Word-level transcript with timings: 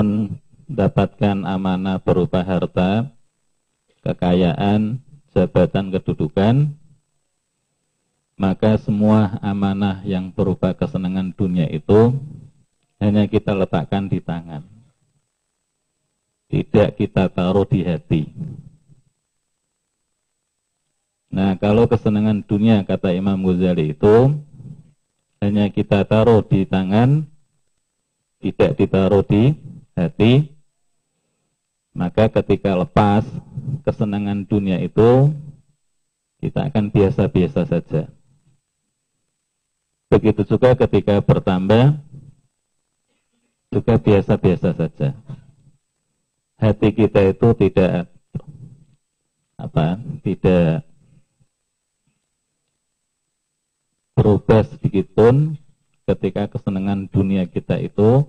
mendapatkan 0.00 1.36
amanah 1.46 2.00
berupa 2.00 2.40
harta, 2.42 3.12
kekayaan, 4.02 4.98
jabatan, 5.36 5.92
kedudukan, 5.94 6.74
maka 8.40 8.80
semua 8.80 9.36
amanah 9.44 10.00
yang 10.08 10.32
berupa 10.32 10.72
kesenangan 10.72 11.36
dunia 11.36 11.68
itu 11.68 12.16
hanya 12.96 13.28
kita 13.28 13.52
letakkan 13.52 14.08
di 14.08 14.20
tangan. 14.24 14.64
Tidak 16.50 16.96
kita 16.96 17.30
taruh 17.30 17.68
di 17.68 17.84
hati. 17.84 18.26
Nah, 21.30 21.54
kalau 21.62 21.86
kesenangan 21.86 22.42
dunia 22.42 22.82
kata 22.82 23.14
Imam 23.14 23.38
Ghazali 23.38 23.94
itu 23.94 24.34
hanya 25.38 25.70
kita 25.70 26.02
taruh 26.02 26.42
di 26.42 26.66
tangan, 26.66 27.22
tidak 28.42 28.74
ditaruh 28.74 29.22
di 29.22 29.54
hati, 30.00 30.56
maka 31.92 32.32
ketika 32.32 32.72
lepas 32.72 33.28
kesenangan 33.84 34.48
dunia 34.48 34.80
itu 34.80 35.34
kita 36.40 36.72
akan 36.72 36.88
biasa-biasa 36.88 37.68
saja. 37.68 38.08
Begitu 40.08 40.42
juga 40.48 40.72
ketika 40.74 41.20
bertambah 41.20 42.00
juga 43.70 43.94
biasa-biasa 44.00 44.74
saja. 44.74 45.14
Hati 46.56 46.88
kita 46.92 47.20
itu 47.30 47.48
tidak 47.56 48.10
apa? 49.60 50.00
Tidak 50.24 50.82
berubah 54.16 54.66
sedikit 54.66 55.06
pun 55.16 55.56
ketika 56.04 56.50
kesenangan 56.50 57.08
dunia 57.08 57.46
kita 57.46 57.78
itu 57.78 58.26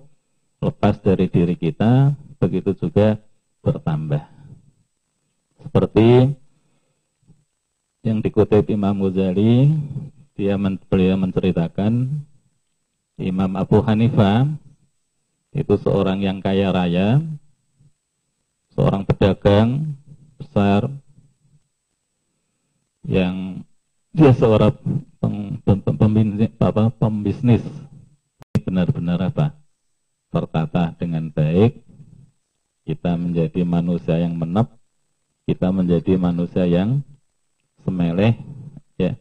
lepas 0.62 0.94
dari 1.02 1.26
diri 1.26 1.58
kita, 1.58 2.14
begitu 2.38 2.70
juga 2.78 3.18
bertambah. 3.66 4.22
Seperti 5.58 6.30
yang 8.06 8.22
dikutip 8.22 8.70
Imam 8.70 9.02
Ghazali, 9.02 9.74
dia 10.38 10.54
men, 10.54 10.78
beliau 10.86 11.18
menceritakan 11.18 12.22
Imam 13.18 13.52
Abu 13.58 13.82
Hanifah 13.82 14.46
itu 15.50 15.74
seorang 15.82 16.22
yang 16.22 16.38
kaya 16.38 16.70
raya, 16.70 17.18
seorang 18.72 19.02
pedagang 19.02 19.98
besar 20.38 20.86
yang 23.02 23.66
dia 24.14 24.30
seorang 24.34 24.78
pembisnis, 25.98 26.54
apa, 26.62 26.90
pembisnis 26.94 27.62
benar-benar 28.62 29.18
apa 29.26 29.61
tertata 30.32 30.96
dengan 30.96 31.28
baik 31.28 31.84
kita 32.88 33.14
menjadi 33.14 33.62
manusia 33.62 34.16
yang 34.16 34.34
menep 34.34 34.72
kita 35.44 35.68
menjadi 35.68 36.16
manusia 36.16 36.64
yang 36.64 37.04
semeleh 37.84 38.40
ya 38.96 39.14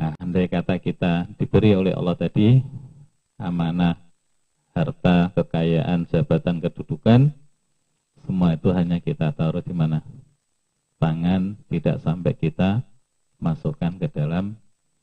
nah 0.00 0.16
andai 0.18 0.48
kata 0.48 0.80
kita 0.80 1.28
diberi 1.36 1.76
oleh 1.76 1.92
Allah 1.92 2.16
tadi 2.16 2.64
amanah 3.36 4.00
harta 4.72 5.30
kekayaan 5.36 6.08
jabatan 6.08 6.58
kedudukan 6.64 7.30
semua 8.24 8.56
itu 8.56 8.72
hanya 8.72 8.98
kita 8.98 9.30
taruh 9.36 9.60
di 9.60 9.76
mana 9.76 10.00
tangan 10.96 11.60
tidak 11.68 12.00
sampai 12.00 12.32
kita 12.32 12.80
masukkan 13.36 13.92
ke 14.00 14.08
dalam 14.08 14.56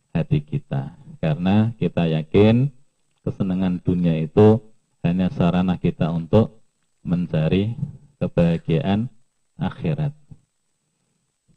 hati 0.10 0.42
kita. 0.42 0.98
Karena 1.22 1.78
kita 1.78 2.10
yakin 2.10 2.74
kesenangan 3.22 3.78
dunia 3.86 4.18
itu 4.18 4.58
hanya 5.02 5.28
sarana 5.34 5.78
kita 5.82 6.10
untuk 6.10 6.62
mencari 7.02 7.74
kebahagiaan 8.22 9.10
akhirat. 9.58 10.14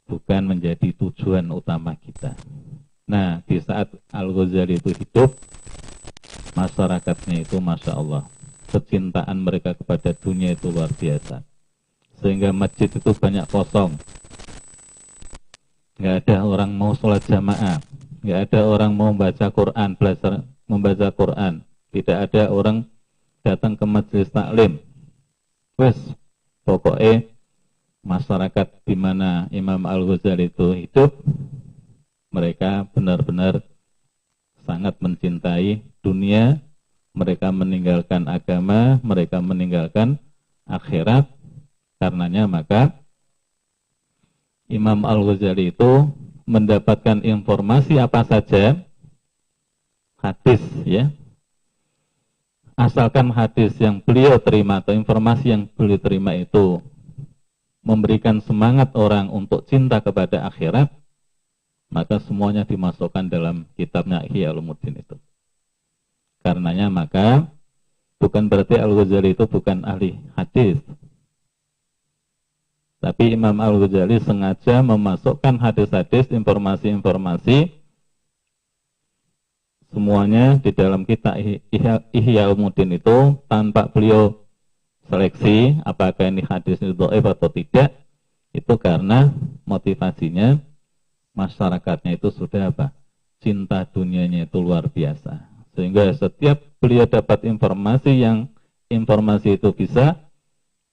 Bukan 0.04 0.42
menjadi 0.44 0.92
tujuan 0.96 1.48
utama 1.48 1.96
kita. 1.96 2.36
Nah, 3.08 3.40
di 3.44 3.60
saat 3.60 3.92
Al-Ghazali 4.12 4.80
itu 4.80 4.92
hidup, 4.92 5.36
masyarakatnya 6.56 7.44
itu 7.44 7.56
Masya 7.60 7.92
Allah. 7.96 8.24
Kecintaan 8.68 9.44
mereka 9.44 9.76
kepada 9.76 10.12
dunia 10.12 10.52
itu 10.52 10.68
luar 10.72 10.92
biasa. 10.92 11.44
Sehingga 12.20 12.52
masjid 12.52 12.88
itu 12.88 13.10
banyak 13.16 13.48
kosong. 13.48 13.96
Nggak 16.00 16.26
ada 16.26 16.36
orang 16.44 16.70
mau 16.74 16.92
sholat 16.96 17.22
jamaah 17.24 17.80
nggak 18.24 18.40
ada 18.48 18.60
orang 18.64 18.96
mau 18.96 19.12
baca 19.12 19.52
Quran, 19.52 20.00
belajar 20.00 20.48
membaca 20.64 21.12
Quran. 21.12 21.60
Tidak 21.92 22.16
ada 22.16 22.48
orang 22.48 22.88
datang 23.44 23.76
ke 23.76 23.84
majelis 23.84 24.32
taklim. 24.32 24.80
Wes, 25.76 25.94
pokoknya 26.64 27.28
masyarakat 28.00 28.66
di 28.88 28.96
mana 28.96 29.46
Imam 29.52 29.84
Al-Ghazali 29.84 30.48
itu 30.48 30.72
hidup, 30.72 31.12
mereka 32.32 32.88
benar-benar 32.96 33.60
sangat 34.64 34.96
mencintai 35.04 35.84
dunia, 36.00 36.64
mereka 37.12 37.52
meninggalkan 37.52 38.26
agama, 38.26 38.98
mereka 39.04 39.44
meninggalkan 39.44 40.16
akhirat. 40.64 41.28
Karenanya 42.00 42.48
maka 42.48 42.96
Imam 44.66 45.04
Al-Ghazali 45.04 45.70
itu 45.70 46.08
mendapatkan 46.44 47.24
informasi 47.24 47.96
apa 48.00 48.24
saja 48.24 48.76
hadis 50.20 50.60
ya 50.84 51.08
asalkan 52.74 53.30
hadis 53.30 53.74
yang 53.78 54.02
beliau 54.02 54.38
terima 54.42 54.82
atau 54.82 54.94
informasi 54.94 55.54
yang 55.54 55.62
beliau 55.78 55.98
terima 55.98 56.34
itu 56.34 56.82
memberikan 57.84 58.42
semangat 58.42 58.90
orang 58.98 59.30
untuk 59.30 59.66
cinta 59.68 60.02
kepada 60.02 60.46
akhirat 60.48 60.90
maka 61.94 62.18
semuanya 62.26 62.66
dimasukkan 62.66 63.30
dalam 63.30 63.70
kitabnya 63.78 64.26
Ihya 64.26 64.50
Ulumuddin 64.50 64.98
itu. 64.98 65.14
Karenanya 66.42 66.90
maka 66.90 67.46
bukan 68.18 68.50
berarti 68.50 68.82
Al-Ghazali 68.82 69.38
itu 69.38 69.46
bukan 69.46 69.86
ahli 69.86 70.18
hadis. 70.34 70.82
Tapi 72.98 73.36
Imam 73.36 73.62
Al-Ghazali 73.62 74.18
sengaja 74.18 74.82
memasukkan 74.82 75.60
hadis-hadis, 75.60 76.32
informasi-informasi 76.34 77.83
semuanya 79.94 80.58
di 80.58 80.74
dalam 80.74 81.06
kitab 81.06 81.38
Ihya 82.10 82.44
Umuddin 82.50 82.98
itu 82.98 83.38
tanpa 83.46 83.86
beliau 83.86 84.42
seleksi 85.06 85.78
apakah 85.86 86.26
ini 86.26 86.42
hadis 86.42 86.82
itu 86.82 86.92
doif 86.92 87.22
atau 87.22 87.46
tidak 87.46 87.94
itu 88.50 88.74
karena 88.74 89.30
motivasinya 89.62 90.58
masyarakatnya 91.34 92.18
itu 92.18 92.30
sudah 92.34 92.74
apa? 92.74 92.90
Cinta 93.42 93.86
dunianya 93.86 94.50
itu 94.50 94.58
luar 94.62 94.90
biasa. 94.90 95.46
Sehingga 95.74 96.10
setiap 96.14 96.62
beliau 96.78 97.04
dapat 97.04 97.44
informasi 97.44 98.22
yang 98.22 98.50
informasi 98.86 99.58
itu 99.58 99.74
bisa 99.74 100.22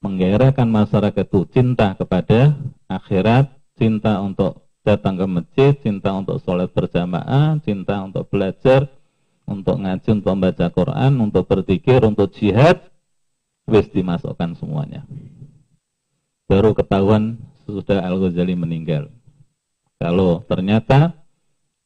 menggairahkan 0.01 0.65
masyarakat 0.65 1.25
itu 1.29 1.41
cinta 1.53 1.93
kepada 1.93 2.57
akhirat, 2.89 3.53
cinta 3.77 4.17
untuk 4.25 4.65
datang 4.81 5.17
ke 5.17 5.25
masjid, 5.29 5.71
cinta 5.77 6.09
untuk 6.13 6.41
sholat 6.41 6.69
berjamaah, 6.73 7.61
cinta 7.61 8.01
untuk 8.01 8.25
belajar, 8.29 8.89
untuk 9.45 9.77
ngaji, 9.77 10.09
untuk 10.21 10.31
membaca 10.33 10.67
Quran, 10.73 11.11
untuk 11.21 11.43
berzikir, 11.45 12.01
untuk 12.01 12.33
jihad, 12.33 12.89
wis 13.69 13.85
dimasukkan 13.93 14.57
semuanya. 14.57 15.05
Baru 16.49 16.73
ketahuan 16.73 17.39
sudah 17.63 18.03
Al-Ghazali 18.03 18.57
meninggal. 18.57 19.07
Kalau 20.01 20.41
ternyata 20.49 21.13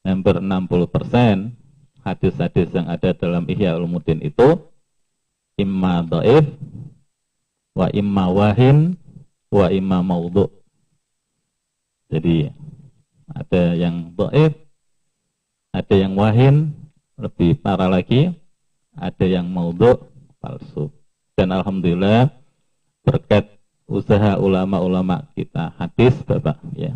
hampir 0.01 0.39
60% 0.39 1.51
hadis-hadis 2.05 2.69
yang 2.71 2.87
ada 2.87 3.11
dalam 3.11 3.43
Ihya 3.49 3.75
Ulumuddin 3.75 4.23
itu 4.23 4.71
imma 5.59 6.05
dhaif 6.05 6.47
wa 7.75 7.91
imma 7.91 8.25
wahin 8.31 8.95
wa 9.51 9.67
imma 9.67 9.99
maudhu. 9.99 10.47
Jadi 12.07 12.53
ada 13.29 13.73
yang 13.73 14.13
dhaif, 14.13 14.53
ada 15.73 15.95
yang 15.95 16.13
wahin, 16.13 16.75
lebih 17.17 17.57
parah 17.59 17.89
lagi, 17.89 18.35
ada 18.95 19.25
yang 19.25 19.47
maudhu, 19.47 20.07
palsu. 20.37 20.91
Dan 21.35 21.51
alhamdulillah 21.51 22.31
berkat 23.03 23.55
usaha 23.85 24.37
ulama-ulama 24.39 25.29
kita 25.37 25.73
hadis 25.77 26.15
Bapak 26.25 26.57
ya. 26.73 26.95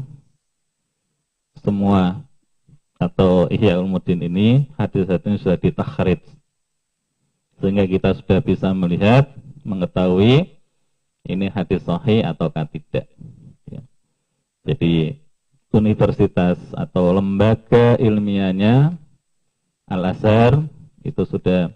Semua 1.59 2.23
atau 2.99 3.47
Ihya 3.47 3.79
Ulumuddin 3.79 4.19
ini 4.19 4.67
hadis-hadis 4.75 5.39
sudah 5.39 5.59
ditakhrij 5.59 6.19
sehingga 7.59 7.83
kita 7.83 8.15
sudah 8.15 8.39
bisa 8.39 8.71
melihat 8.71 9.27
mengetahui 9.67 10.55
ini 11.27 11.45
hadis 11.51 11.83
sahih 11.83 12.23
atau 12.23 12.47
tidak. 12.49 13.07
Ya. 13.67 13.81
Jadi 14.63 15.19
universitas 15.69 16.57
atau 16.73 17.13
lembaga 17.13 17.93
ilmiahnya 18.01 18.97
Al-Azhar 19.89 20.65
itu 21.05 21.23
sudah 21.25 21.73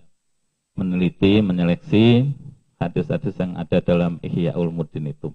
meneliti, 0.74 1.42
menyeleksi 1.42 2.34
hadis-hadis 2.82 3.38
yang 3.38 3.54
ada 3.58 3.80
dalam 3.82 4.18
Ihya 4.22 4.58
Ulumuddin 4.58 5.14
itu. 5.14 5.34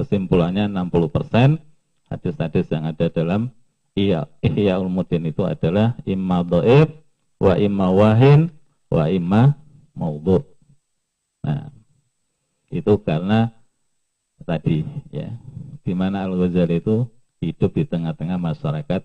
Kesimpulannya 0.00 0.68
60% 0.68 1.60
hadis-hadis 2.08 2.66
yang 2.72 2.84
ada 2.88 3.06
dalam 3.12 3.52
Ihya, 3.98 4.74
Ulumuddin 4.78 5.28
itu 5.28 5.44
adalah 5.44 5.98
imma 6.06 6.46
dhaif 6.46 6.88
wa 7.38 7.54
imma 7.58 7.86
wahin 7.90 8.54
wa 8.88 9.04
imma 9.10 9.58
maudhu. 9.92 10.46
Nah, 11.42 11.70
itu 12.70 12.92
karena 13.02 13.50
tadi 14.46 14.86
ya, 15.10 15.34
di 15.82 15.92
mana 15.98 16.24
Al-Ghazali 16.28 16.78
itu 16.78 17.10
hidup 17.38 17.70
di 17.74 17.84
tengah-tengah 17.86 18.38
masyarakat 18.38 19.02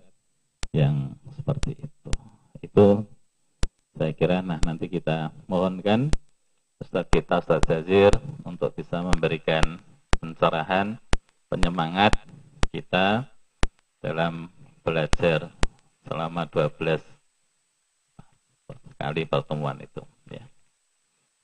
yang 0.74 1.14
seperti 1.38 1.78
itu. 1.78 2.10
Itu 2.62 3.06
saya 3.94 4.10
kira 4.10 4.42
nah 4.42 4.58
nanti 4.66 4.90
kita 4.90 5.30
mohonkan 5.46 6.10
Ustaz 6.82 7.06
kita 7.14 7.38
Ustaz 7.38 7.62
Jazir 7.70 8.10
untuk 8.42 8.74
bisa 8.74 8.98
memberikan 8.98 9.78
pencerahan, 10.18 10.98
penyemangat 11.46 12.18
kita 12.74 13.30
dalam 14.02 14.50
belajar 14.82 15.54
selama 16.04 16.44
12 16.50 17.00
kali 18.98 19.22
pertemuan 19.30 19.78
itu 19.78 20.02
ya. 20.28 20.44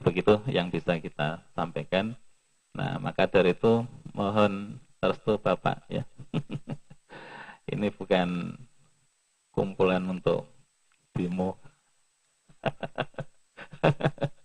Begitu 0.03 0.43
yang 0.51 0.73
bisa 0.73 0.99
kita 0.99 1.45
sampaikan. 1.55 2.17
Nah, 2.73 2.97
maka 2.99 3.29
dari 3.29 3.53
itu 3.55 3.85
mohon 4.17 4.81
restu 5.01 5.41
Bapak 5.41 5.89
ya. 5.89 6.05
Ini 7.73 7.89
bukan 7.97 8.57
kumpulan 9.51 10.05
untuk 10.09 10.47
demo 11.17 11.57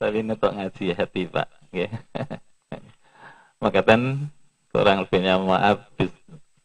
Tapi 0.00 0.16
ini 0.20 0.34
untuk 0.34 0.52
ngaji 0.52 0.84
hati 0.90 1.22
Pak. 1.30 1.48
Ya. 1.70 1.88
Maka 3.62 3.80
kan 3.86 4.26
kurang 4.74 5.06
lebihnya 5.06 5.38
maaf. 5.38 5.86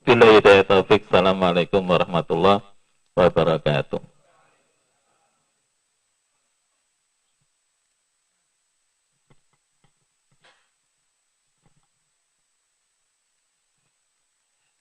Bila 0.01 0.25
hidayah 0.33 0.65
taufik. 0.65 1.05
Assalamualaikum 1.05 1.85
warahmatullahi 1.85 2.65
wabarakatuh. 3.13 4.01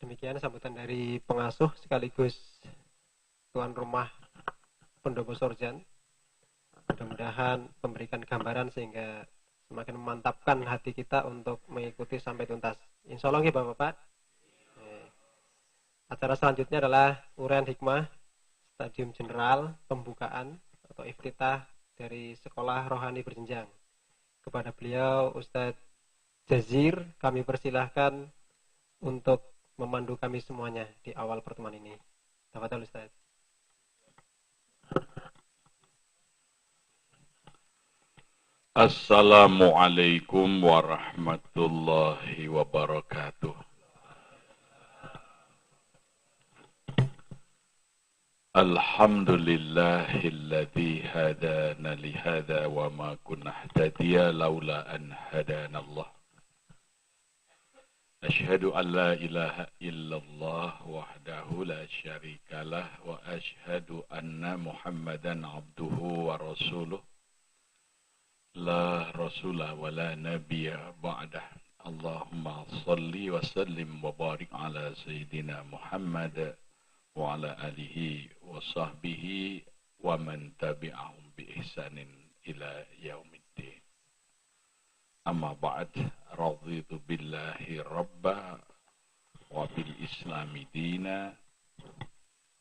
Demikian 0.08 0.40
sambutan 0.40 0.72
dari 0.72 1.20
pengasuh 1.20 1.69
sekaligus 1.84 2.32
tuan 3.52 3.76
rumah 3.76 4.08
pendopo 5.05 5.37
Sorjan 5.37 5.84
mudah-mudahan 6.88 7.69
memberikan 7.84 8.25
gambaran 8.25 8.72
sehingga 8.72 9.28
semakin 9.69 10.00
memantapkan 10.00 10.64
hati 10.64 10.96
kita 10.96 11.28
untuk 11.28 11.60
mengikuti 11.69 12.16
sampai 12.16 12.49
tuntas. 12.49 12.81
Insya 13.05 13.28
Allah 13.28 13.44
ya 13.44 13.52
Bapak-Bapak. 13.52 13.94
Acara 16.08 16.34
selanjutnya 16.40 16.88
adalah 16.88 17.20
Urian 17.37 17.69
Hikmah 17.69 18.08
Stadium 18.81 19.12
General 19.12 19.76
Pembukaan 19.93 20.56
atau 20.88 21.04
Iftitah 21.04 21.69
dari 22.00 22.32
Sekolah 22.40 22.88
Rohani 22.88 23.20
Berjenjang. 23.20 23.69
Kepada 24.40 24.72
beliau 24.72 25.37
Ustadz 25.37 25.76
Jazir 26.49 26.96
kami 27.20 27.44
persilahkan 27.44 28.25
untuk 29.04 29.57
memandu 29.78 30.19
kami 30.19 30.42
semuanya 30.42 30.90
di 31.06 31.14
awal 31.14 31.38
pertemuan 31.38 31.78
ini. 31.78 31.94
Tafadhol 32.50 32.82
Ustadz. 32.82 33.14
Assalamualaikum 38.78 40.62
warahmatullahi 40.62 42.46
wabarakatuh. 42.46 43.69
Alhamdulillahilladzi 48.58 51.06
hadana 51.10 51.94
lihada 51.94 52.66
wa 52.66 52.90
ma 52.90 53.14
kunna 53.22 53.54
laula 54.34 54.82
an 54.90 55.14
hadana 55.30 55.78
Allah. 55.78 56.17
Ashhadu 58.23 58.71
an 58.75 58.91
la 58.91 59.13
ilaha 59.13 59.67
illallah 59.81 60.79
wahdahu 60.88 61.67
la 61.67 61.83
syarikalah 62.01 62.88
wa 63.05 63.19
ashhadu 63.27 64.05
anna 64.09 64.57
Muhammadan 64.57 65.44
abduhu 65.44 66.27
wa 66.31 66.38
rasuluh. 66.38 67.01
لا 68.55 69.09
رسول 69.17 69.61
ولا 69.81 70.15
نبي 70.15 70.77
بعده 71.03 71.44
اللهم 71.85 72.65
صل 72.85 73.29
وسلم 73.29 74.05
وبارك 74.05 74.53
على 74.53 74.94
سيدنا 74.95 75.63
محمد 75.63 76.55
وعلى 77.15 77.57
آله 77.67 78.27
وصحبه 78.41 79.25
ومن 80.00 80.57
تبعهم 80.57 81.23
بإحسان 81.38 82.05
إلى 82.47 82.85
يوم 83.01 83.25
الدين 83.25 83.36
أما 85.27 85.53
بعد 85.53 86.11
رضيت 86.35 86.94
بالله 87.07 87.83
ربا 87.88 88.59
وبالإسلام 89.51 90.53
دينا 90.73 91.35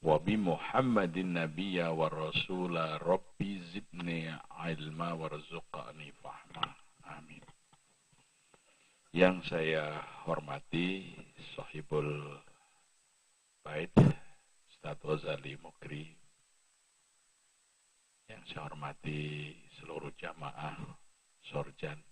وبمحمد 0.02 1.16
النبي 1.16 1.82
والرسول 1.82 3.02
ربي 3.02 3.52
زدني 3.58 4.34
علما 4.50 5.08
warzuqani 5.14 6.10
fahma 6.22 6.66
amin 7.06 7.42
yang 9.14 9.38
saya 9.46 10.02
hormati 10.26 11.06
sahibul 11.54 12.38
bait 13.62 13.94
Ustaz 14.70 14.98
Ghazali 15.02 15.54
Mukri 15.62 16.10
yang 18.26 18.42
saya 18.50 18.66
hormati 18.70 19.54
seluruh 19.78 20.10
jamaah 20.18 20.78
Sorjan 21.46 22.05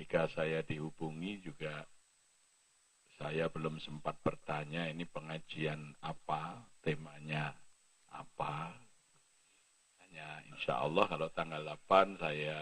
ketika 0.00 0.32
saya 0.32 0.64
dihubungi 0.64 1.44
juga 1.44 1.84
saya 3.20 3.52
belum 3.52 3.76
sempat 3.84 4.16
bertanya 4.24 4.88
ini 4.88 5.04
pengajian 5.04 5.76
apa, 6.00 6.56
temanya 6.80 7.52
apa. 8.08 8.80
Hanya 10.00 10.40
insya 10.48 10.80
Allah 10.80 11.04
kalau 11.04 11.28
tanggal 11.36 11.60
8 11.84 12.16
saya 12.16 12.60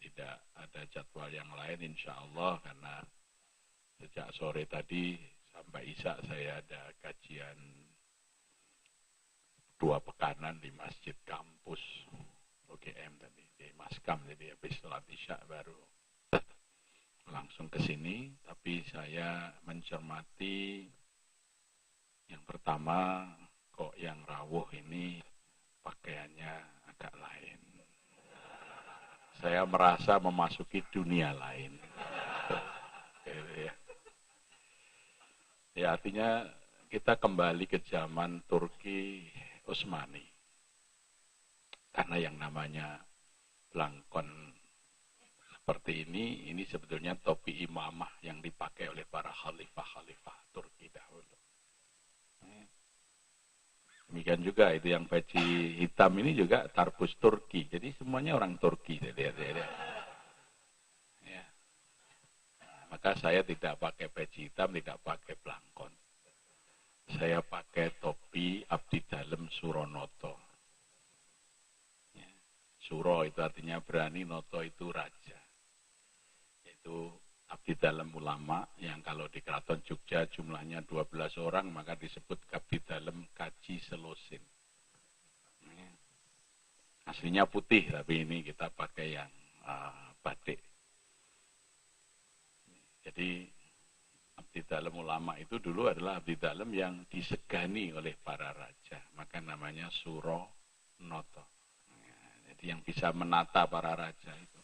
tidak 0.00 0.40
ada 0.56 0.80
jadwal 0.88 1.28
yang 1.28 1.52
lain 1.52 1.92
insya 1.92 2.16
Allah. 2.16 2.64
Karena 2.64 3.04
sejak 4.00 4.32
sore 4.40 4.64
tadi 4.64 5.20
sampai 5.52 5.84
isak 5.84 6.16
saya 6.32 6.64
ada 6.64 6.96
kajian 7.04 7.60
dua 9.76 10.00
pekanan 10.00 10.56
di 10.64 10.72
masjid 10.80 11.12
kampus 11.28 12.08
UGM 12.72 13.20
tadi 13.20 13.44
di 13.60 13.68
Maskam 13.76 14.24
jadi 14.24 14.56
habis 14.56 14.80
sholat 14.80 15.04
isya 15.12 15.36
baru 15.44 15.95
langsung 17.30 17.66
ke 17.66 17.82
sini, 17.82 18.30
tapi 18.46 18.86
saya 18.90 19.50
mencermati 19.66 20.86
yang 22.26 22.42
pertama 22.42 23.26
kok 23.70 23.94
yang 23.98 24.18
rawuh 24.26 24.66
ini 24.74 25.22
pakaiannya 25.82 26.54
agak 26.90 27.14
lain. 27.18 27.60
Saya 29.38 29.62
merasa 29.68 30.16
memasuki 30.18 30.82
dunia 30.90 31.30
lain. 31.36 31.76
ya. 33.62 33.74
ya 35.76 35.86
artinya 35.92 36.48
kita 36.88 37.20
kembali 37.20 37.68
ke 37.68 37.84
zaman 37.86 38.42
Turki 38.48 39.28
Utsmani. 39.68 40.24
Karena 41.92 42.16
yang 42.16 42.36
namanya 42.40 43.00
Langkon 43.76 44.45
seperti 45.66 46.06
ini, 46.06 46.46
ini 46.54 46.62
sebetulnya 46.62 47.18
topi 47.18 47.66
imamah 47.66 48.22
yang 48.22 48.38
dipakai 48.38 48.86
oleh 48.86 49.02
para 49.02 49.34
khalifah-khalifah 49.34 50.54
Turki 50.54 50.86
dahulu. 50.94 51.34
Demikian 54.06 54.46
juga 54.46 54.70
itu 54.70 54.94
yang 54.94 55.10
peci 55.10 55.74
hitam 55.82 56.14
ini 56.22 56.38
juga 56.38 56.70
tarbus 56.70 57.18
Turki. 57.18 57.66
Jadi 57.66 57.90
semuanya 57.98 58.38
orang 58.38 58.54
Turki. 58.62 59.02
Lihat, 59.02 59.18
lihat, 59.18 59.58
Ya. 61.26 61.42
Maka 62.86 63.18
saya 63.18 63.42
tidak 63.42 63.82
pakai 63.82 64.06
peci 64.06 64.46
hitam, 64.46 64.70
tidak 64.70 65.02
pakai 65.02 65.34
belangkon. 65.34 65.90
Saya 67.18 67.42
pakai 67.42 67.98
topi 67.98 68.62
abdi 68.70 69.02
dalem 69.02 69.50
Suronoto. 69.58 70.38
Ya. 72.14 72.30
Suro 72.86 73.26
itu 73.26 73.42
artinya 73.42 73.82
berani, 73.82 74.22
noto 74.22 74.62
itu 74.62 74.94
raja 74.94 75.42
itu 76.86 77.10
abdi 77.50 77.74
dalam 77.74 78.14
ulama 78.14 78.62
yang 78.78 79.02
kalau 79.02 79.26
di 79.26 79.42
keraton 79.42 79.82
Jogja 79.82 80.30
jumlahnya 80.30 80.86
12 80.86 81.34
orang 81.42 81.66
maka 81.74 81.98
disebut 81.98 82.38
abdi 82.54 82.78
dalam 82.86 83.26
kaji 83.34 83.82
selosin. 83.90 84.38
Aslinya 87.10 87.46
putih, 87.46 87.90
tapi 87.90 88.22
ini 88.22 88.46
kita 88.46 88.70
pakai 88.70 89.18
yang 89.18 89.30
uh, 89.66 90.14
batik. 90.22 90.62
Jadi 93.02 93.46
abdi 94.38 94.62
dalam 94.62 94.94
ulama 94.94 95.34
itu 95.38 95.58
dulu 95.58 95.90
adalah 95.90 96.22
abdi 96.22 96.38
dalam 96.38 96.70
yang 96.70 97.02
disegani 97.10 97.90
oleh 97.94 98.14
para 98.14 98.54
raja. 98.54 99.02
Maka 99.18 99.42
namanya 99.42 99.90
Suro 99.90 100.54
Noto. 101.02 101.46
Ya, 101.98 102.18
jadi 102.54 102.74
yang 102.74 102.80
bisa 102.86 103.10
menata 103.10 103.66
para 103.70 103.94
raja 103.94 104.34
itu. 104.38 104.55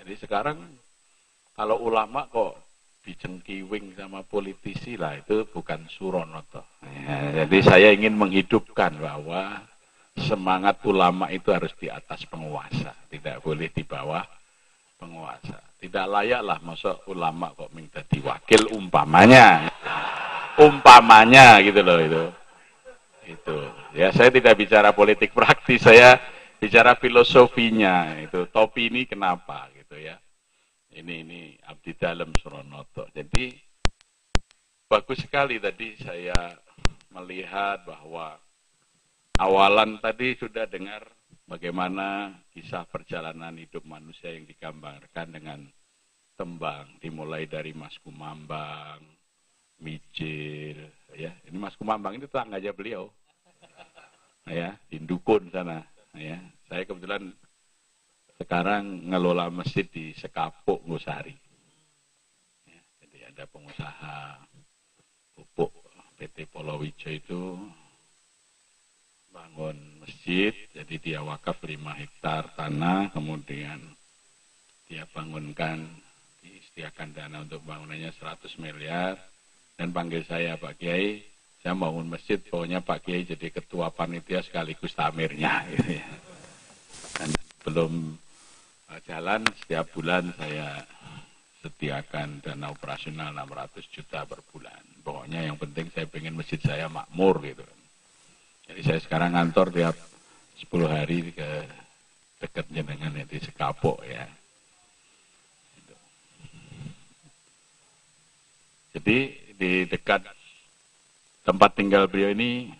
Jadi 0.00 0.14
sekarang 0.16 0.58
kalau 1.52 1.76
ulama 1.84 2.24
kok 2.32 2.56
dicengkiwing 3.04 3.96
sama 3.96 4.20
politisi 4.24 4.96
lah 4.96 5.16
itu 5.16 5.48
bukan 5.48 5.88
Suronoto. 5.88 6.64
Ya, 6.84 7.44
jadi 7.44 7.58
saya 7.64 7.88
ingin 7.96 8.16
menghidupkan 8.16 8.96
bahwa 9.00 9.64
semangat 10.20 10.80
ulama 10.84 11.32
itu 11.32 11.48
harus 11.48 11.72
di 11.80 11.88
atas 11.88 12.28
penguasa, 12.28 12.92
tidak 13.08 13.40
boleh 13.40 13.72
di 13.72 13.84
bawah 13.84 14.24
penguasa. 15.00 15.56
Tidak 15.80 16.06
layaklah 16.12 16.60
masuk 16.60 17.08
ulama 17.08 17.56
kok 17.56 17.72
minta 17.72 18.04
diwakil 18.04 18.68
umpamanya. 18.76 19.72
Umpamanya 20.60 21.56
gitu 21.64 21.80
loh 21.80 21.96
itu. 22.04 22.24
Itu. 23.24 23.56
Ya, 23.96 24.12
saya 24.12 24.28
tidak 24.28 24.60
bicara 24.60 24.92
politik 24.92 25.32
praktis, 25.32 25.80
saya 25.80 26.20
bicara 26.60 26.92
filosofinya 27.00 28.20
itu. 28.20 28.44
Topi 28.52 28.92
ini 28.92 29.08
kenapa 29.08 29.69
gitu 29.90 30.06
ya. 30.06 30.22
Ini 30.94 31.26
ini 31.26 31.40
abdi 31.66 31.98
dalam 31.98 32.30
Suronoto. 32.38 33.10
Jadi 33.10 33.50
bagus 34.86 35.18
sekali 35.18 35.58
tadi 35.58 35.98
saya 35.98 36.54
melihat 37.10 37.82
bahwa 37.82 38.38
awalan 39.42 39.98
tadi 39.98 40.38
sudah 40.38 40.70
dengar 40.70 41.02
bagaimana 41.50 42.38
kisah 42.54 42.86
perjalanan 42.86 43.58
hidup 43.58 43.82
manusia 43.82 44.30
yang 44.30 44.46
digambarkan 44.46 45.34
dengan 45.34 45.66
tembang 46.38 46.86
dimulai 47.02 47.50
dari 47.50 47.74
Mas 47.74 47.98
Kumambang, 48.06 49.02
Mijil, 49.82 50.86
ya. 51.18 51.34
Ini 51.50 51.58
Mas 51.58 51.74
Kumambang 51.74 52.14
itu 52.14 52.30
tetangga 52.30 52.62
aja 52.62 52.70
beliau. 52.70 53.10
Ya, 54.46 54.78
di 54.86 55.02
Dukun 55.02 55.50
sana, 55.50 55.82
ya. 56.14 56.38
Saya 56.70 56.86
kebetulan 56.86 57.34
sekarang 58.40 59.12
ngelola 59.12 59.52
masjid 59.52 59.84
di 59.84 60.16
Sekapuk 60.16 60.80
Ngusari. 60.88 61.36
Ya, 62.64 62.80
jadi 63.04 63.18
ada 63.28 63.44
pengusaha 63.44 64.40
pupuk 65.36 65.68
PT 66.16 66.48
Polowijo 66.48 67.12
itu 67.12 67.60
bangun 69.30 69.76
masjid, 70.00 70.56
jadi 70.72 70.94
dia 70.98 71.20
wakaf 71.20 71.60
5 71.62 71.76
hektar 72.00 72.50
tanah, 72.56 73.12
kemudian 73.14 73.78
dia 74.90 75.06
bangunkan, 75.14 75.86
diistiakan 76.42 77.14
dana 77.14 77.46
untuk 77.46 77.62
bangunannya 77.62 78.10
100 78.10 78.58
miliar, 78.58 79.14
dan 79.78 79.94
panggil 79.94 80.26
saya 80.26 80.58
Pak 80.58 80.82
Kiai, 80.82 81.22
saya 81.62 81.76
bangun 81.78 82.10
masjid, 82.10 82.40
pokoknya 82.42 82.82
Pak 82.82 83.06
Kiai 83.06 83.22
jadi 83.22 83.52
ketua 83.52 83.92
panitia 83.94 84.42
sekaligus 84.42 84.96
tamirnya. 84.96 85.62
Gitu 85.76 86.00
ya. 86.00 86.08
Dan 87.20 87.30
belum 87.68 87.92
jalan, 89.06 89.46
setiap 89.62 89.86
bulan 89.94 90.34
saya 90.34 90.82
sediakan 91.60 92.40
dana 92.40 92.72
operasional 92.72 93.30
600 93.36 93.84
juta 93.92 94.24
per 94.24 94.40
bulan. 94.50 94.80
Pokoknya 95.04 95.46
yang 95.46 95.56
penting 95.60 95.92
saya 95.92 96.08
pengen 96.08 96.34
masjid 96.34 96.60
saya 96.60 96.88
makmur 96.88 97.38
gitu. 97.44 97.64
Jadi 98.66 98.80
saya 98.82 99.00
sekarang 99.02 99.36
ngantor 99.36 99.68
tiap 99.70 99.96
10 100.58 100.70
hari 100.88 101.30
ke 101.30 101.50
dekat 102.40 102.66
jenengan 102.72 103.12
di 103.12 103.38
Sekapok 103.38 104.00
ya. 104.08 104.24
Jadi 108.90 109.18
di 109.54 109.86
dekat 109.86 110.24
tempat 111.46 111.70
tinggal 111.76 112.10
beliau 112.10 112.32
ini 112.32 112.72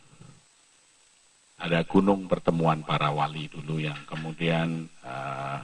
ada 1.61 1.85
gunung 1.85 2.25
pertemuan 2.25 2.81
para 2.81 3.13
wali 3.13 3.47
dulu 3.53 3.77
yang 3.79 4.01
kemudian 4.09 4.89
uh, 5.05 5.61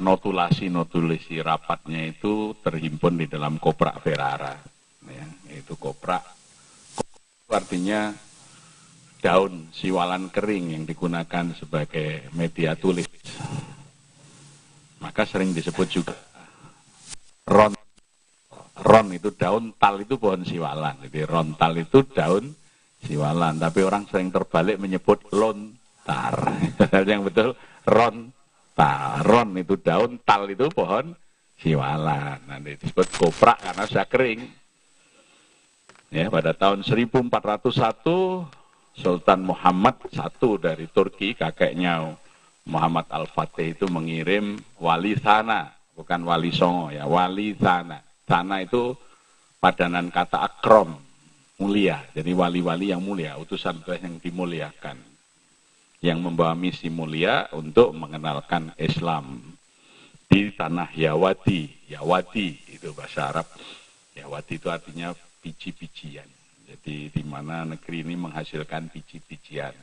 notulasi-notulasi 0.00 1.44
rapatnya 1.44 2.08
itu 2.08 2.56
terhimpun 2.64 3.20
di 3.20 3.26
dalam 3.28 3.60
koprak 3.60 4.00
Ferrara. 4.00 4.56
Ya, 5.04 5.26
itu 5.52 5.76
koprak. 5.76 6.24
Artinya 7.52 8.16
daun 9.20 9.68
siwalan 9.76 10.32
kering 10.32 10.72
yang 10.72 10.84
digunakan 10.88 11.52
sebagai 11.52 12.32
media 12.32 12.72
tulis. 12.74 13.06
Maka 15.00 15.24
sering 15.28 15.52
disebut 15.52 15.88
juga 15.88 16.16
ron. 17.50 17.74
Ron 18.80 19.08
itu 19.12 19.28
daun, 19.36 19.76
tal 19.76 20.00
itu 20.00 20.16
pohon 20.16 20.40
siwalan. 20.40 21.04
Jadi 21.04 21.20
rontal 21.28 21.76
itu 21.76 22.00
daun 22.08 22.48
siwalan. 23.04 23.60
Tapi 23.60 23.80
orang 23.84 24.08
sering 24.08 24.32
terbalik 24.32 24.80
menyebut 24.80 25.20
lontar. 25.36 26.56
yang 27.10 27.26
betul 27.26 27.52
rontal. 27.84 28.39
Ron 29.24 29.56
itu 29.60 29.76
daun, 29.76 30.16
tal 30.24 30.48
itu 30.48 30.66
pohon 30.72 31.12
siwalan. 31.60 32.40
Nanti 32.48 32.80
disebut 32.80 33.08
koprak 33.20 33.60
karena 33.60 33.84
sudah 33.84 34.06
kering. 34.08 34.40
Ya, 36.10 36.26
pada 36.26 36.50
tahun 36.56 36.82
1401 36.82 37.30
Sultan 38.98 39.40
Muhammad 39.46 39.94
satu 40.10 40.58
dari 40.58 40.90
Turki, 40.90 41.38
kakeknya 41.38 42.18
Muhammad 42.66 43.06
Al-Fatih 43.06 43.78
itu 43.78 43.86
mengirim 43.86 44.58
wali 44.82 45.14
sana, 45.14 45.70
bukan 45.94 46.26
wali 46.26 46.50
songo 46.50 46.90
ya, 46.90 47.06
wali 47.06 47.54
sana. 47.54 48.02
Sana 48.26 48.62
itu 48.62 48.98
padanan 49.62 50.10
kata 50.10 50.42
akrom, 50.42 50.98
mulia. 51.62 52.02
Jadi 52.10 52.34
wali-wali 52.34 52.90
yang 52.90 53.02
mulia, 53.02 53.38
utusan 53.38 53.78
yang 53.86 54.18
dimuliakan. 54.18 55.09
Yang 56.00 56.18
membawa 56.24 56.56
misi 56.56 56.88
mulia 56.88 57.52
untuk 57.52 57.92
mengenalkan 57.92 58.72
Islam 58.80 59.56
di 60.24 60.48
tanah 60.52 60.88
Yawati. 60.96 61.92
Yawati 61.92 62.48
itu 62.72 62.88
bahasa 62.96 63.28
Arab. 63.28 63.46
Yawati 64.16 64.56
itu 64.56 64.68
artinya 64.72 65.12
biji-bijian. 65.44 66.28
Jadi 66.70 67.10
di 67.12 67.22
mana 67.26 67.68
negeri 67.68 68.06
ini 68.06 68.16
menghasilkan 68.16 68.88
biji-bijian. 68.88 69.74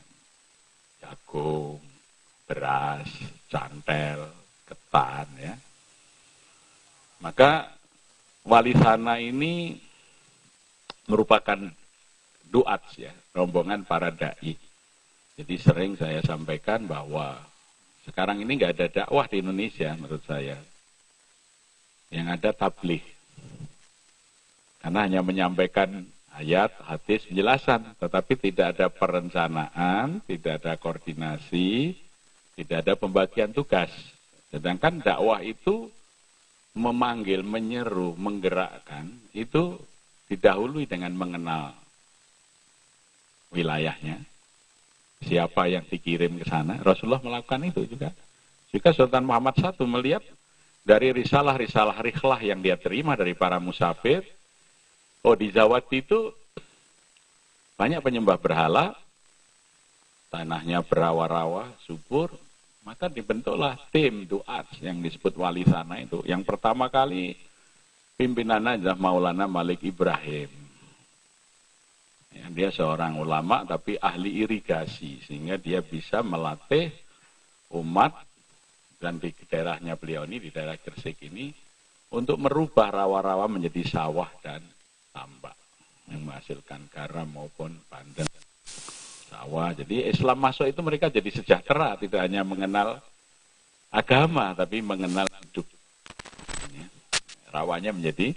Jagung, 1.03 1.77
beras, 2.47 3.11
cantel, 3.51 4.31
ketan 4.65 5.27
ya. 5.37 5.53
Maka 7.21 7.67
wali 8.47 8.71
sana 8.77 9.19
ini 9.19 9.75
merupakan 11.11 11.59
duat 12.47 12.81
ya, 12.95 13.11
rombongan 13.35 13.83
para 13.83 14.13
dai. 14.13 14.55
Jadi 15.37 15.53
sering 15.61 15.93
saya 15.93 16.17
sampaikan 16.25 16.89
bahwa 16.89 17.37
sekarang 18.09 18.41
ini 18.41 18.57
nggak 18.57 18.73
ada 18.73 18.87
dakwah 18.89 19.29
di 19.29 19.45
Indonesia 19.45 19.93
menurut 19.93 20.25
saya. 20.25 20.57
Yang 22.09 22.27
ada 22.41 22.49
tabligh. 22.57 23.05
Karena 24.81 25.05
hanya 25.05 25.21
menyampaikan 25.21 26.09
ayat, 26.33 26.73
hadis, 26.81 27.29
penjelasan, 27.29 27.85
tetapi 28.01 28.33
tidak 28.49 28.67
ada 28.73 28.87
perencanaan, 28.89 30.25
tidak 30.25 30.65
ada 30.65 30.73
koordinasi, 30.73 31.93
tidak 32.57 32.77
ada 32.81 32.93
pembagian 32.97 33.53
tugas. 33.53 33.93
Sedangkan 34.49 35.05
dakwah 35.05 35.45
itu 35.45 35.93
memanggil, 36.73 37.45
menyeru, 37.45 38.17
menggerakkan, 38.17 39.05
itu 39.37 39.77
didahului 40.33 40.89
dengan 40.89 41.13
mengenal 41.13 41.77
wilayahnya. 43.53 44.36
Siapa 45.25 45.65
yang 45.65 45.83
dikirim 45.87 46.37
ke 46.37 46.45
sana, 46.45 46.77
Rasulullah 46.81 47.23
melakukan 47.23 47.61
itu 47.65 47.87
juga. 47.89 48.13
Juga 48.69 48.89
Sultan 48.93 49.25
Muhammad 49.25 49.57
I 49.57 49.85
melihat 49.87 50.23
dari 50.85 51.11
risalah-risalah 51.11 51.99
rikhlah 51.99 52.39
yang 52.39 52.61
dia 52.61 52.77
terima 52.77 53.17
dari 53.17 53.33
para 53.33 53.57
musafir, 53.57 54.23
Oh 55.27 55.35
di 55.35 55.51
Zawati 55.51 55.99
itu 55.99 56.31
banyak 57.75 57.99
penyembah 57.99 58.39
berhala, 58.39 58.95
tanahnya 60.31 60.79
berawa-rawa, 60.87 61.67
subur, 61.83 62.31
maka 62.87 63.11
dibentuklah 63.11 63.75
tim 63.91 64.23
duat 64.23 64.63
yang 64.79 65.03
disebut 65.03 65.35
wali 65.35 65.67
sana 65.67 65.99
itu. 65.99 66.23
Yang 66.23 66.47
pertama 66.47 66.87
kali 66.87 67.35
pimpinannya 68.15 68.79
adalah 68.79 68.95
Maulana 68.95 69.45
Malik 69.51 69.83
Ibrahim. 69.83 70.66
Ya, 72.37 72.45
dia 72.53 72.69
seorang 72.69 73.17
ulama 73.17 73.65
tapi 73.65 73.97
ahli 73.97 74.45
irigasi 74.45 75.25
sehingga 75.25 75.57
dia 75.57 75.81
bisa 75.81 76.21
melatih 76.21 76.93
umat 77.73 78.13
dan 79.01 79.17
di 79.17 79.33
daerahnya 79.33 79.97
beliau 79.97 80.29
ini 80.29 80.37
di 80.37 80.49
daerah 80.53 80.77
Gresik 80.77 81.25
ini 81.25 81.49
untuk 82.13 82.37
merubah 82.37 82.93
rawa-rawa 82.93 83.49
menjadi 83.49 83.81
sawah 83.89 84.29
dan 84.45 84.61
tambak 85.11 85.57
yang 86.07 86.23
menghasilkan 86.23 86.87
garam 86.93 87.27
maupun 87.27 87.75
pandan. 87.91 88.27
sawah. 89.27 89.75
Jadi 89.75 90.07
Islam 90.07 90.39
masuk 90.39 90.71
itu 90.71 90.79
mereka 90.79 91.11
jadi 91.11 91.27
sejahtera, 91.27 91.99
tidak 91.99 92.23
hanya 92.23 92.47
mengenal 92.47 93.03
agama, 93.91 94.55
tapi 94.55 94.79
mengenal 94.79 95.27
hidup. 95.27 95.67
Ya. 96.71 96.87
Rawanya 97.51 97.91
menjadi 97.91 98.31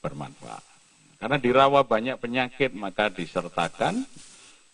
bermanfaat. 0.00 0.73
Karena 1.24 1.40
di 1.40 1.56
rawa 1.56 1.80
banyak 1.88 2.20
penyakit, 2.20 2.76
maka 2.76 3.08
disertakan 3.08 4.04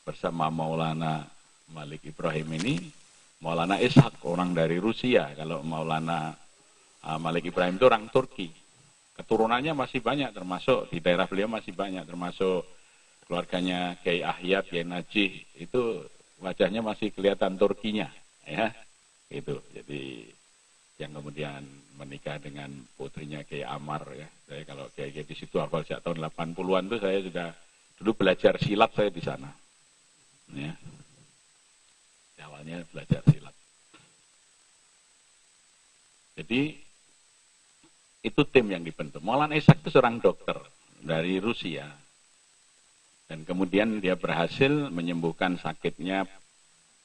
bersama 0.02 0.50
Maulana 0.50 1.22
Malik 1.70 2.10
Ibrahim 2.10 2.58
ini, 2.58 2.90
Maulana 3.38 3.78
Ishak, 3.78 4.18
orang 4.26 4.50
dari 4.50 4.82
Rusia. 4.82 5.30
Kalau 5.38 5.62
Maulana 5.62 6.34
uh, 7.06 7.18
Malik 7.22 7.54
Ibrahim 7.54 7.78
itu 7.78 7.86
orang 7.86 8.10
Turki. 8.10 8.50
Keturunannya 9.14 9.78
masih 9.78 10.02
banyak, 10.02 10.34
termasuk 10.34 10.90
di 10.90 10.98
daerah 10.98 11.30
beliau 11.30 11.46
masih 11.46 11.70
banyak, 11.70 12.02
termasuk 12.02 12.66
keluarganya 13.30 13.94
Kiai 14.02 14.26
Ahyat, 14.26 14.74
Kiai 14.74 14.82
Najih, 14.82 15.46
itu 15.54 16.02
wajahnya 16.42 16.82
masih 16.82 17.14
kelihatan 17.14 17.54
Turkinya, 17.62 18.10
ya, 18.42 18.74
itu. 19.30 19.54
Jadi 19.70 20.34
yang 20.98 21.14
kemudian 21.14 21.62
menikah 22.00 22.40
dengan 22.40 22.72
putrinya 22.96 23.44
Kiai 23.44 23.68
Amar, 23.68 24.08
ya. 24.16 24.28
Saya 24.48 24.64
kalau 24.64 24.88
Kiai 24.96 25.12
Kiai 25.12 25.28
di 25.28 25.36
situ 25.36 25.60
hafal 25.60 25.84
sejak 25.84 26.00
tahun 26.00 26.24
80-an 26.32 26.88
itu 26.88 26.96
saya 26.96 27.18
sudah 27.20 27.48
dulu 28.00 28.10
belajar 28.24 28.56
silat 28.56 28.90
saya 28.96 29.10
di 29.12 29.20
sana, 29.20 29.50
ya. 30.56 30.72
Awalnya 32.40 32.88
belajar 32.88 33.20
silat. 33.28 33.52
Jadi 36.40 36.72
itu 38.24 38.42
tim 38.48 38.66
yang 38.72 38.80
dibentuk. 38.80 39.20
Maulana 39.20 39.56
Ishak 39.56 39.84
itu 39.84 39.92
seorang 39.92 40.20
dokter 40.24 40.56
dari 41.04 41.36
Rusia 41.36 41.84
dan 43.30 43.46
kemudian 43.46 44.02
dia 44.02 44.18
berhasil 44.18 44.90
menyembuhkan 44.90 45.60
sakitnya 45.60 46.26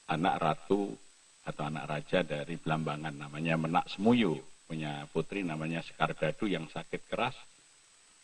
anak 0.09 0.35
ratu 0.41 0.97
atau 1.45 1.63
anak 1.69 1.85
raja 1.85 2.25
dari 2.25 2.57
Belambangan 2.57 3.13
namanya 3.13 3.53
Menak 3.61 3.85
Semuyu. 3.93 4.41
Punya 4.65 5.05
putri 5.13 5.45
namanya 5.45 5.85
Sekardadu 5.85 6.49
yang 6.49 6.65
sakit 6.65 7.05
keras. 7.05 7.37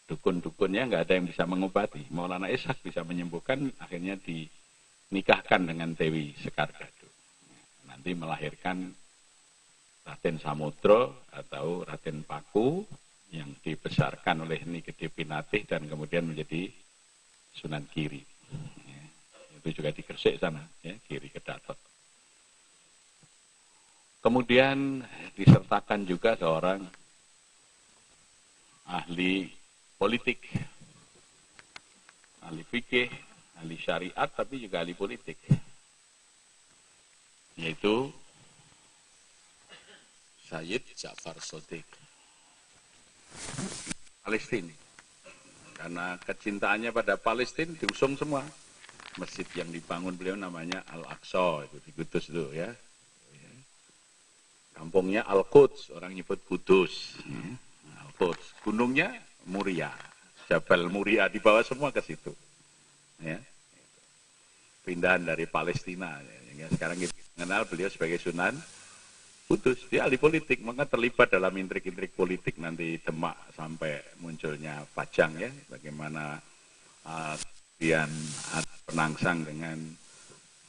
Dukun-dukunnya 0.09 0.89
nggak 0.89 1.03
ada 1.07 1.13
yang 1.15 1.29
bisa 1.29 1.45
mengobati. 1.45 2.09
Maulana 2.11 2.51
Ishak 2.51 2.81
bisa 2.83 3.05
menyembuhkan, 3.05 3.71
akhirnya 3.79 4.17
dinikahkan 4.19 5.61
dengan 5.63 5.93
Dewi 5.93 6.35
Sekardadu. 6.41 7.07
Nanti 7.87 8.11
melahirkan 8.17 8.91
Raden 10.01 10.41
Samudro 10.41 11.29
atau 11.29 11.85
Raden 11.85 12.25
Paku 12.25 12.83
yang 13.31 13.55
dibesarkan 13.63 14.43
oleh 14.43 14.65
Niki 14.67 14.91
Pinatih 15.07 15.63
dan 15.63 15.87
kemudian 15.87 16.27
menjadi 16.27 16.67
Sunan 17.55 17.87
Kiri. 17.87 18.19
Ya, 18.87 19.03
itu 19.59 19.79
juga 19.79 19.95
di 19.95 20.03
Gresik 20.03 20.39
sana, 20.39 20.63
ya, 20.83 20.95
kiri 21.07 21.31
ke 21.31 21.39
Datot. 21.39 21.90
Kemudian 24.21 25.01
disertakan 25.33 26.05
juga 26.05 26.37
seorang 26.37 26.85
ahli 28.85 29.49
politik, 29.97 30.45
ahli 32.45 32.61
fikih, 32.61 33.09
ahli 33.57 33.75
syariat, 33.81 34.29
tapi 34.29 34.61
juga 34.61 34.85
ahli 34.85 34.93
politik. 34.93 35.41
Yaitu 37.57 38.13
Sayyid 40.45 40.85
Ja'far 40.93 41.41
Sodik. 41.41 41.89
Palestina. 44.21 44.69
Karena 45.73 46.13
kecintaannya 46.21 46.93
pada 46.93 47.17
Palestina 47.17 47.73
diusung 47.73 48.13
semua. 48.13 48.45
Masjid 49.17 49.43
yang 49.57 49.67
dibangun 49.73 50.15
beliau 50.15 50.37
namanya 50.39 50.85
Al-Aqsa, 50.93 51.67
itu 51.67 51.77
di 51.83 51.91
Kudus 51.91 52.31
itu 52.31 52.47
ya. 52.55 52.69
Kampungnya 54.73 55.27
Al-Quds, 55.27 55.93
orang 55.93 56.15
nyebut 56.15 56.41
Kudus. 56.47 57.19
Al-Quds. 58.07 58.63
Gunungnya 58.65 59.13
Muria. 59.47 59.91
Jabal 60.49 60.91
Muria 60.91 61.31
di 61.31 61.39
bawah 61.39 61.63
semua 61.63 61.93
ke 61.95 62.01
situ. 62.03 62.33
Ya. 63.21 63.39
Pindahan 64.83 65.23
dari 65.23 65.45
Palestina. 65.45 66.17
Ya. 66.57 66.67
Sekarang 66.73 66.97
kita 66.99 67.13
mengenal 67.37 67.65
beliau 67.69 67.89
sebagai 67.89 68.19
Sunan 68.19 68.57
putus. 69.51 69.83
Dia 69.91 70.07
ahli 70.07 70.15
politik, 70.15 70.63
maka 70.63 70.87
terlibat 70.87 71.27
dalam 71.27 71.51
intrik-intrik 71.59 72.15
politik 72.15 72.55
nanti 72.55 72.95
Demak 73.03 73.35
sampai 73.51 73.99
munculnya 74.23 74.87
Pajang 74.95 75.35
ya, 75.35 75.51
bagaimana 75.67 76.39
uh, 77.03 77.35
penangsang 78.87 79.43
dengan 79.43 79.75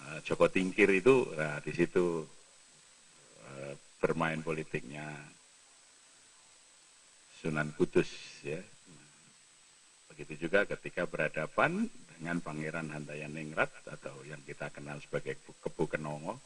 uh, 0.03 0.18
Joko 0.26 0.50
Tingkir 0.50 0.90
itu, 0.90 1.31
nah, 1.38 1.62
di 1.62 1.70
situ 1.70 2.26
bermain 4.02 4.42
politiknya 4.42 5.06
Sunan 7.38 7.70
Kudus 7.78 8.10
ya. 8.42 8.58
Begitu 10.10 10.50
juga 10.50 10.66
ketika 10.66 11.06
berhadapan 11.06 11.86
dengan 12.18 12.42
Pangeran 12.42 12.90
Handayaningrat 12.90 13.70
atau 13.86 14.14
yang 14.26 14.42
kita 14.42 14.74
kenal 14.74 14.98
sebagai 14.98 15.38
Kebu 15.62 15.86
Kenongo 15.86 16.42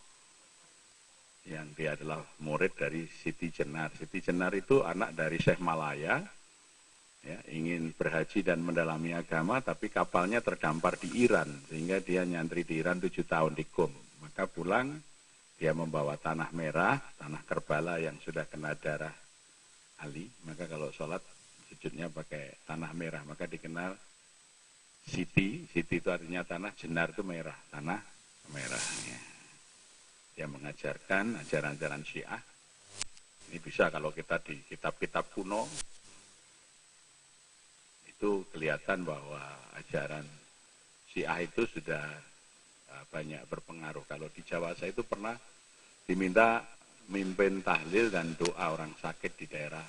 yang 1.46 1.70
dia 1.78 1.94
adalah 1.94 2.20
murid 2.42 2.74
dari 2.74 3.06
Siti 3.06 3.48
Jenar. 3.54 3.94
Siti 3.94 4.18
Jenar 4.18 4.52
itu 4.58 4.82
anak 4.82 5.14
dari 5.14 5.38
Syekh 5.38 5.62
Malaya, 5.62 6.18
ya, 7.22 7.38
ingin 7.54 7.94
berhaji 7.94 8.42
dan 8.42 8.66
mendalami 8.66 9.14
agama, 9.14 9.62
tapi 9.62 9.86
kapalnya 9.86 10.42
terdampar 10.42 10.98
di 10.98 11.22
Iran, 11.22 11.46
sehingga 11.70 12.02
dia 12.02 12.26
nyantri 12.26 12.66
di 12.66 12.82
Iran 12.82 12.98
tujuh 12.98 13.22
tahun 13.22 13.54
di 13.54 13.62
Qum. 13.62 13.94
Maka 14.26 14.50
pulang, 14.50 14.98
dia 15.56 15.72
membawa 15.72 16.20
tanah 16.20 16.52
merah, 16.52 17.00
tanah 17.16 17.42
kerbala 17.48 17.96
yang 17.96 18.16
sudah 18.20 18.44
kena 18.44 18.76
darah 18.76 19.12
Ali. 20.04 20.28
Maka 20.44 20.68
kalau 20.68 20.92
sholat, 20.92 21.24
sujudnya 21.72 22.12
pakai 22.12 22.60
tanah 22.68 22.92
merah, 22.92 23.24
maka 23.24 23.48
dikenal 23.48 23.96
Siti, 25.06 25.64
Siti 25.70 26.02
itu 26.02 26.08
artinya 26.12 26.44
tanah, 26.44 26.76
Jenar 26.76 27.16
itu 27.16 27.22
merah, 27.24 27.56
tanah 27.70 28.00
merah. 28.52 28.84
Ya 29.06 29.36
yang 30.36 30.52
mengajarkan 30.52 31.40
ajaran-ajaran 31.40 32.04
Syiah. 32.04 32.40
Ini 33.48 33.58
bisa 33.58 33.88
kalau 33.88 34.12
kita 34.12 34.36
di 34.44 34.60
kitab-kitab 34.68 35.32
kuno 35.32 35.64
itu 38.04 38.44
kelihatan 38.52 39.08
bahwa 39.08 39.40
ajaran 39.80 40.24
Syiah 41.08 41.40
itu 41.40 41.64
sudah 41.64 42.04
banyak 43.11 43.42
berpengaruh. 43.51 44.05
Kalau 44.07 44.29
di 44.31 44.42
Jawa 44.42 44.75
saya 44.79 44.92
itu 44.92 45.03
pernah 45.07 45.35
diminta 46.07 46.62
mimpin 47.11 47.62
tahlil 47.62 48.11
dan 48.11 48.35
doa 48.35 48.75
orang 48.75 48.90
sakit 48.99 49.33
di 49.38 49.46
daerah 49.46 49.85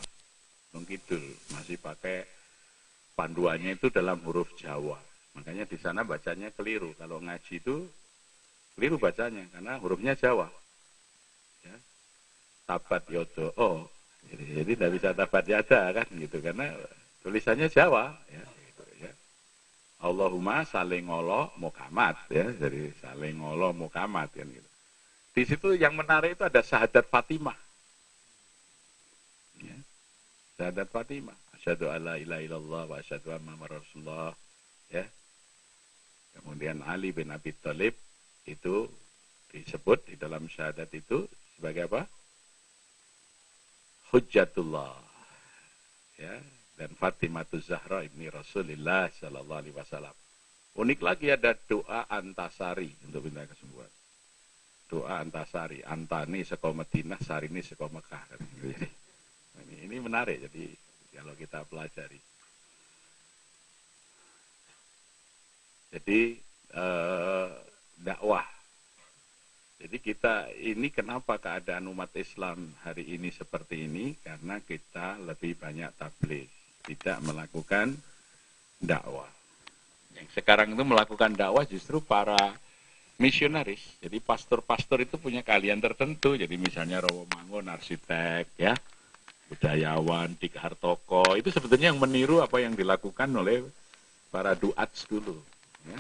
Mengkidul 0.76 1.24
masih 1.56 1.80
pakai 1.80 2.28
panduannya 3.16 3.80
itu 3.80 3.88
dalam 3.90 4.20
huruf 4.28 4.54
Jawa. 4.60 5.00
Makanya 5.40 5.64
di 5.66 5.80
sana 5.80 6.04
bacanya 6.04 6.52
keliru. 6.54 6.92
Kalau 7.00 7.24
ngaji 7.24 7.54
itu 7.58 7.88
Keliru 8.78 9.02
bacanya 9.02 9.42
karena 9.50 9.82
hurufnya 9.82 10.14
Jawa. 10.14 10.46
Ya. 11.66 11.74
Tabat 12.70 13.10
yodo 13.10 13.50
oh. 13.58 13.90
Jadi, 14.30 14.62
jadi 14.62 14.72
tidak 14.78 14.92
bisa 14.94 15.10
tabat 15.18 15.46
yada 15.50 15.82
kan 15.98 16.06
gitu 16.14 16.38
karena 16.46 16.70
tulisannya 17.26 17.74
Jawa 17.74 18.14
ya. 18.30 18.38
Ya. 18.38 18.46
Allahumma 19.98 20.62
saling 20.62 21.10
ngolo 21.10 21.50
mukamat 21.58 22.30
ya 22.30 22.54
dari 22.54 22.94
saling 23.02 23.42
ngolo 23.42 23.74
mukamat 23.74 24.30
kan 24.30 24.46
gitu. 24.46 24.70
Di 25.34 25.44
situ 25.46 25.74
yang 25.74 25.98
menarik 25.98 26.38
itu 26.38 26.46
ada 26.46 26.62
syahadat 26.62 27.06
Fatimah. 27.10 27.58
Ya. 29.62 29.78
Syahadat 30.58 30.90
Fatimah. 30.90 31.38
Asyhadu 31.58 31.90
alla 31.90 32.18
ilaha 32.22 32.42
illallah 32.42 32.84
wa 32.90 32.98
asyhadu 33.02 33.34
anna 33.34 33.54
Rasulullah 33.66 34.34
ya. 34.94 35.06
Kemudian 36.38 36.86
Ali 36.86 37.10
bin 37.10 37.34
Abi 37.34 37.54
Thalib 37.58 37.98
itu 38.46 38.86
disebut 39.50 40.14
di 40.14 40.16
dalam 40.22 40.46
syahadat 40.46 40.94
itu 40.94 41.26
sebagai 41.58 41.90
apa? 41.90 42.06
Hujjatullah. 44.14 44.94
Ya, 46.18 46.34
dan 46.78 46.94
Fatimah 46.94 47.50
Zahra 47.58 48.06
ibni 48.06 48.30
Rasulullah 48.30 49.10
Shallallahu 49.10 49.60
Alaihi 49.66 49.76
Wasallam. 49.76 50.16
Unik 50.78 51.02
lagi 51.02 51.34
ada 51.34 51.58
doa 51.58 52.06
antasari 52.06 52.94
untuk 53.10 53.26
minta 53.26 53.50
kesembuhan. 53.50 53.90
Doa 54.86 55.26
antasari, 55.26 55.82
antani 55.82 56.46
seko 56.46 56.78
Madinah, 56.78 57.18
sarini 57.18 57.66
seko 57.66 57.90
Mekah. 57.90 58.24
Ini, 59.58 59.90
ini 59.90 59.98
menarik, 59.98 60.38
jadi 60.38 60.70
kalau 61.18 61.34
kita 61.34 61.66
pelajari. 61.66 62.22
Jadi 65.90 66.38
eh, 66.78 67.50
dakwah. 67.98 68.46
Jadi 69.78 69.98
kita 70.02 70.50
ini 70.58 70.90
kenapa 70.90 71.38
keadaan 71.38 71.90
umat 71.90 72.10
Islam 72.18 72.70
hari 72.82 73.14
ini 73.14 73.30
seperti 73.30 73.86
ini? 73.86 74.14
Karena 74.22 74.58
kita 74.62 75.22
lebih 75.22 75.58
banyak 75.58 75.90
tabligh, 75.98 76.50
tidak 76.88 77.20
melakukan 77.20 78.00
dakwah. 78.80 79.28
Yang 80.16 80.40
sekarang 80.40 80.72
itu 80.72 80.84
melakukan 80.88 81.36
dakwah 81.36 81.68
justru 81.68 82.00
para 82.00 82.56
misionaris. 83.20 83.82
Jadi 84.00 84.18
pastor-pastor 84.24 85.04
itu 85.04 85.20
punya 85.20 85.44
kalian 85.44 85.84
tertentu. 85.84 86.40
Jadi 86.40 86.56
misalnya 86.56 87.04
Rowo 87.04 87.28
Mangun, 87.36 87.68
arsitek, 87.68 88.56
ya, 88.56 88.74
budayawan, 89.52 90.40
Dik 90.40 90.56
Hartoko. 90.58 91.36
Itu 91.36 91.52
sebetulnya 91.52 91.92
yang 91.92 92.00
meniru 92.00 92.40
apa 92.40 92.64
yang 92.64 92.74
dilakukan 92.74 93.30
oleh 93.36 93.66
para 94.32 94.56
duats 94.56 95.06
dulu. 95.10 95.36
Ya. 95.86 96.00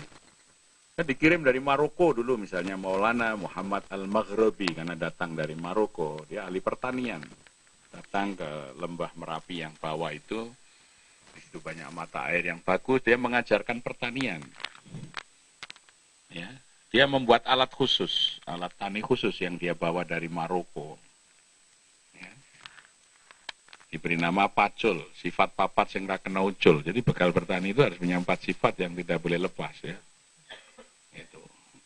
Kan 0.98 1.06
dikirim 1.06 1.46
dari 1.46 1.62
Maroko 1.62 2.10
dulu 2.10 2.42
misalnya 2.42 2.74
Maulana 2.74 3.38
Muhammad 3.38 3.86
Al-Maghribi 3.86 4.82
karena 4.82 4.98
datang 4.98 5.38
dari 5.38 5.54
Maroko. 5.54 6.26
Dia 6.26 6.50
ahli 6.50 6.58
pertanian. 6.58 7.22
Datang 7.94 8.34
ke 8.34 8.50
lembah 8.82 9.14
Merapi 9.14 9.62
yang 9.62 9.74
bawah 9.78 10.10
itu. 10.10 10.50
Di 11.58 11.66
situ 11.66 11.74
banyak 11.74 11.90
mata 11.90 12.30
air 12.30 12.54
yang 12.54 12.62
bagus. 12.62 13.02
Dia 13.02 13.18
mengajarkan 13.18 13.82
pertanian. 13.82 14.46
Ya, 16.30 16.54
dia 16.94 17.10
membuat 17.10 17.50
alat 17.50 17.74
khusus, 17.74 18.38
alat 18.46 18.70
tani 18.78 19.02
khusus 19.02 19.34
yang 19.42 19.58
dia 19.58 19.74
bawa 19.74 20.06
dari 20.06 20.30
Maroko. 20.30 21.02
Ya. 22.14 22.30
Diberi 23.90 24.22
nama 24.22 24.46
pacul, 24.46 25.02
sifat 25.18 25.58
papat 25.58 25.98
yang 25.98 26.14
kena 26.22 26.46
ucul. 26.46 26.86
Jadi 26.86 27.02
bekal 27.02 27.34
bertani 27.34 27.74
itu 27.74 27.82
harus 27.82 27.98
punya 27.98 28.22
empat 28.22 28.38
sifat 28.38 28.78
yang 28.78 28.94
tidak 28.94 29.18
boleh 29.18 29.42
lepas 29.42 29.74
ya 29.82 29.98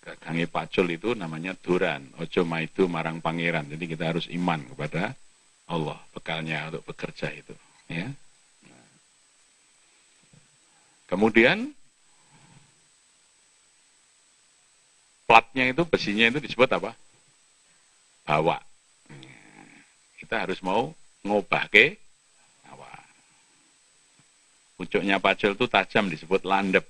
gangi 0.02 0.50
pacul 0.50 0.90
itu 0.90 1.14
namanya 1.14 1.54
duran, 1.54 2.10
ojo 2.18 2.42
maitu 2.42 2.90
marang 2.90 3.22
pangeran. 3.22 3.70
Jadi 3.70 3.86
kita 3.86 4.10
harus 4.10 4.26
iman 4.34 4.60
kepada 4.74 5.14
Allah, 5.70 6.02
bekalnya 6.12 6.74
untuk 6.74 6.84
bekerja 6.90 7.30
itu. 7.32 7.54
Ya. 7.86 8.10
Kemudian 11.12 11.76
platnya 15.28 15.76
itu 15.76 15.84
besinya 15.84 16.32
itu 16.32 16.40
disebut 16.40 16.72
apa? 16.72 16.96
Bawa. 18.24 18.64
Kita 20.16 20.48
harus 20.48 20.64
mau 20.64 20.96
ngubah 21.28 21.68
ke 21.68 22.00
bawa. 22.64 22.88
Pucuknya 24.80 25.20
pacul 25.20 25.52
itu 25.52 25.68
tajam 25.68 26.08
disebut 26.08 26.48
landep. 26.48 26.88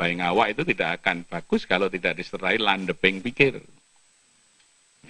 Bayi 0.00 0.16
ngawak 0.16 0.56
itu 0.56 0.62
tidak 0.72 1.04
akan 1.04 1.28
bagus 1.28 1.68
kalau 1.68 1.92
tidak 1.92 2.16
disertai 2.16 2.56
landeping 2.56 3.20
pikir. 3.20 3.60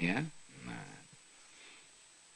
Ya. 0.02 0.20
Nah. 0.66 0.90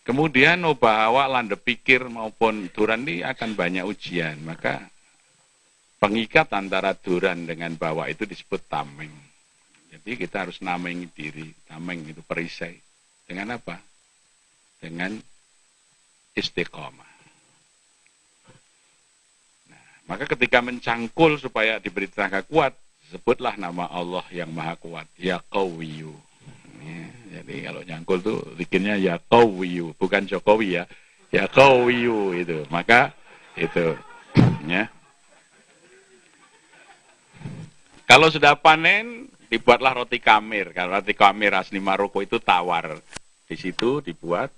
Kemudian 0.07 0.63
obah 0.63 1.11
awak 1.11 1.29
landep 1.35 1.61
pikir 1.67 2.07
maupun 2.07 2.71
duran 2.71 3.03
ini 3.03 3.27
akan 3.27 3.59
banyak 3.59 3.85
ujian. 3.85 4.39
Maka 4.41 4.89
pengikat 6.01 6.49
antara 6.57 6.97
duran 6.97 7.45
dengan 7.45 7.77
bawah 7.77 8.09
itu 8.09 8.25
disebut 8.25 8.65
tameng. 8.67 9.13
Jadi 9.93 10.17
kita 10.17 10.49
harus 10.49 10.65
namengi 10.65 11.13
diri. 11.13 11.53
Tameng 11.69 12.09
itu 12.09 12.25
perisai. 12.25 12.75
Dengan 13.29 13.61
apa? 13.61 13.77
Dengan 14.81 15.15
istiqomah. 16.33 17.13
Maka 20.09 20.27
ketika 20.27 20.59
mencangkul 20.59 21.39
supaya 21.39 21.79
diberi 21.79 22.11
tenaga 22.11 22.43
kuat, 22.43 22.75
sebutlah 23.15 23.55
nama 23.55 23.87
Allah 23.87 24.27
yang 24.35 24.51
maha 24.51 24.75
kuat. 24.75 25.07
Ya 25.15 25.39
Qawiyu. 25.53 26.11
Ya, 26.81 27.07
jadi 27.39 27.71
kalau 27.71 27.83
nyangkul 27.87 28.19
tuh 28.25 28.39
bikinnya 28.59 28.97
ya 28.99 29.21
Qawiyu, 29.21 29.95
bukan 30.01 30.27
Jokowi 30.27 30.83
ya. 30.83 30.85
Ya 31.31 31.47
Qawiyu 31.47 32.35
itu. 32.35 32.67
Maka 32.73 33.15
itu 33.55 33.95
ya. 34.67 34.91
Kalau 38.11 38.27
sudah 38.27 38.59
panen, 38.59 39.31
dibuatlah 39.47 40.03
roti 40.03 40.19
kamir. 40.19 40.75
Kalau 40.75 40.99
roti 40.99 41.15
kamir 41.15 41.55
asli 41.55 41.79
Maroko 41.79 42.19
itu 42.19 42.43
tawar. 42.43 42.99
Di 43.47 43.55
situ 43.55 44.03
dibuat 44.03 44.51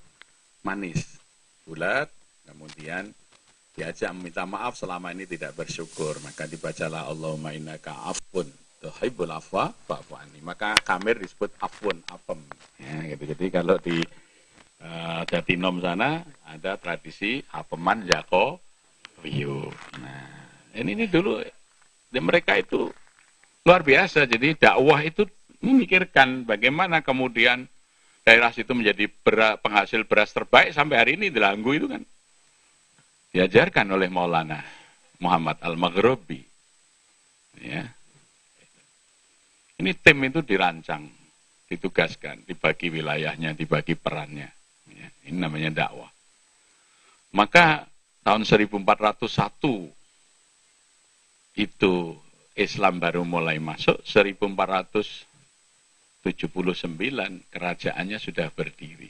manis, 0.65 1.21
bulat, 1.69 2.09
kemudian 2.49 3.13
diajak 3.77 4.09
meminta 4.17 4.49
maaf 4.49 4.81
selama 4.81 5.13
ini 5.13 5.29
tidak 5.29 5.53
bersyukur. 5.53 6.17
Maka 6.25 6.49
dibacalah 6.49 7.13
Allahumma 7.13 7.53
innaka 7.53 7.93
afun 8.09 8.49
tuhibbul 8.81 9.29
afwa 9.29 9.69
fa'fu 9.69 10.17
maka 10.41 10.73
kamir 10.81 11.21
disebut 11.21 11.53
afun 11.61 12.01
apem. 12.09 12.41
Ya 12.81 13.05
gitu. 13.13 13.37
Jadi 13.37 13.47
kalau 13.53 13.77
di 13.77 14.01
uh, 14.81 15.29
Jatinom 15.29 15.77
sana 15.85 16.25
ada 16.49 16.81
tradisi 16.81 17.45
apeman 17.53 18.09
jako 18.09 18.65
wiyu 19.21 19.69
nah 20.01 20.41
ini, 20.73 20.97
ini 20.97 21.05
dulu. 21.05 21.37
Mereka 22.13 22.61
itu 22.61 22.93
luar 23.63 23.83
biasa 23.87 24.27
jadi 24.27 24.59
dakwah 24.59 25.01
itu 25.07 25.27
memikirkan 25.63 26.43
bagaimana 26.43 27.01
kemudian 27.01 27.71
daerah 28.27 28.51
situ 28.51 28.75
menjadi 28.75 29.07
beras, 29.23 29.59
penghasil 29.63 30.03
beras 30.07 30.35
terbaik 30.35 30.75
sampai 30.75 30.97
hari 30.99 31.13
ini 31.15 31.31
di 31.31 31.39
Langgu 31.39 31.71
itu 31.75 31.87
kan 31.87 32.03
diajarkan 33.33 33.87
oleh 33.95 34.11
Maulana 34.11 34.61
Muhammad 35.23 35.63
Al-Maghribi. 35.63 36.43
Ya. 37.63 37.87
Ini 39.79 39.95
tim 39.99 40.19
itu 40.27 40.43
dirancang, 40.43 41.07
ditugaskan, 41.71 42.43
dibagi 42.47 42.91
wilayahnya, 42.91 43.55
dibagi 43.55 43.95
perannya. 43.95 44.51
Ya. 44.91 45.09
Ini 45.31 45.39
namanya 45.39 45.71
dakwah. 45.87 46.11
Maka 47.33 47.87
tahun 48.27 48.45
1401 48.45 49.89
itu 51.57 51.95
Islam 52.53 53.01
baru 53.01 53.25
mulai 53.25 53.57
masuk, 53.57 54.05
1479 54.05 55.25
kerajaannya 57.49 58.19
sudah 58.21 58.53
berdiri. 58.53 59.09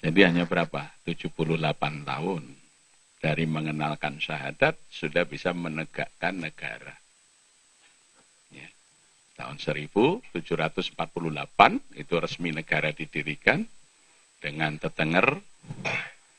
Jadi 0.00 0.20
hanya 0.24 0.48
berapa? 0.48 0.96
78 1.04 2.08
tahun 2.08 2.44
dari 3.20 3.44
mengenalkan 3.44 4.16
syahadat 4.16 4.80
sudah 4.88 5.28
bisa 5.28 5.52
menegakkan 5.52 6.40
negara. 6.40 6.96
Ya. 8.48 8.64
Tahun 9.36 9.60
1748 9.60 10.96
itu 12.00 12.14
resmi 12.16 12.50
negara 12.56 12.96
didirikan 12.96 13.68
dengan 14.40 14.80
tetenger 14.80 15.36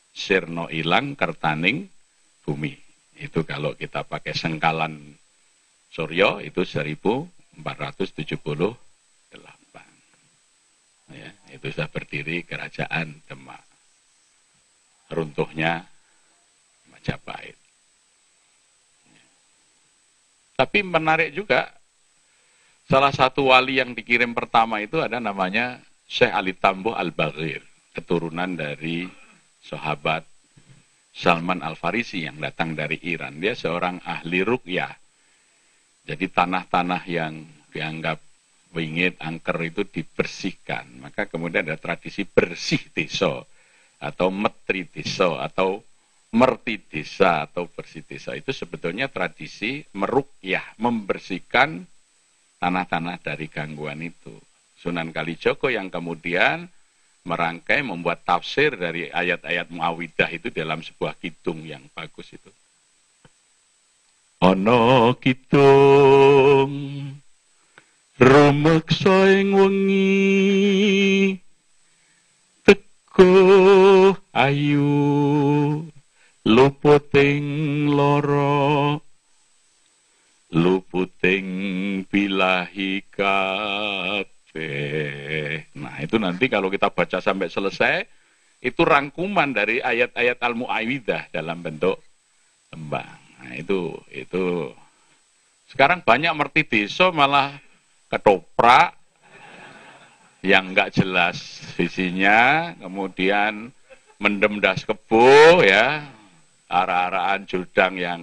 sirno 0.10 0.65
ilang 0.74 1.13
kertaning 1.13 1.86
bumi. 2.41 2.74
Itu 3.21 3.45
kalau 3.45 3.78
kita 3.78 4.02
pakai 4.02 4.34
sengkalan 4.34 5.21
Suryo 5.92 6.40
itu 6.40 6.64
1478. 6.64 7.60
Ya, 11.12 11.36
itu 11.52 11.68
sudah 11.68 11.92
berdiri 11.92 12.48
kerajaan 12.48 13.20
Demak. 13.28 13.60
Runtuhnya 15.12 15.84
Majapahit. 16.88 17.60
Tapi 20.56 20.80
menarik 20.86 21.36
juga, 21.36 21.68
salah 22.88 23.12
satu 23.12 23.50
wali 23.52 23.82
yang 23.82 23.92
dikirim 23.98 24.32
pertama 24.32 24.80
itu 24.80 25.02
ada 25.04 25.20
namanya 25.20 25.82
Syekh 26.06 26.32
Ali 26.32 26.54
Tambuh 26.54 26.94
Al-Baghir, 26.96 27.66
keturunan 27.98 28.56
dari 28.56 29.10
sahabat 29.60 30.24
Salman 31.12 31.60
Al-Farisi 31.66 32.24
yang 32.30 32.40
datang 32.40 32.78
dari 32.78 33.02
Iran. 33.04 33.42
Dia 33.42 33.58
seorang 33.58 34.00
ahli 34.06 34.46
rukyah. 34.46 35.01
Jadi 36.02 36.26
tanah-tanah 36.28 37.04
yang 37.06 37.46
dianggap 37.72 38.18
wingit, 38.74 39.20
angker 39.22 39.58
itu 39.62 39.86
dibersihkan. 39.86 41.04
Maka 41.04 41.28
kemudian 41.30 41.68
ada 41.68 41.78
tradisi 41.78 42.26
bersih 42.26 42.82
desa 42.92 43.44
atau 44.02 44.34
metri 44.34 44.90
desa 44.90 45.46
atau 45.46 45.86
merti 46.32 46.80
desa 46.80 47.46
atau 47.46 47.68
bersih 47.68 48.08
desa 48.08 48.32
itu 48.34 48.56
sebetulnya 48.56 49.12
tradisi 49.12 49.84
merukyah, 49.92 50.80
membersihkan 50.80 51.84
tanah-tanah 52.58 53.20
dari 53.20 53.52
gangguan 53.52 54.00
itu. 54.00 54.32
Sunan 54.80 55.14
Kalijogo 55.14 55.70
yang 55.70 55.94
kemudian 55.94 56.66
merangkai 57.22 57.86
membuat 57.86 58.26
tafsir 58.26 58.74
dari 58.74 59.12
ayat-ayat 59.14 59.70
Muawidah 59.70 60.30
itu 60.34 60.50
dalam 60.50 60.82
sebuah 60.82 61.14
kidung 61.22 61.62
yang 61.68 61.86
bagus 61.94 62.34
itu. 62.34 62.50
Ono 64.42 65.14
kidung 65.22 66.74
rumeksa 68.18 69.38
ing 69.38 69.54
wengi 69.54 71.38
teko 72.66 73.30
ayu 74.34 74.98
luputing 76.42 77.46
loro 77.94 78.98
luputing 80.50 81.48
bilahi 82.10 83.06
kabeh. 83.14 84.58
Nah, 85.78 86.02
itu 86.02 86.18
nanti 86.18 86.50
kalau 86.50 86.74
kita 86.74 86.90
baca 86.90 87.22
sampai 87.22 87.46
selesai 87.46 88.10
itu 88.58 88.82
rangkuman 88.82 89.54
dari 89.54 89.86
ayat-ayat 89.86 90.42
Al-Mu'awidah 90.42 91.30
dalam 91.30 91.62
bentuk 91.62 92.02
tembang. 92.74 93.21
Nah, 93.52 93.60
itu 93.60 93.92
itu. 94.16 94.72
Sekarang 95.68 96.00
banyak 96.08 96.32
merti 96.32 96.64
desa 96.64 97.12
malah 97.12 97.60
ketoprak 98.08 98.96
yang 100.40 100.72
nggak 100.72 100.96
jelas 100.96 101.60
visinya, 101.76 102.72
kemudian 102.80 103.76
mendem 104.24 104.64
das 104.64 104.88
kebo 104.88 105.60
ya, 105.68 106.00
arah-arahan 106.72 107.44
judang 107.44 108.00
yang 108.00 108.22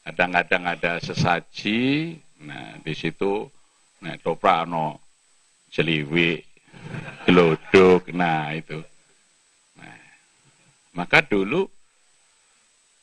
kadang-kadang 0.00 0.64
ada 0.64 0.96
sesaji, 0.96 2.16
nah 2.40 2.80
di 2.80 2.96
situ 2.96 3.44
nah 4.00 4.16
toprak 4.16 4.64
no 4.64 4.96
jeliwi, 5.76 6.40
gelodok, 7.28 8.08
nah 8.16 8.48
itu. 8.56 8.80
Nah, 9.76 10.00
maka 10.96 11.20
dulu 11.20 11.68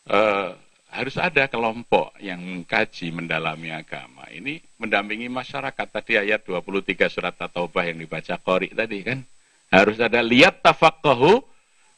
eh, 0.09 0.57
harus 0.91 1.15
ada 1.15 1.47
kelompok 1.47 2.11
yang 2.19 2.43
mengkaji, 2.43 3.15
mendalami 3.15 3.71
agama. 3.71 4.27
Ini 4.27 4.59
mendampingi 4.75 5.31
masyarakat. 5.31 5.87
Tadi 5.87 6.19
ayat 6.19 6.43
23 6.43 7.07
surat 7.07 7.31
At-Taubah 7.31 7.87
yang 7.87 8.03
dibaca 8.03 8.35
Qori 8.35 8.75
tadi 8.75 8.99
kan. 9.01 9.23
Harus 9.71 10.03
ada 10.03 10.19
lihat 10.19 10.59
tafakkuhu 10.59 11.39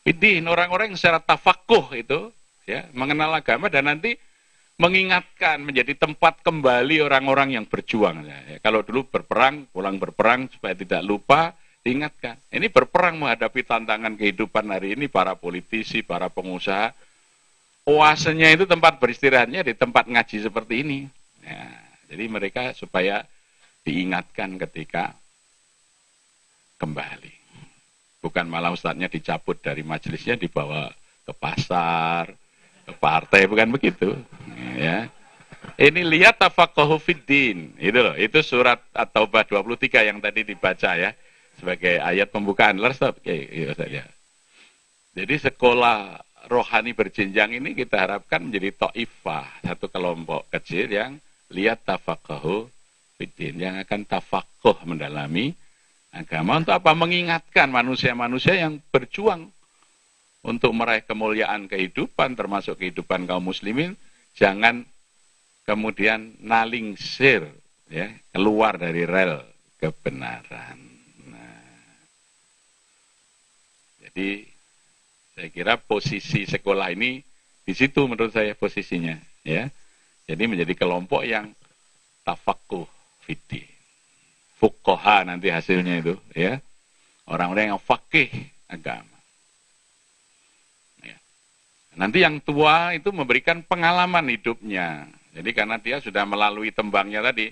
bidin. 0.06 0.46
Orang-orang 0.46 0.94
yang 0.94 1.00
secara 1.02 1.18
tafakkuh 1.18 1.98
itu 1.98 2.30
ya 2.70 2.86
mengenal 2.94 3.34
agama 3.34 3.66
dan 3.66 3.90
nanti 3.90 4.14
mengingatkan 4.78 5.62
menjadi 5.62 5.98
tempat 5.98 6.46
kembali 6.46 7.02
orang-orang 7.02 7.58
yang 7.58 7.66
berjuang. 7.66 8.26
Ya, 8.26 8.58
kalau 8.62 8.86
dulu 8.86 9.06
berperang, 9.10 9.70
pulang 9.74 9.98
berperang 9.98 10.50
supaya 10.54 10.78
tidak 10.78 11.02
lupa, 11.02 11.54
diingatkan. 11.82 12.38
Ini 12.50 12.70
berperang 12.70 13.22
menghadapi 13.22 13.62
tantangan 13.66 14.18
kehidupan 14.18 14.66
hari 14.70 14.98
ini 14.98 15.06
para 15.10 15.38
politisi, 15.38 16.02
para 16.02 16.30
pengusaha, 16.30 16.94
oasenya 17.84 18.56
itu 18.56 18.64
tempat 18.64 19.00
beristirahatnya 19.00 19.64
di 19.64 19.74
tempat 19.76 20.08
ngaji 20.08 20.38
seperti 20.48 20.74
ini. 20.84 21.00
Ya, 21.44 21.68
jadi 22.08 22.24
mereka 22.32 22.72
supaya 22.72 23.28
diingatkan 23.84 24.56
ketika 24.68 25.12
kembali. 26.80 27.36
Bukan 28.24 28.48
malah 28.48 28.72
ustadznya 28.72 29.12
dicabut 29.12 29.60
dari 29.60 29.84
majelisnya 29.84 30.40
dibawa 30.40 30.88
ke 31.28 31.34
pasar, 31.36 32.32
ke 32.88 32.94
partai, 32.96 33.48
bukan 33.52 33.76
begitu. 33.76 34.16
Ya. 34.80 35.12
Ini 35.80 36.04
lihat 36.04 36.40
tafaqahu 36.40 37.00
fiddin. 37.00 37.76
Itu 37.80 38.00
loh, 38.00 38.16
itu 38.16 38.40
surat 38.44 38.80
At-Taubah 38.96 39.48
23 39.48 40.08
yang 40.08 40.20
tadi 40.24 40.44
dibaca 40.44 40.92
ya 40.96 41.12
sebagai 41.60 42.00
ayat 42.00 42.32
pembukaan. 42.32 42.80
Oke, 42.80 43.48
iya, 43.52 43.76
ya. 43.88 44.06
Jadi 45.14 45.36
sekolah 45.40 46.20
rohani 46.48 46.92
berjenjang 46.92 47.56
ini 47.56 47.72
kita 47.72 48.04
harapkan 48.04 48.44
menjadi 48.44 48.76
ta'ifah, 48.76 49.64
satu 49.64 49.88
kelompok 49.88 50.48
kecil 50.52 50.92
yang 50.92 51.12
lihat 51.54 51.86
tafaqahu 51.88 52.68
fiddin, 53.16 53.62
yang 53.62 53.76
akan 53.80 54.04
tafakuh 54.04 54.76
mendalami 54.84 55.56
agama 56.12 56.60
untuk 56.60 56.76
apa? 56.76 56.92
Mengingatkan 56.94 57.72
manusia-manusia 57.72 58.60
yang 58.60 58.82
berjuang 58.92 59.50
untuk 60.44 60.76
meraih 60.76 61.06
kemuliaan 61.08 61.72
kehidupan, 61.72 62.36
termasuk 62.36 62.76
kehidupan 62.76 63.24
kaum 63.24 63.48
muslimin, 63.48 63.96
jangan 64.36 64.84
kemudian 65.64 66.36
nalingsir, 66.44 67.48
ya, 67.88 68.12
keluar 68.36 68.76
dari 68.76 69.08
rel 69.08 69.40
kebenaran. 69.80 70.80
Nah, 71.32 71.64
jadi 74.04 74.53
saya 75.44 75.52
kira 75.52 75.76
posisi 75.76 76.48
sekolah 76.48 76.96
ini 76.96 77.20
di 77.68 77.76
situ 77.76 78.08
menurut 78.08 78.32
saya 78.32 78.56
posisinya, 78.56 79.20
ya. 79.44 79.68
Jadi 80.24 80.48
menjadi 80.48 80.72
kelompok 80.72 81.28
yang 81.28 81.52
tafakuh 82.24 82.88
fiti. 83.28 83.60
Fukoha 84.56 85.28
nanti 85.28 85.52
hasilnya 85.52 86.00
itu, 86.00 86.16
ya. 86.32 86.64
Orang-orang 87.28 87.76
yang 87.76 87.82
fakih 87.84 88.32
agama. 88.72 89.20
Ya. 91.04 91.20
Nanti 92.00 92.24
yang 92.24 92.40
tua 92.40 92.96
itu 92.96 93.12
memberikan 93.12 93.68
pengalaman 93.68 94.32
hidupnya. 94.32 95.12
Jadi 95.36 95.52
karena 95.52 95.76
dia 95.76 96.00
sudah 96.00 96.24
melalui 96.24 96.72
tembangnya 96.72 97.20
tadi, 97.20 97.52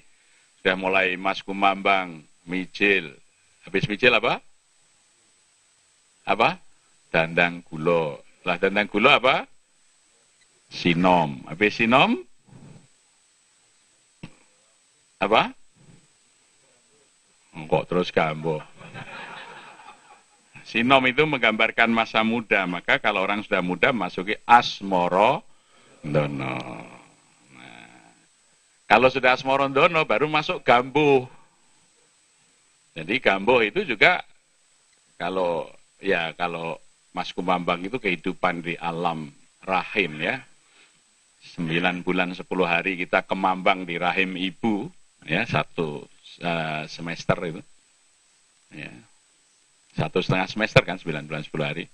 sudah 0.63 0.79
mulai 0.79 1.19
Mas 1.19 1.43
Kumambang, 1.43 2.23
Mijil. 2.47 3.11
Habis 3.67 3.83
Mijil 3.91 4.15
apa? 4.15 4.39
Apa? 6.23 6.70
Dandang 7.11 7.61
gulo. 7.67 8.23
Lah 8.47 8.57
dandang 8.57 8.87
gulo 8.87 9.11
apa? 9.11 9.45
Sinom. 10.71 11.43
Apa 11.45 11.67
sinom? 11.67 12.15
Apa? 15.19 15.51
Kok 17.51 17.85
terus 17.85 18.09
gambo? 18.09 18.63
Sinom 20.63 21.03
itu 21.03 21.27
menggambarkan 21.27 21.91
masa 21.91 22.23
muda. 22.23 22.63
Maka 22.63 22.97
kalau 23.03 23.27
orang 23.27 23.43
sudah 23.43 23.59
muda 23.59 23.91
masuki 23.91 24.39
asmoro 24.47 25.43
dono. 25.99 26.57
Nah, 27.51 28.07
kalau 28.87 29.11
sudah 29.11 29.35
asmoro 29.35 29.67
dono 29.67 30.07
baru 30.07 30.31
masuk 30.31 30.63
gambo. 30.63 31.27
Jadi 32.95 33.19
gambo 33.19 33.59
itu 33.59 33.83
juga 33.83 34.23
kalau 35.19 35.67
ya 35.99 36.31
kalau 36.39 36.79
Mas 37.11 37.35
Kumambang 37.35 37.83
itu 37.83 37.99
kehidupan 37.99 38.63
di 38.63 38.79
alam 38.79 39.31
rahim 39.67 40.23
ya. 40.23 40.39
Sembilan 41.41 42.05
bulan 42.05 42.31
sepuluh 42.31 42.69
hari 42.69 42.95
kita 42.95 43.25
kemambang 43.25 43.83
di 43.83 43.99
rahim 43.99 44.37
ibu 44.39 44.87
ya 45.27 45.43
satu 45.43 46.07
uh, 46.39 46.83
semester 46.87 47.37
itu. 47.43 47.61
Ya. 48.71 48.93
Satu 49.91 50.23
setengah 50.23 50.47
semester 50.47 50.81
kan 50.87 50.95
sembilan 50.95 51.27
bulan 51.27 51.43
sepuluh 51.43 51.65
hari. 51.67 51.85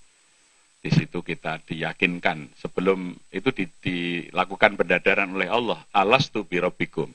Di 0.77 0.93
situ 0.93 1.25
kita 1.25 1.57
diyakinkan 1.65 2.53
sebelum 2.53 3.17
itu 3.33 3.49
di, 3.49 3.65
dilakukan 3.81 4.77
pendadaran 4.77 5.33
oleh 5.33 5.49
Allah. 5.49 5.81
Alas 5.89 6.29
tu 6.29 6.45
birobikum. 6.45 7.09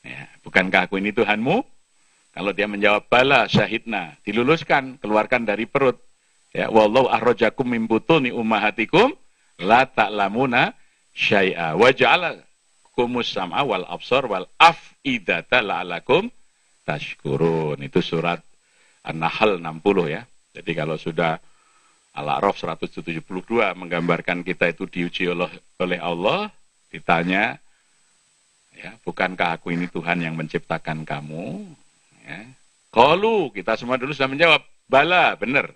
Ya. 0.00 0.32
Bukankah 0.40 0.88
aku 0.88 0.96
ini 0.96 1.12
Tuhanmu? 1.12 1.60
Kalau 2.32 2.56
dia 2.56 2.64
menjawab 2.64 3.12
bala 3.12 3.44
syahidna, 3.44 4.16
diluluskan, 4.24 4.96
keluarkan 4.96 5.44
dari 5.44 5.68
perut 5.68 6.00
Ya, 6.52 6.68
wallahu 6.68 7.08
ahrajakum 7.08 7.64
min 7.64 7.88
butuni 7.88 8.28
ummahatikum 8.28 9.16
la 9.64 9.88
ta'lamuna 9.88 10.76
syai'a 11.16 11.72
wa 11.80 11.88
ja'ala 11.88 12.36
kumus 12.92 13.32
sam'a 13.32 13.64
wal 13.64 13.88
absar 13.88 14.28
wal 14.28 14.44
af'idata 14.60 15.64
la'alakum 15.64 16.28
tashkurun. 16.84 17.80
Itu 17.80 18.04
surat 18.04 18.44
An-Nahl 19.02 19.64
60 19.64 20.12
ya. 20.12 20.22
Jadi 20.52 20.70
kalau 20.76 21.00
sudah 21.00 21.40
Al-A'raf 22.12 22.60
172 22.60 23.24
menggambarkan 23.72 24.44
kita 24.44 24.68
itu 24.68 24.84
diuji 24.84 25.32
oleh, 25.32 25.98
Allah, 26.04 26.52
ditanya, 26.92 27.56
ya, 28.76 28.92
bukankah 29.00 29.56
aku 29.56 29.72
ini 29.72 29.88
Tuhan 29.88 30.20
yang 30.20 30.36
menciptakan 30.36 31.08
kamu? 31.08 31.64
Ya. 32.28 32.44
Kalau 32.92 33.48
kita 33.48 33.80
semua 33.80 33.96
dulu 33.96 34.12
sudah 34.12 34.28
menjawab, 34.28 34.60
bala, 34.84 35.32
benar. 35.40 35.72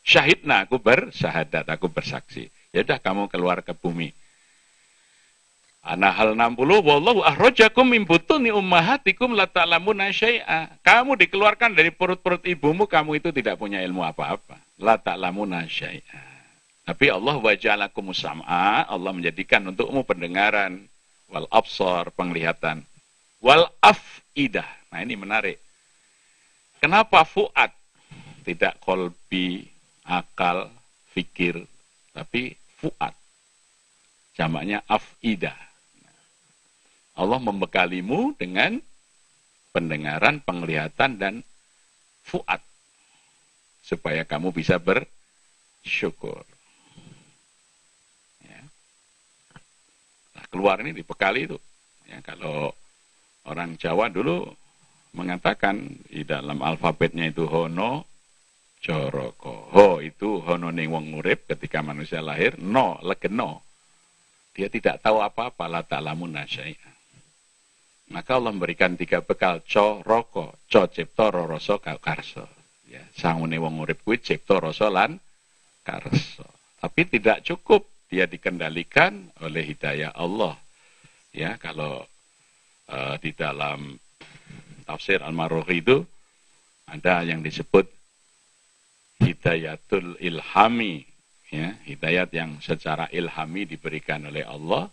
Syahidna, 0.00 0.64
aku 0.64 0.80
bersyahadat, 0.80 1.68
aku 1.68 1.86
bersaksi. 1.92 2.48
Ya 2.72 2.86
udah 2.86 2.98
kamu 3.02 3.28
keluar 3.28 3.60
ke 3.60 3.74
bumi. 3.76 4.14
Anahal 5.80 6.36
60, 6.36 6.60
wallahu 6.84 7.24
ahrojakum 7.24 7.88
min 7.88 8.04
butuni 8.04 8.52
ummahatikum 8.52 9.32
la 9.32 9.48
ta'lamuna 9.48 10.12
syai'a. 10.12 10.68
Kamu 10.84 11.16
dikeluarkan 11.16 11.72
dari 11.72 11.88
perut-perut 11.88 12.44
ibumu, 12.44 12.84
kamu 12.84 13.16
itu 13.16 13.32
tidak 13.32 13.56
punya 13.56 13.80
ilmu 13.80 14.04
apa-apa. 14.04 14.60
La 14.76 15.00
ta'lamuna 15.00 15.64
syai'a. 15.64 16.20
Tapi 16.84 17.06
Allah 17.08 17.36
waja'alakum 17.40 18.12
sam'a, 18.12 18.84
Allah 18.92 19.10
menjadikan 19.16 19.72
untukmu 19.72 20.04
pendengaran, 20.04 20.84
wal 21.32 21.48
absar, 21.48 22.12
penglihatan, 22.12 22.84
wal 23.40 23.70
af'idah. 23.80 24.68
Nah 24.92 25.00
ini 25.00 25.16
menarik. 25.16 25.56
Kenapa 26.76 27.24
fu'ad? 27.24 27.72
Tidak 28.44 28.84
kolbi, 28.84 29.64
akal, 30.04 30.70
fikir, 31.12 31.66
tapi 32.14 32.56
fuad. 32.80 33.14
Jamaknya 34.34 34.80
afida. 34.88 35.52
Allah 37.18 37.36
membekalimu 37.36 38.32
dengan 38.38 38.80
pendengaran, 39.76 40.40
penglihatan, 40.40 41.20
dan 41.20 41.34
fuad. 42.24 42.62
Supaya 43.84 44.24
kamu 44.24 44.54
bisa 44.54 44.80
bersyukur. 44.80 46.46
Ya. 48.40 48.62
Nah, 50.38 50.44
keluar 50.48 50.80
ini 50.80 50.96
dibekali 50.96 51.50
itu. 51.50 51.58
Ya, 52.08 52.24
kalau 52.24 52.72
orang 53.44 53.76
Jawa 53.76 54.08
dulu 54.08 54.48
mengatakan 55.10 55.90
di 56.06 56.22
dalam 56.22 56.62
alfabetnya 56.62 57.28
itu 57.30 57.44
hono, 57.50 58.09
Joroko. 58.80 59.68
Ho 59.76 60.00
itu 60.00 60.40
hono 60.40 60.72
ning 60.72 60.88
wong 60.88 61.20
urip 61.20 61.44
ketika 61.52 61.84
manusia 61.84 62.24
lahir, 62.24 62.56
no 62.56 62.96
legeno. 63.04 63.60
Dia 64.56 64.72
tidak 64.72 65.04
tahu 65.04 65.20
apa-apa 65.20 65.68
la 65.68 65.84
ta'lamun 65.84 66.32
nasyai'a. 66.32 66.90
Maka 68.10 68.42
Allah 68.42 68.50
memberikan 68.50 68.98
tiga 68.98 69.22
bekal, 69.22 69.62
co 69.62 70.02
roko, 70.02 70.58
co 70.66 70.82
cipto 70.90 71.30
roroso 71.30 71.78
karso. 71.78 72.48
Ya, 72.90 73.06
sangune 73.14 73.54
wong 73.62 73.86
urip 73.86 74.02
kuwi 74.02 74.18
cipto 74.18 74.58
rasa 74.58 74.90
lan 74.90 75.22
karso. 75.86 76.42
Tapi 76.82 77.06
tidak 77.06 77.46
cukup 77.46 77.86
dia 78.10 78.26
dikendalikan 78.26 79.30
oleh 79.46 79.62
hidayah 79.62 80.10
Allah. 80.18 80.58
Ya, 81.30 81.54
kalau 81.62 82.02
uh, 82.90 83.14
di 83.22 83.30
dalam 83.30 83.94
tafsir 84.82 85.22
Al-Marughi 85.22 85.78
itu 85.78 86.02
ada 86.90 87.22
yang 87.22 87.46
disebut 87.46 87.99
hidayatul 89.20 90.16
ilhami 90.18 91.04
ya 91.50 91.76
hidayat 91.84 92.30
yang 92.34 92.58
secara 92.62 93.06
ilhami 93.12 93.66
diberikan 93.66 94.26
oleh 94.26 94.46
Allah 94.46 94.88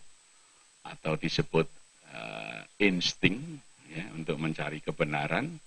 atau 0.84 1.14
disebut 1.18 1.66
uh, 2.12 2.62
insting 2.80 3.60
ya 3.88 4.04
untuk 4.14 4.36
mencari 4.36 4.84
kebenaran 4.84 5.58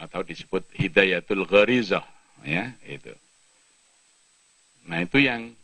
atau 0.00 0.20
disebut 0.26 0.66
hidayatul 0.74 1.46
gharizah 1.46 2.04
ya 2.42 2.74
itu. 2.88 3.14
Nah 4.88 4.98
itu 5.04 5.22
yang 5.22 5.54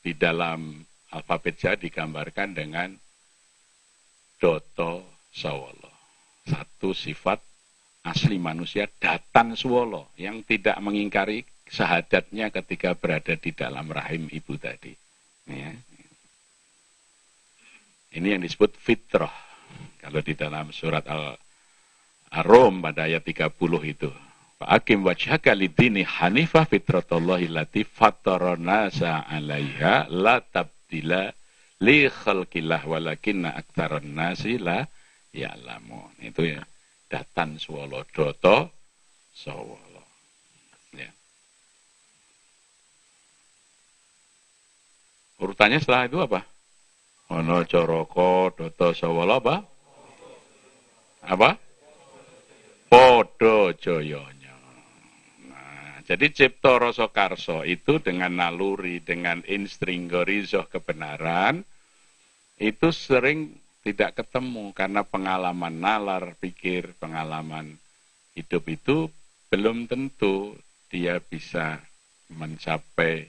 di 0.00 0.16
dalam 0.16 0.84
alfabet 1.12 1.60
Jawa 1.60 1.76
digambarkan 1.76 2.56
dengan 2.56 2.88
doto 4.40 5.04
sawolo 5.32 5.94
satu 6.44 6.92
sifat 6.92 7.40
asli 8.04 8.36
manusia 8.36 8.84
datan 9.00 9.56
swolo 9.56 10.12
yang 10.20 10.44
tidak 10.44 10.76
mengingkari 10.84 11.48
sahadatnya 11.64 12.52
ketika 12.52 12.92
berada 12.92 13.32
di 13.34 13.50
dalam 13.56 13.88
rahim 13.88 14.28
ibu 14.28 14.60
tadi. 14.60 14.92
Ya. 15.48 15.72
Ini 18.14 18.38
yang 18.38 18.44
disebut 18.44 18.76
fitrah. 18.76 19.32
Kalau 19.98 20.20
di 20.20 20.36
dalam 20.36 20.68
surat 20.68 21.08
Al-Rum 21.08 22.84
pada 22.84 23.08
ayat 23.08 23.24
30 23.24 23.56
itu. 23.88 24.12
Fa'akim 24.60 25.02
wajhaka 25.02 25.56
lidini 25.56 26.04
hanifah 26.04 26.68
fitratallahi 26.68 27.50
lati 27.50 27.82
fataronasa 27.82 29.26
alaiha 29.26 30.06
la 30.12 30.38
tabdila 30.44 31.32
li 31.82 32.06
khalqillah 32.06 32.84
walakinna 32.84 33.56
aktaron 33.56 34.12
nasi 34.12 34.60
la. 34.60 34.84
Itu 36.22 36.44
ya. 36.44 36.62
Datan 37.14 37.62
swolo 37.62 38.02
doto 38.10 38.74
sawolo. 39.30 40.02
Ya. 40.98 41.06
Urutannya 45.38 45.78
setelah 45.78 46.10
itu 46.10 46.18
apa? 46.18 46.42
Ono 47.38 47.62
coroko 47.70 48.50
doto 48.58 48.90
sawolo 48.90 49.38
apa? 49.38 49.56
Apa? 51.30 51.54
Joyonya. 53.78 54.54
Nah, 55.50 56.02
jadi 56.06 56.26
cipto 56.34 56.78
rasa 56.82 57.06
karso 57.12 57.62
itu 57.62 58.02
dengan 58.02 58.42
naluri, 58.42 58.98
dengan 59.04 59.44
instring 59.46 60.10
gorizoh 60.10 60.66
kebenaran, 60.66 61.62
itu 62.58 62.88
sering 62.90 63.54
tidak 63.84 64.24
ketemu 64.24 64.72
karena 64.72 65.04
pengalaman 65.04 65.76
nalar 65.76 66.32
pikir, 66.40 66.96
pengalaman 66.96 67.76
hidup 68.32 68.64
itu 68.72 69.12
belum 69.52 69.84
tentu 69.84 70.56
dia 70.88 71.20
bisa 71.20 71.84
mencapai 72.32 73.28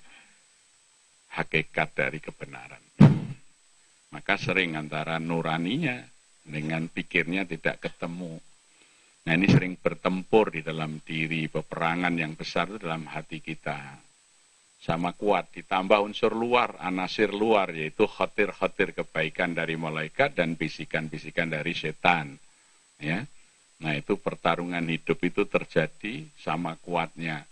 hakikat 1.35 1.89
dari 1.91 2.23
kebenaran. 2.23 2.79
Maka 4.15 4.39
sering 4.39 4.79
antara 4.79 5.19
nuraninya 5.19 5.99
dengan 6.47 6.87
pikirnya 6.87 7.43
tidak 7.43 7.83
ketemu. 7.83 8.39
Nah 9.27 9.33
ini 9.35 9.51
sering 9.51 9.75
bertempur 9.75 10.55
di 10.55 10.63
dalam 10.63 11.03
diri, 11.03 11.51
peperangan 11.51 12.15
yang 12.15 12.39
besar 12.39 12.71
itu 12.71 12.79
dalam 12.79 13.11
hati 13.11 13.43
kita 13.43 14.04
sama 14.81 15.15
kuat. 15.15 15.49
Ditambah 15.55 16.03
unsur 16.03 16.35
luar 16.35 16.75
anasir 16.83 17.31
luar 17.31 17.71
yaitu 17.71 18.03
khatir-khatir 18.05 18.91
kebaikan 18.91 19.55
dari 19.55 19.79
malaikat 19.79 20.35
dan 20.35 20.59
bisikan-bisikan 20.59 21.47
dari 21.47 21.71
setan. 21.71 22.35
Ya. 22.99 23.23
Nah 23.79 23.93
itu 23.95 24.15
pertarungan 24.15 24.83
hidup 24.87 25.19
itu 25.23 25.47
terjadi 25.47 26.27
sama 26.39 26.75
kuatnya. 26.79 27.47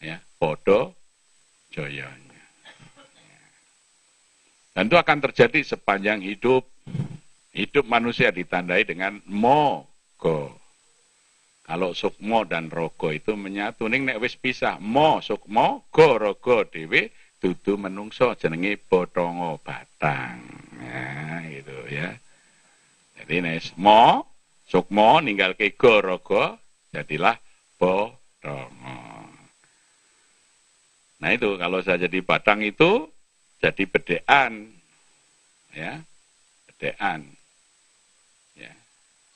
Ya 0.00 0.20
bodoh 0.36 0.92
joyonya. 1.72 2.44
Dan 4.70 4.86
itu 4.86 4.96
akan 4.96 5.18
terjadi 5.30 5.60
sepanjang 5.64 6.22
hidup. 6.22 6.64
Hidup 7.50 7.82
manusia 7.90 8.30
ditandai 8.30 8.86
dengan 8.86 9.18
mogo 9.26 10.59
kalau 11.70 11.94
sukmo 11.94 12.42
dan 12.42 12.66
rogo 12.66 13.14
itu 13.14 13.38
menyatu 13.38 13.86
ning 13.86 14.02
nek 14.02 14.18
wis 14.18 14.34
pisah 14.34 14.82
mo 14.82 15.22
sukmo 15.22 15.86
go 15.94 16.18
rogo 16.18 16.66
dhewe 16.66 17.14
dudu 17.38 17.78
menungso 17.78 18.34
jenenge 18.34 18.74
botongo 18.90 19.62
batang. 19.62 20.42
Nah, 20.74 21.46
gitu 21.46 21.86
ya. 21.86 22.10
Jadi 23.22 23.34
nek 23.38 23.62
mo 23.78 24.26
sukmo 24.66 25.22
ninggal 25.22 25.54
ke 25.54 25.78
go 25.78 26.02
rogo 26.02 26.58
jadilah 26.90 27.38
botongo. 27.78 29.30
Nah 31.22 31.30
itu 31.30 31.54
kalau 31.54 31.78
saya 31.86 32.10
jadi 32.10 32.18
batang 32.18 32.66
itu 32.66 33.06
jadi 33.62 33.86
bedean. 33.86 34.74
Ya. 35.70 36.02
Bedean 36.66 37.39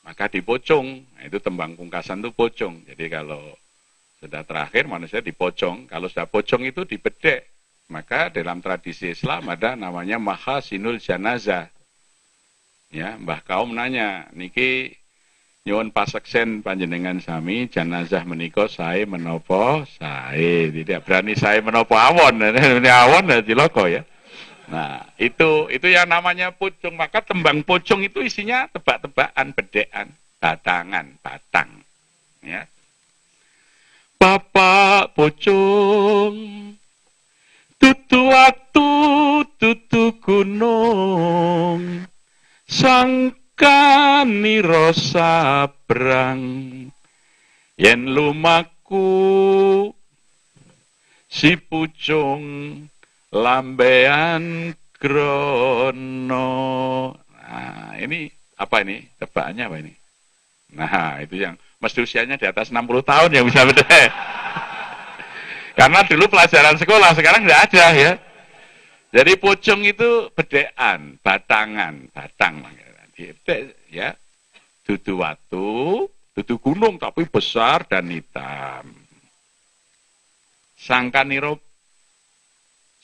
maka 0.04 0.28
dipocong. 0.28 0.86
Nah, 1.16 1.22
itu 1.24 1.40
tembang 1.40 1.74
pungkasan 1.74 2.20
itu 2.20 2.30
pocong. 2.30 2.84
Jadi 2.84 3.04
kalau 3.08 3.56
sudah 4.20 4.44
terakhir 4.44 4.84
manusia 4.86 5.24
dipocong, 5.24 5.88
kalau 5.88 6.06
sudah 6.06 6.28
pocong 6.28 6.68
itu 6.68 6.84
dibedek. 6.84 7.50
Maka 7.84 8.32
dalam 8.32 8.64
tradisi 8.64 9.12
Islam 9.12 9.52
ada 9.52 9.76
namanya 9.76 10.16
mahasinul 10.16 10.96
janazah. 10.96 11.68
Ya, 12.88 13.18
Mbah 13.20 13.44
kaum 13.44 13.74
nanya, 13.76 14.30
niki 14.32 14.96
nyuwun 15.64 15.96
paseksen 15.96 16.60
panjenengan 16.60 17.24
sami 17.24 17.64
janazah 17.72 18.20
menika 18.28 18.68
saya 18.68 19.08
menopo 19.08 19.88
saya 19.96 20.68
tidak 20.68 21.08
berani 21.08 21.32
saya 21.32 21.64
menopo 21.64 21.96
awon 21.96 22.36
ini 22.84 22.90
awon 22.92 23.32
ya 23.32 23.40
ciloko 23.40 23.88
ya 23.88 24.04
Nah, 24.68 25.04
itu 25.20 25.68
itu 25.68 25.86
yang 25.92 26.08
namanya 26.08 26.48
pucung. 26.54 26.96
Maka 26.96 27.20
tembang 27.20 27.60
pucung 27.64 28.00
itu 28.00 28.24
isinya 28.24 28.64
tebak-tebakan, 28.72 29.52
bedean, 29.52 30.08
batangan, 30.40 31.06
batang. 31.20 31.84
Ya. 32.40 32.68
Bapak 34.20 35.12
pucung, 35.12 36.36
tutu 37.76 38.20
waktu, 38.32 38.88
tutu 39.60 40.16
gunung, 40.24 42.08
sangka 42.64 44.24
rosa 44.64 45.68
brang, 45.84 46.40
yen 47.76 48.00
lumaku, 48.16 49.92
si 51.28 51.60
pucung, 51.60 52.44
lambean 53.34 54.70
krono. 54.94 56.46
Nah, 57.34 57.98
ini 57.98 58.30
apa 58.54 58.76
ini? 58.86 59.02
Tebakannya 59.18 59.64
apa 59.66 59.76
ini? 59.82 59.92
Nah, 60.74 61.18
itu 61.22 61.42
yang 61.42 61.58
mesti 61.82 61.98
usianya 62.06 62.38
di 62.38 62.46
atas 62.46 62.70
60 62.70 63.02
tahun 63.02 63.30
yang 63.34 63.44
bisa 63.50 63.66
beda. 63.66 63.84
Karena 65.78 66.06
dulu 66.06 66.30
pelajaran 66.30 66.78
sekolah, 66.78 67.10
sekarang 67.18 67.42
tidak 67.42 67.62
ada 67.70 67.86
ya. 67.92 68.12
Jadi 69.14 69.38
pocong 69.38 69.82
itu 69.86 70.30
bedean, 70.34 71.18
batangan, 71.22 72.10
batang. 72.10 72.66
ya. 73.90 74.10
Dudu 74.84 75.22
watu, 75.22 76.06
dudu 76.34 76.54
gunung 76.58 76.98
tapi 76.98 77.26
besar 77.30 77.86
dan 77.86 78.10
hitam. 78.10 78.90
Sangka 80.74 81.22
niro 81.22 81.62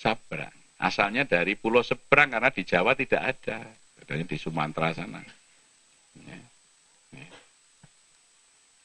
Sabrang. 0.01 0.57
Asalnya 0.81 1.29
dari 1.29 1.61
Pulau 1.61 1.85
Seberang 1.85 2.33
karena 2.33 2.49
di 2.49 2.65
Jawa 2.65 2.97
tidak 2.97 3.37
ada. 3.37 3.61
Adanya 4.01 4.25
di 4.25 4.41
Sumatera 4.41 4.97
sana. 4.97 5.21
Ya. 6.17 6.41
Ya. 7.13 7.29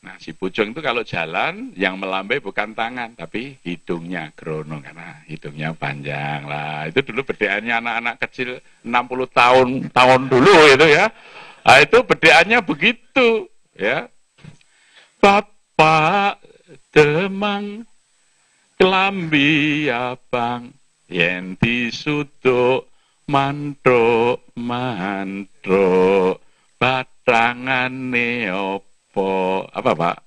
Nah, 0.03 0.19
si 0.19 0.35
pucung 0.35 0.75
itu 0.75 0.83
kalau 0.83 1.07
jalan 1.07 1.71
yang 1.79 1.95
melambai 1.95 2.43
bukan 2.43 2.75
tangan, 2.75 3.15
tapi 3.15 3.55
hidungnya 3.63 4.35
grono 4.35 4.83
karena 4.83 5.23
hidungnya 5.23 5.71
panjang 5.71 6.43
lah. 6.51 6.83
Itu 6.91 6.99
dulu 6.99 7.23
bedeannya 7.31 7.79
anak-anak 7.79 8.15
kecil 8.27 8.59
60 8.83 8.91
tahun 9.31 9.67
tahun 9.95 10.21
dulu 10.27 10.55
itu 10.75 10.87
ya. 10.91 11.07
Nah, 11.63 11.77
itu 11.79 11.97
bedeannya 12.03 12.59
begitu 12.59 13.47
ya. 13.71 14.11
Bapak 15.23 16.43
demang 16.91 17.87
kelambi 18.75 19.87
abang 19.87 20.75
yen 21.09 21.57
disuduk 21.57 22.89
mantruk 23.25 24.45
mantruk 24.55 26.45
tangane 27.25 28.53
opo 28.53 29.65
apa 29.73 29.91
pak? 29.97 30.17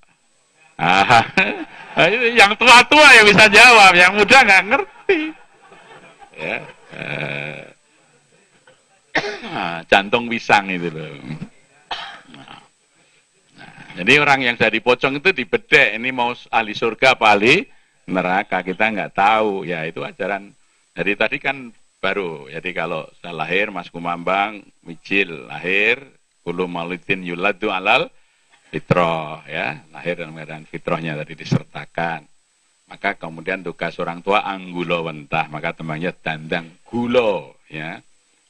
Ah 0.78 1.22
yang 2.38 2.54
tua-tua 2.58 3.08
yang 3.14 3.26
bisa 3.26 3.46
jawab 3.50 3.94
yang 3.94 4.12
muda 4.18 4.38
nggak 4.42 4.64
ngerti. 4.66 5.20
Ya 6.38 6.56
eh, 6.94 7.62
ah, 9.50 9.78
jantung 9.86 10.26
pisang 10.30 10.70
itu 10.70 10.90
loh. 10.90 11.10
Nah, 13.58 13.82
jadi 13.98 14.22
orang 14.22 14.46
yang 14.46 14.54
jadi 14.54 14.78
pocong 14.78 15.18
itu 15.18 15.34
dibedek 15.34 15.98
ini 15.98 16.14
mau 16.14 16.30
ahli 16.50 16.74
surga 16.74 17.18
apa 17.18 17.26
ahli 17.34 17.66
neraka 18.06 18.62
kita 18.62 18.90
nggak 18.90 19.14
tahu. 19.14 19.66
Ya 19.66 19.82
itu 19.86 20.02
ajaran 20.02 20.54
jadi 20.98 21.14
tadi 21.14 21.38
kan 21.38 21.70
baru. 22.02 22.50
Jadi 22.50 22.74
kalau 22.74 23.06
saya 23.22 23.30
lahir 23.30 23.70
Mas 23.70 23.86
Kumambang 23.86 24.66
Mijil 24.82 25.46
lahir 25.46 26.02
kulu 26.42 26.66
maulidin 26.66 27.22
yuladu 27.22 27.70
alal 27.70 28.10
fitroh 28.74 29.46
ya. 29.46 29.78
Lahir 29.94 30.18
dalam 30.18 30.34
keadaan 30.34 30.66
fitrohnya 30.66 31.14
tadi 31.14 31.38
disertakan. 31.38 32.26
Maka 32.90 33.14
kemudian 33.14 33.62
tugas 33.62 33.94
orang 34.02 34.26
tua 34.26 34.42
anggulo 34.42 35.06
wentah. 35.06 35.46
Maka 35.46 35.70
temannya 35.78 36.10
dandang 36.18 36.66
gulo 36.82 37.62
ya. 37.70 38.02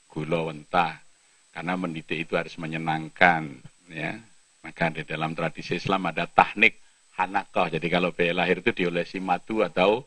Gulo 0.09 0.49
wentah. 0.49 1.05
Karena 1.53 1.77
mendidik 1.77 2.25
itu 2.25 2.33
harus 2.33 2.57
menyenangkan 2.57 3.45
ya. 3.93 4.17
Maka 4.65 4.89
di 4.89 5.05
dalam 5.05 5.37
tradisi 5.37 5.77
Islam 5.77 6.09
ada 6.09 6.25
teknik 6.25 6.81
hanakoh 7.19 7.67
jadi 7.67 7.87
kalau 7.91 8.15
bayi 8.15 8.31
lahir 8.31 8.63
itu 8.63 8.71
diolesi 8.71 9.19
madu 9.19 9.67
atau 9.67 10.07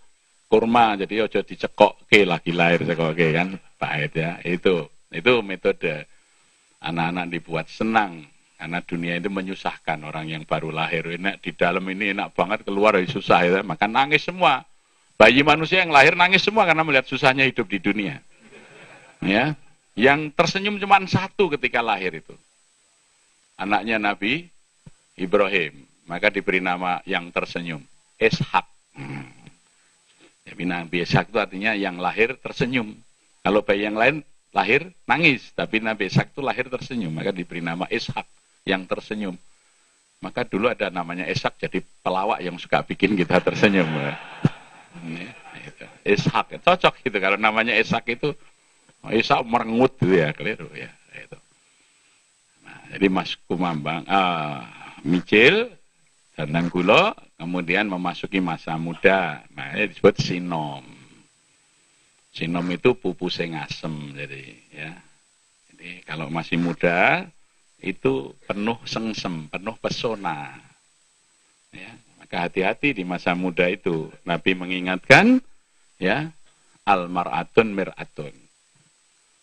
kurma 0.52 0.99
jadi 0.99 1.24
ojo 1.24 1.39
dicekok 1.39 2.12
ke 2.12 2.28
lagi 2.28 2.52
lahir 2.52 2.84
cekok 2.84 3.16
ke 3.16 3.28
kan? 3.32 3.56
Pahit 3.80 4.12
ya. 4.12 4.43
Itu 4.43 4.91
itu 5.08 5.39
metode 5.39 6.04
anak-anak 6.84 7.26
dibuat 7.32 7.72
senang. 7.72 8.28
Karena 8.60 8.78
dunia 8.84 9.18
itu 9.18 9.32
menyusahkan 9.32 9.97
orang 10.06 10.28
yang 10.28 10.43
baru 10.43 10.70
lahir. 10.70 11.08
Enak 11.08 11.39
di 11.41 11.56
dalam 11.56 11.82
ini 11.88 12.14
enak 12.14 12.36
banget 12.36 12.68
keluar 12.68 12.99
dari 12.99 13.08
susah 13.08 13.39
ya. 13.47 13.60
Maka 13.64 13.88
nangis 13.88 14.28
semua. 14.28 14.68
Bayi 15.16 15.41
manusia 15.41 15.82
yang 15.82 15.89
lahir 15.89 16.14
nangis 16.20 16.43
semua 16.45 16.68
karena 16.68 16.84
melihat 16.86 17.08
susahnya 17.08 17.47
hidup 17.47 17.66
di 17.72 17.80
dunia. 17.82 18.20
Ya. 19.24 19.58
Yang 19.97 20.36
tersenyum 20.36 20.78
cuma 20.78 21.02
satu 21.08 21.49
ketika 21.58 21.82
lahir 21.82 22.22
itu. 22.22 22.36
Anaknya 23.58 23.97
Nabi 23.97 24.52
Ibrahim. 25.18 25.88
Maka 26.06 26.30
diberi 26.30 26.62
nama 26.62 27.02
yang 27.08 27.34
tersenyum. 27.34 27.82
Ishak. 28.22 28.68
Hmm. 28.93 29.41
Nabi 30.60 31.08
Ishak 31.08 31.32
itu 31.32 31.39
artinya 31.39 31.72
yang 31.72 31.95
lahir 31.99 32.36
tersenyum. 32.36 32.95
Kalau 33.41 33.64
bayi 33.64 33.88
yang 33.88 33.97
lain 33.97 34.22
lahir 34.52 34.91
nangis, 35.08 35.56
tapi 35.56 35.80
Nabi 35.80 36.12
Ishak 36.12 36.36
itu 36.36 36.41
lahir 36.43 36.68
tersenyum, 36.68 37.12
maka 37.16 37.32
diberi 37.32 37.64
nama 37.64 37.88
Ishak 37.88 38.28
yang 38.68 38.84
tersenyum. 38.86 39.39
Maka 40.22 40.45
dulu 40.45 40.70
ada 40.70 40.93
namanya 40.93 41.26
Ishak, 41.26 41.58
jadi 41.58 41.82
pelawak 42.06 42.43
yang 42.45 42.60
suka 42.60 42.86
bikin 42.86 43.18
kita 43.18 43.41
tersenyum. 43.41 43.89
Ini, 45.02 45.26
itu. 45.66 45.86
Ishak, 46.06 46.62
cocok 46.62 46.93
gitu. 47.02 47.18
Kalau 47.18 47.39
namanya 47.39 47.74
Ishak 47.74 48.06
itu, 48.12 48.36
Ishak 49.10 49.41
merengut 49.47 49.97
gitu 49.97 50.14
ya, 50.14 50.30
keliru 50.36 50.70
ya. 50.78 50.93
Itu. 51.18 51.39
Nah, 52.62 52.78
jadi 52.93 53.08
Mas 53.10 53.34
Kumambang, 53.49 54.06
uh, 54.06 54.62
Micil, 55.02 55.74
dan 56.38 56.70
Gulo, 56.70 57.18
kemudian 57.42 57.89
memasuki 57.89 58.38
masa 58.38 58.78
muda. 58.78 59.42
Nah, 59.58 59.74
ini 59.74 59.89
disebut 59.89 60.22
sinom. 60.22 60.86
Sinom 62.30 62.64
itu 62.70 62.94
pupus 62.94 63.42
yang 63.42 63.58
asem, 63.66 64.14
jadi 64.14 64.44
ya. 64.70 64.92
Jadi 65.74 66.06
kalau 66.06 66.30
masih 66.30 66.62
muda 66.62 67.26
itu 67.82 68.38
penuh 68.46 68.78
sengsem, 68.86 69.50
penuh 69.50 69.74
pesona. 69.82 70.54
Ya, 71.74 71.98
maka 72.22 72.46
hati-hati 72.46 72.94
di 72.94 73.02
masa 73.02 73.34
muda 73.34 73.66
itu. 73.66 74.14
Nabi 74.22 74.54
mengingatkan 74.54 75.42
ya, 75.98 76.30
almaratun 76.86 77.74
miratun. 77.74 78.38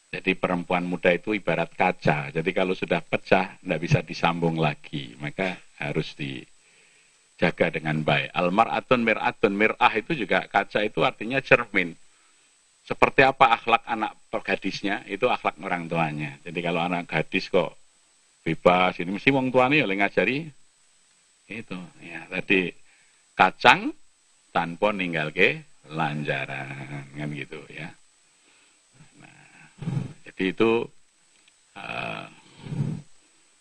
Jadi 0.08 0.38
perempuan 0.38 0.86
muda 0.88 1.12
itu 1.12 1.34
ibarat 1.36 1.74
kaca. 1.74 2.32
Jadi 2.32 2.50
kalau 2.54 2.72
sudah 2.72 3.02
pecah, 3.04 3.60
tidak 3.60 3.80
bisa 3.82 3.98
disambung 4.00 4.56
lagi. 4.56 5.12
Maka 5.20 5.60
harus 5.76 6.16
di 6.16 6.40
jaga 7.38 7.70
dengan 7.70 8.02
baik. 8.02 8.34
Almaratun 8.34 9.06
miratun 9.06 9.54
mirah 9.54 9.92
itu 9.94 10.12
juga 10.18 10.44
kaca 10.50 10.82
itu 10.82 11.06
artinya 11.06 11.38
cermin. 11.38 11.94
Seperti 12.82 13.22
apa 13.22 13.54
akhlak 13.54 13.86
anak 13.86 14.18
gadisnya 14.42 15.06
itu 15.06 15.30
akhlak 15.30 15.54
orang 15.62 15.86
tuanya. 15.86 16.34
Jadi 16.42 16.58
kalau 16.58 16.82
anak 16.82 17.06
gadis 17.06 17.46
kok 17.46 17.78
bebas 18.42 18.98
ini 18.98 19.14
mesti 19.14 19.30
wong 19.30 19.52
tuanya 19.52 19.84
oleh 19.84 20.00
ngajari 20.00 20.38
itu 21.48 21.78
ya 22.00 22.24
tadi 22.32 22.72
kacang 23.36 23.92
tanpa 24.52 24.88
ninggal 24.92 25.30
ke 25.30 25.62
lanjaran 25.88 27.06
kan 27.12 27.28
gitu 27.32 27.60
ya. 27.72 27.88
Nah, 29.20 29.68
jadi 30.28 30.44
itu 30.52 30.84
uh, 31.76 32.24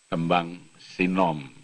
kembang 0.08 0.56
sinom 0.80 1.57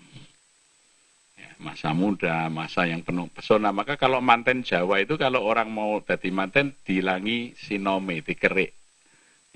masa 1.65 1.97
muda, 1.97 2.53
masa 2.53 2.85
yang 2.85 3.01
penuh 3.01 3.33
pesona. 3.33 3.73
Maka 3.73 3.97
kalau 3.97 4.21
manten 4.21 4.61
Jawa 4.61 5.01
itu 5.01 5.17
kalau 5.17 5.41
orang 5.41 5.73
mau 5.73 5.97
jadi 6.05 6.29
manten 6.29 6.77
dilangi 6.85 7.57
sinome, 7.57 8.21
dikerik. 8.21 8.77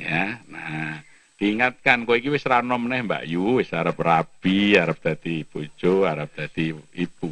Ya, 0.01 0.41
nah 0.49 1.05
diingatkan 1.37 2.09
kowe 2.09 2.17
iki 2.17 2.33
wis 2.33 2.49
ra 2.49 2.65
nom 2.65 2.89
neh 2.89 3.05
Mbak 3.05 3.29
Yu, 3.29 3.61
wis 3.61 3.71
arep 3.77 3.99
rabi, 4.01 4.81
arep 4.81 4.97
dadi 5.05 5.45
bojo, 5.45 6.09
arep 6.09 6.33
dadi 6.33 6.73
ibu. 6.97 7.31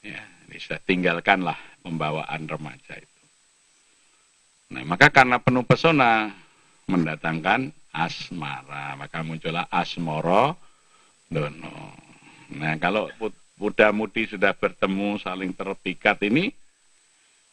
Ya, 0.00 0.24
bisa 0.48 0.80
tinggalkanlah 0.80 1.58
pembawaan 1.84 2.48
remaja 2.48 2.96
itu. 2.96 3.22
Nah, 4.74 4.82
maka 4.88 5.12
karena 5.12 5.38
penuh 5.38 5.62
pesona 5.62 6.32
mendatangkan 6.88 7.70
asmara, 7.94 8.98
maka 8.98 9.22
muncullah 9.22 9.70
asmoro 9.70 10.58
dono. 11.30 12.03
Nah, 12.52 12.76
kalau 12.76 13.08
muda-mudi 13.56 14.28
sudah 14.28 14.52
bertemu 14.52 15.16
saling 15.22 15.56
terpikat 15.56 16.20
ini, 16.26 16.52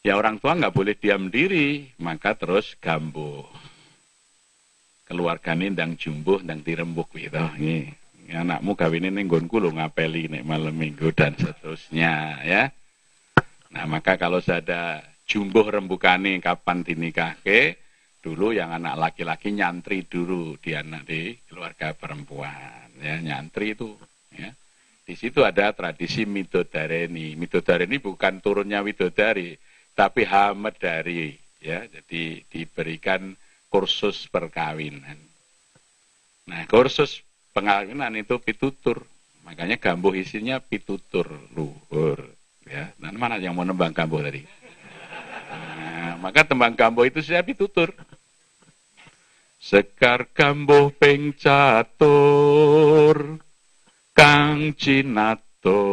ya 0.04 0.18
orang 0.18 0.36
tua 0.36 0.58
nggak 0.58 0.74
boleh 0.74 0.94
diam 0.98 1.32
diri, 1.32 1.88
maka 2.02 2.36
terus 2.36 2.76
gambuh. 2.76 3.48
Keluarga 5.08 5.56
ini 5.56 5.72
ndang 5.72 5.96
jumbuh, 5.96 6.40
ndang 6.44 6.60
dirembuk 6.60 7.12
gitu. 7.16 7.36
Ini, 7.36 7.88
anakmu 8.32 8.72
kawin 8.76 9.08
ini 9.08 9.24
nggonku 9.28 9.60
lo 9.60 9.72
ngapeli 9.72 10.28
nih 10.32 10.42
malam 10.44 10.72
minggu 10.72 11.12
dan 11.12 11.36
seterusnya 11.36 12.40
ya. 12.44 12.62
Nah, 13.72 13.84
maka 13.88 14.20
kalau 14.20 14.40
ada 14.44 15.00
jumbuh 15.24 15.64
rembukane 15.64 16.36
kapan 16.40 16.84
dinikahke, 16.84 17.82
dulu 18.22 18.54
yang 18.54 18.70
anak 18.70 18.94
laki-laki 18.94 19.50
nyantri 19.50 20.06
dulu 20.06 20.54
di 20.62 20.78
anak 20.78 21.02
di 21.10 21.34
keluarga 21.50 21.90
perempuan 21.90 22.86
ya 23.02 23.18
nyantri 23.18 23.74
itu 23.74 23.98
di 25.12 25.20
situ 25.20 25.44
ada 25.44 25.76
tradisi 25.76 26.24
midodareni. 26.24 27.36
Midodareni 27.36 28.00
bukan 28.00 28.40
turunnya 28.40 28.80
widodari, 28.80 29.52
tapi 29.92 30.24
dari 30.80 31.36
Ya, 31.62 31.86
jadi 31.86 32.42
diberikan 32.50 33.38
kursus 33.70 34.26
perkawinan. 34.26 35.14
Nah, 36.50 36.66
kursus 36.66 37.22
perkawinan 37.54 38.18
itu 38.18 38.34
pitutur. 38.42 39.06
Makanya 39.46 39.78
gambuh 39.78 40.10
isinya 40.18 40.58
pitutur 40.58 41.30
luhur. 41.54 42.18
Ya, 42.66 42.90
nah, 42.98 43.14
mana 43.14 43.38
yang 43.38 43.54
mau 43.54 43.62
nembang 43.62 43.94
gambuh 43.94 44.26
tadi? 44.26 44.42
Nah, 45.54 46.18
maka 46.18 46.42
tembang 46.42 46.74
gambuh 46.74 47.06
itu 47.06 47.22
saya 47.22 47.46
pitutur. 47.46 47.94
Sekar 49.62 50.26
gambuh 50.34 50.90
ping 50.98 51.38
kang 54.12 54.76
cinatur 54.76 55.92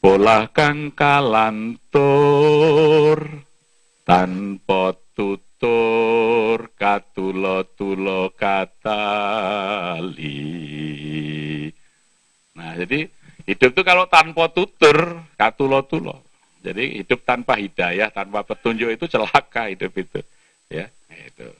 pola 0.00 0.48
kang 0.52 0.92
kalantur. 0.92 1.98
Tanpa 4.06 4.94
tutur 5.18 6.70
katulo-tulo 6.78 8.30
katali. 8.38 9.26
Nah 12.54 12.70
jadi 12.78 13.10
hidup 13.50 13.70
itu 13.74 13.82
kalau 13.82 14.06
tanpa 14.06 14.46
tutur 14.54 15.26
katulo-tulo. 15.34 16.22
Jadi 16.62 17.02
hidup 17.02 17.26
tanpa 17.26 17.58
hidayah 17.58 18.14
tanpa 18.14 18.46
petunjuk 18.46 18.94
itu 18.94 19.10
celaka 19.10 19.66
hidup 19.74 19.90
itu 19.90 20.22
ya. 20.70 20.86
Itu. 21.10 21.50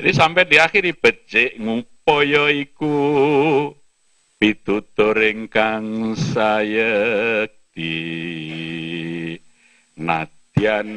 Jadi 0.00 0.10
sampai 0.16 0.48
di 0.48 0.56
akhir 0.56 0.80
becek 0.96 1.60
ngup 1.60 1.93
Poyo 2.04 2.52
iku 2.52 2.92
pitutur 4.36 5.16
ingkang 5.24 6.12
sayekti. 6.12 7.96
Nadyan 9.96 10.90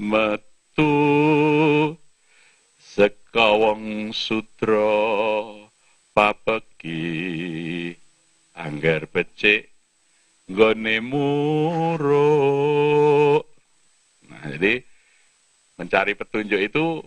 metu 0.00 0.96
sekawong 2.80 4.16
sutro 4.16 5.68
papeki. 6.16 7.92
Anggar 8.56 9.04
becik 9.04 9.68
nggone 10.48 10.96
muruk. 11.04 12.24
Nah 14.32 14.48
jadi 14.48 14.80
mencari 15.76 16.16
petunjuk 16.16 16.72
itu 16.72 17.04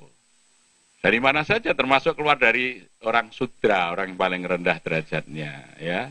dari 1.06 1.22
mana 1.22 1.46
saja 1.46 1.78
termasuk 1.78 2.18
keluar 2.18 2.34
dari 2.34 2.82
orang 3.06 3.30
sudra 3.30 3.94
orang 3.94 4.10
yang 4.10 4.18
paling 4.18 4.42
rendah 4.42 4.82
derajatnya 4.82 5.78
ya. 5.78 6.10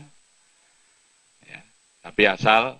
Ya. 1.43 1.59
Tapi 1.99 2.23
asal 2.31 2.79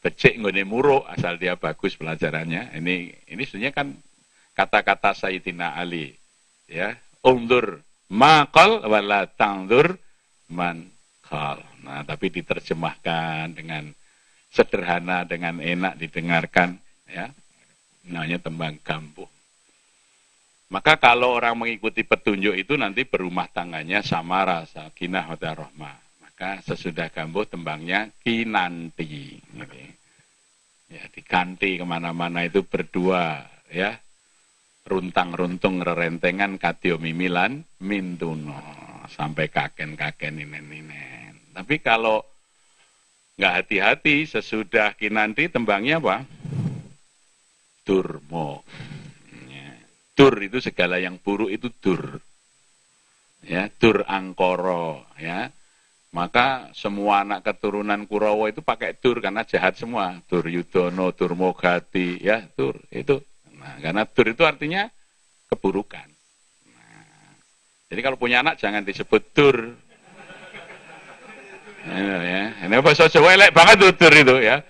becik 0.00 0.40
nggone 0.40 0.64
muruk 0.64 1.04
asal 1.04 1.36
dia 1.36 1.60
bagus 1.60 2.00
pelajarannya. 2.00 2.72
Ini 2.80 2.96
ini 3.28 3.42
sebenarnya 3.44 3.76
kan 3.76 3.92
kata-kata 4.56 5.12
Sayyidina 5.12 5.76
Ali 5.76 6.16
ya. 6.64 6.96
Undur 7.28 7.84
makal 8.08 8.80
wala 8.88 9.28
tangdur 9.28 10.00
man 10.48 10.88
nah 11.84 12.02
tapi 12.08 12.32
diterjemahkan 12.32 13.52
dengan 13.52 13.92
sederhana 14.48 15.28
dengan 15.28 15.60
enak 15.60 16.00
didengarkan 16.00 16.80
ya. 17.04 17.28
Namanya 18.08 18.40
tembang 18.40 18.80
kampung 18.80 19.28
maka 20.70 20.96
kalau 20.96 21.34
orang 21.34 21.58
mengikuti 21.58 22.06
petunjuk 22.06 22.54
itu 22.54 22.78
nanti 22.78 23.04
berumah 23.04 23.50
tangganya 23.50 24.00
sama 24.00 24.46
rasa 24.46 24.90
kinah 24.94 25.26
rohmah 25.34 25.96
maka 26.22 26.62
sesudah 26.62 27.10
gambuh 27.10 27.44
tembangnya 27.46 28.08
kinanti 28.22 29.38
ya 30.90 31.04
diganti 31.14 31.78
ke 31.78 31.84
mana-mana 31.86 32.46
itu 32.46 32.66
berdua 32.66 33.46
ya 33.70 33.94
runtang-runtung 34.90 35.86
rerentengan 35.86 36.58
katio 36.58 36.98
mimilan 36.98 37.62
mintuno 37.84 38.58
sampai 39.10 39.50
kaken-kaken 39.50 40.46
inen-inen. 40.46 41.54
Tapi 41.54 41.82
kalau 41.82 42.22
nggak 43.38 43.54
hati-hati 43.62 44.26
sesudah 44.26 44.94
kinanti 44.94 45.50
tembangnya 45.50 45.98
apa? 45.98 46.26
Durmo. 47.86 48.62
Dur 50.20 50.36
itu 50.44 50.60
segala 50.60 51.00
yang 51.00 51.16
buruk 51.16 51.48
itu 51.48 51.72
dur. 51.80 52.20
Ya, 53.40 53.72
dur 53.72 54.04
angkoro 54.04 55.08
ya. 55.16 55.48
Maka 56.12 56.68
semua 56.76 57.24
anak 57.24 57.46
keturunan 57.46 58.04
Kurawa 58.04 58.52
itu 58.52 58.60
pakai 58.60 59.00
dur 59.00 59.24
karena 59.24 59.48
jahat 59.48 59.80
semua. 59.80 60.20
Dur 60.28 60.44
Yudono, 60.44 61.16
Dur 61.16 61.32
Mogati, 61.32 62.20
ya, 62.20 62.44
dur 62.52 62.76
itu 62.92 63.22
Nah, 63.60 63.76
karena 63.76 64.02
dur 64.08 64.26
itu 64.32 64.42
artinya 64.48 64.88
keburukan. 65.52 66.08
Nah, 66.72 67.36
jadi 67.92 68.00
kalau 68.00 68.16
punya 68.16 68.40
anak 68.40 68.56
jangan 68.56 68.80
disebut 68.80 69.22
dur. 69.36 69.56
Ini 71.80 72.00
ya. 72.24 72.44
Ini 72.64 72.76
bahasa 72.80 73.12
Jawa 73.12 73.36
banget 73.52 73.76
tuh 73.84 73.92
dur 73.92 74.14
itu 74.16 74.36
ya. 74.40 74.64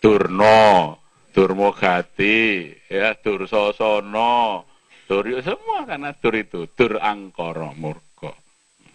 Durno, 0.00 0.97
Durmogati, 1.38 2.74
ya, 2.90 3.14
Dur 3.14 3.46
Sosono, 3.46 4.66
Dur 5.06 5.38
semua 5.38 5.86
karena 5.86 6.10
dur 6.10 6.34
itu, 6.34 6.66
Dur 6.74 6.98
Angkoro 6.98 7.70
Murko. 7.78 8.34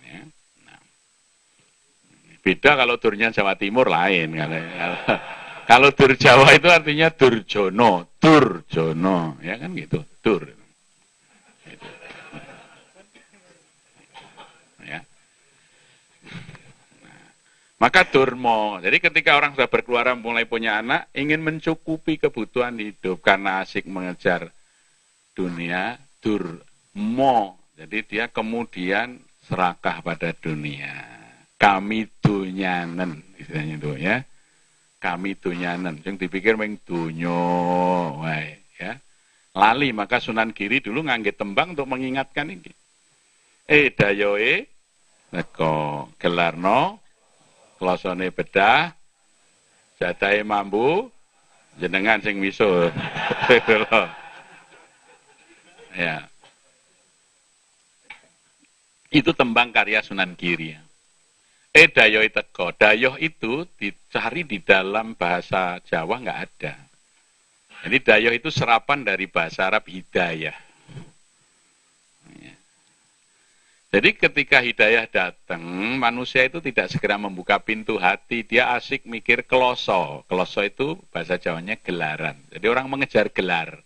Ya. 0.03 0.27
Nah. 0.67 0.83
Beda 2.43 2.75
kalau 2.75 2.99
durnya 2.99 3.31
Jawa 3.31 3.55
Timur 3.55 3.87
lain 3.87 4.35
kalau 4.35 4.59
kalau 5.71 5.89
dur 5.95 6.19
Jawa 6.19 6.51
itu 6.51 6.67
artinya 6.67 7.07
Durjono, 7.15 8.11
Durjono, 8.19 9.39
ya 9.39 9.55
kan 9.55 9.71
gitu, 9.79 10.03
Dur. 10.19 10.43
Gitu. 11.63 11.87
Ya. 14.83 14.99
Nah, 17.07 17.23
maka 17.83 18.07
Durmo. 18.07 18.79
Jadi 18.79 19.03
ketika 19.03 19.35
orang 19.35 19.59
sudah 19.59 19.67
berkeluaran 19.67 20.23
mulai 20.23 20.47
punya 20.47 20.79
anak, 20.79 21.11
ingin 21.11 21.43
mencukupi 21.43 22.15
kebutuhan 22.15 22.79
hidup 22.79 23.19
karena 23.19 23.59
asik 23.59 23.83
mengejar 23.83 24.47
dunia, 25.35 25.99
Durmo. 26.23 27.59
Jadi 27.75 28.07
dia 28.07 28.31
kemudian 28.31 29.19
serakah 29.43 29.99
pada 29.99 30.31
dunia. 30.31 31.11
Kami 31.59 32.07
dunyanen, 32.23 33.19
istilahnya 33.35 33.75
itu 33.75 33.91
ya 33.99 34.17
kami 35.03 35.35
dunyanan. 35.35 35.99
Yang 35.99 36.15
dipikir 36.27 36.55
meng 36.55 36.79
dunyo, 36.87 37.43
ya. 38.79 38.95
Lali 39.53 39.91
maka 39.91 40.23
Sunan 40.23 40.55
Giri 40.55 40.79
dulu 40.79 41.03
ngangge 41.03 41.35
tembang 41.35 41.75
untuk 41.75 41.91
mengingatkan 41.91 42.47
ini. 42.47 42.71
Eh 43.67 43.91
dayoe 43.91 44.63
neko 45.35 46.07
gelarno 46.15 47.02
klosone 47.83 48.31
bedah 48.31 48.95
jadahe 49.99 50.39
mambu 50.47 51.11
jenengan 51.75 52.23
sing 52.23 52.39
miso. 52.39 52.87
ya. 55.99 56.23
Itu 59.11 59.35
tembang 59.35 59.75
karya 59.75 59.99
Sunan 59.99 60.39
Giri. 60.39 60.73
Eh 61.73 61.89
dayoh 61.91 62.23
teko. 62.31 62.71
Dayoh 62.71 63.19
itu 63.19 63.67
dicari 63.75 64.47
di 64.47 64.63
dalam 64.63 65.19
bahasa 65.19 65.83
Jawa 65.83 66.23
nggak 66.23 66.39
ada. 66.39 66.73
Jadi 67.83 67.97
dayoh 67.99 68.33
itu 68.33 68.47
serapan 68.47 69.03
dari 69.03 69.27
bahasa 69.27 69.67
Arab 69.67 69.91
hidayah. 69.91 70.55
Ya. 72.39 72.55
Jadi 73.93 74.09
ketika 74.17 74.57
hidayah 74.57 75.05
datang, 75.05 75.61
manusia 76.01 76.49
itu 76.49 76.57
tidak 76.57 76.89
segera 76.89 77.13
membuka 77.21 77.61
pintu 77.61 78.01
hati, 78.01 78.41
dia 78.41 78.73
asik 78.73 79.05
mikir 79.05 79.45
keloso. 79.45 80.25
Keloso 80.25 80.65
itu 80.65 80.97
bahasa 81.13 81.37
Jawanya 81.37 81.77
gelaran. 81.77 82.41
Jadi 82.49 82.65
orang 82.65 82.89
mengejar 82.89 83.29
gelar. 83.29 83.85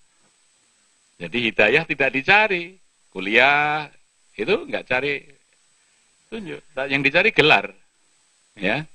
Jadi 1.19 1.51
hidayah 1.51 1.83
tidak 1.83 2.15
dicari. 2.15 2.79
Kuliah 3.11 3.91
itu 4.39 4.55
nggak 4.55 4.87
cari 4.87 5.27
tunjuk. 6.31 6.63
Yang 6.87 7.01
dicari 7.11 7.29
gelar, 7.35 7.75
ya. 8.55 8.87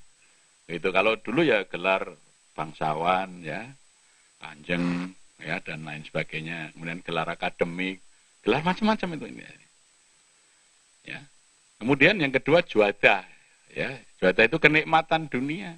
Itu 0.64 0.88
kalau 0.96 1.20
dulu 1.20 1.44
ya 1.44 1.68
gelar 1.68 2.08
bangsawan, 2.56 3.44
ya, 3.44 3.68
kanjeng, 4.40 5.12
ya, 5.44 5.60
dan 5.60 5.84
lain 5.84 6.08
sebagainya. 6.08 6.72
Kemudian 6.72 7.04
gelar 7.04 7.28
akademik, 7.28 8.00
gelar 8.40 8.64
macam-macam 8.64 9.20
itu 9.20 9.26
ini. 9.28 9.61
Ya. 11.02 11.20
Kemudian 11.82 12.18
yang 12.22 12.30
kedua 12.30 12.62
juada, 12.62 13.26
ya. 13.74 13.90
Juada 14.22 14.46
itu 14.46 14.58
kenikmatan 14.62 15.26
dunia. 15.26 15.74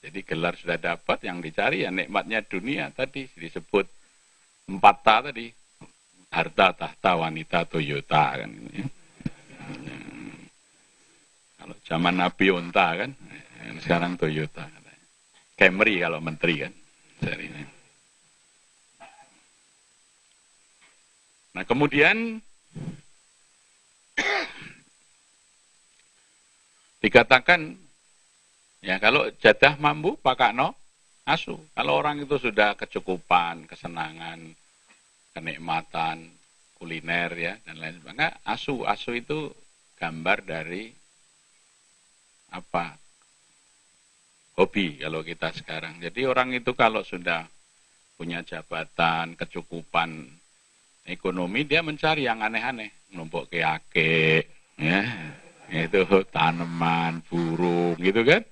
Jadi 0.00 0.24
gelar 0.24 0.56
sudah 0.56 0.80
dapat, 0.80 1.20
yang 1.26 1.44
dicari 1.44 1.84
ya 1.84 1.92
nikmatnya 1.92 2.40
dunia 2.40 2.88
tadi 2.88 3.28
disebut 3.36 3.84
empat 4.70 4.96
ta 5.04 5.16
tadi 5.28 5.52
harta, 6.32 6.72
tahta, 6.72 7.20
wanita, 7.20 7.68
Toyota 7.68 8.40
kan. 8.40 8.50
Ya. 8.72 8.86
Kalau 11.60 11.76
zaman 11.84 12.14
Nabi 12.16 12.46
Unta 12.48 12.96
kan, 12.96 13.10
sekarang 13.82 14.16
Toyota. 14.16 14.64
Camry 15.60 16.00
kalau 16.00 16.24
menteri 16.24 16.64
kan. 16.64 16.72
ini. 17.20 17.62
Nah 21.52 21.64
kemudian 21.68 22.40
dikatakan 27.00 27.74
ya 28.84 29.00
kalau 29.00 29.28
jadah 29.40 29.76
mampu 29.80 30.16
pakai 30.20 30.52
no 30.52 30.76
asu. 31.28 31.56
Kalau 31.76 32.00
orang 32.00 32.24
itu 32.24 32.36
sudah 32.40 32.74
kecukupan, 32.74 33.68
kesenangan, 33.70 34.40
kenikmatan, 35.36 36.26
kuliner 36.80 37.30
ya 37.36 37.54
dan 37.64 37.76
lain 37.78 38.00
sebagainya, 38.00 38.40
asu 38.44 38.82
asu 38.88 39.14
itu 39.14 39.52
gambar 40.00 40.42
dari 40.42 40.90
apa 42.50 42.98
hobi 44.58 44.98
kalau 44.98 45.22
kita 45.22 45.54
sekarang. 45.54 46.02
Jadi 46.02 46.26
orang 46.26 46.56
itu 46.56 46.74
kalau 46.74 47.04
sudah 47.06 47.46
punya 48.16 48.44
jabatan, 48.44 49.32
kecukupan 49.38 50.28
ekonomi, 51.08 51.64
dia 51.64 51.80
mencari 51.80 52.28
yang 52.28 52.44
aneh-aneh, 52.44 52.92
menumpuk 53.08 53.48
keake, 53.48 54.44
ya, 54.76 55.00
itu 55.70 56.02
tanaman, 56.34 57.22
burung, 57.30 57.94
gitu 58.02 58.26
kan, 58.26 58.42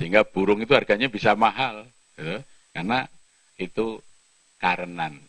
sehingga 0.00 0.24
burung 0.24 0.64
itu 0.64 0.72
harganya 0.72 1.12
bisa 1.12 1.36
mahal, 1.36 1.84
gitu. 2.16 2.40
karena 2.72 3.06
itu 3.60 4.00
karenan 4.58 5.20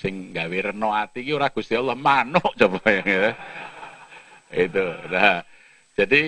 sing 0.00 0.32
gawe 0.32 0.72
reno 0.72 0.96
ati 0.96 1.20
ki 1.28 1.36
ora 1.36 1.52
Gusti 1.52 1.76
Allah 1.76 1.92
manuk 1.92 2.56
coba 2.56 2.80
ya. 2.88 3.04
Gitu. 3.04 3.30
Itu. 4.50 4.86
Nah, 5.12 5.44
jadi 5.94 6.22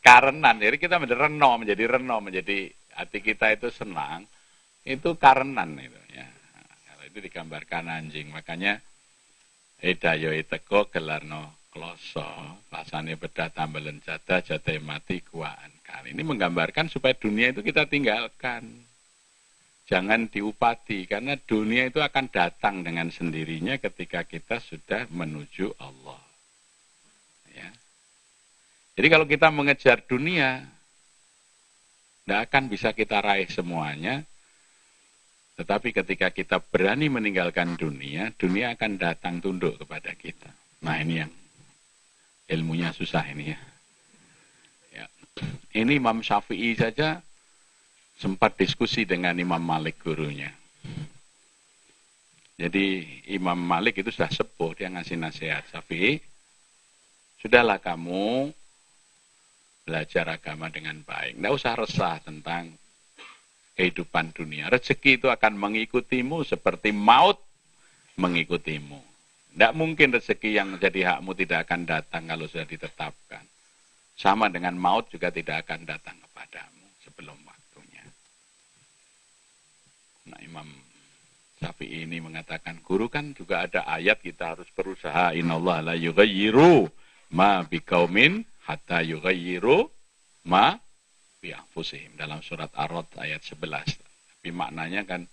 karenan. 0.00 0.56
Jadi 0.58 0.76
kita 0.80 0.96
menjadi 0.96 1.28
reno, 1.28 1.50
menjadi 1.60 1.84
reno, 1.84 2.16
menjadi 2.24 2.72
hati 2.96 3.18
kita 3.20 3.52
itu 3.52 3.68
senang. 3.68 4.24
Itu 4.82 5.20
karenan 5.20 5.76
itu 5.76 6.00
ya. 6.10 6.24
Kalau 6.88 7.04
itu 7.04 7.18
digambarkan 7.20 7.92
anjing. 7.92 8.32
Makanya 8.32 8.80
Edayo 9.84 10.32
teko 10.48 10.88
gelarno 10.88 11.63
kloso, 11.74 12.22
rasane 12.70 13.18
bedah 13.18 13.50
tambelen 13.50 13.98
jada, 14.06 14.38
jada 14.38 14.72
mati 14.78 15.18
kuaan 15.26 15.74
kan. 15.82 16.06
Ini 16.06 16.22
menggambarkan 16.22 16.86
supaya 16.86 17.18
dunia 17.18 17.50
itu 17.50 17.66
kita 17.66 17.90
tinggalkan. 17.90 18.86
Jangan 19.84 20.32
diupati, 20.32 21.04
karena 21.04 21.36
dunia 21.36 21.92
itu 21.92 22.00
akan 22.00 22.32
datang 22.32 22.80
dengan 22.80 23.12
sendirinya 23.12 23.76
ketika 23.76 24.24
kita 24.24 24.56
sudah 24.56 25.04
menuju 25.12 25.76
Allah. 25.76 26.22
Ya. 27.52 27.68
Jadi 28.96 29.06
kalau 29.12 29.28
kita 29.28 29.52
mengejar 29.52 30.00
dunia, 30.08 30.64
tidak 32.24 32.48
akan 32.48 32.72
bisa 32.72 32.96
kita 32.96 33.20
raih 33.20 33.50
semuanya, 33.52 34.24
tetapi 35.60 35.92
ketika 35.92 36.32
kita 36.32 36.64
berani 36.64 37.12
meninggalkan 37.12 37.76
dunia, 37.76 38.32
dunia 38.40 38.72
akan 38.72 38.96
datang 38.96 39.44
tunduk 39.44 39.76
kepada 39.84 40.16
kita. 40.16 40.48
Nah 40.80 40.96
ini 40.96 41.20
yang 41.20 41.32
ilmunya 42.48 42.92
susah 42.92 43.24
ini 43.32 43.52
ya. 43.52 43.58
ya. 44.92 45.04
Ini 45.72 45.96
Imam 45.96 46.20
Syafi'i 46.20 46.76
saja 46.76 47.20
sempat 48.20 48.54
diskusi 48.60 49.08
dengan 49.08 49.34
Imam 49.36 49.60
Malik 49.60 50.00
gurunya. 50.04 50.52
Jadi 52.54 53.02
Imam 53.34 53.58
Malik 53.58 53.98
itu 53.98 54.14
sudah 54.14 54.30
sepuh, 54.30 54.78
dia 54.78 54.86
ngasih 54.86 55.18
nasihat. 55.18 55.66
Syafi'i, 55.74 56.22
sudahlah 57.42 57.82
kamu 57.82 58.54
belajar 59.84 60.24
agama 60.30 60.70
dengan 60.70 61.02
baik. 61.02 61.36
Tidak 61.36 61.52
usah 61.52 61.74
resah 61.76 62.16
tentang 62.22 62.72
kehidupan 63.74 64.30
dunia. 64.32 64.70
Rezeki 64.70 65.18
itu 65.20 65.28
akan 65.28 65.58
mengikutimu 65.58 66.46
seperti 66.46 66.94
maut 66.94 67.42
mengikutimu. 68.14 69.13
Tidak 69.54 69.72
mungkin 69.78 70.10
rezeki 70.10 70.50
yang 70.58 70.68
jadi 70.82 71.14
hakmu 71.14 71.30
tidak 71.38 71.70
akan 71.70 71.86
datang 71.86 72.26
kalau 72.26 72.50
sudah 72.50 72.66
ditetapkan. 72.66 73.46
Sama 74.18 74.50
dengan 74.50 74.74
maut 74.74 75.06
juga 75.14 75.30
tidak 75.30 75.62
akan 75.66 75.86
datang 75.86 76.18
kepadamu 76.18 76.86
sebelum 77.06 77.38
waktunya. 77.46 78.02
Nah 80.26 80.42
Imam 80.42 80.66
Syafi'i 81.62 82.02
ini 82.02 82.18
mengatakan, 82.18 82.82
guru 82.82 83.06
kan 83.06 83.30
juga 83.30 83.62
ada 83.62 83.86
ayat 83.86 84.18
kita 84.18 84.58
harus 84.58 84.66
berusaha. 84.74 85.38
Inallah 85.38 85.86
la 85.86 85.94
yughayyiru 85.94 86.90
ma 87.38 87.62
biqaumin 87.62 88.42
hatta 88.66 89.06
yughayyiru 89.06 89.86
ma 90.50 90.74
bi'anfusihim. 91.38 92.18
Dalam 92.18 92.42
surat 92.42 92.74
Ar-Rod 92.74 93.06
ayat 93.22 93.46
11. 93.46 93.86
Tapi 93.86 94.50
maknanya 94.50 95.06
kan 95.06 95.30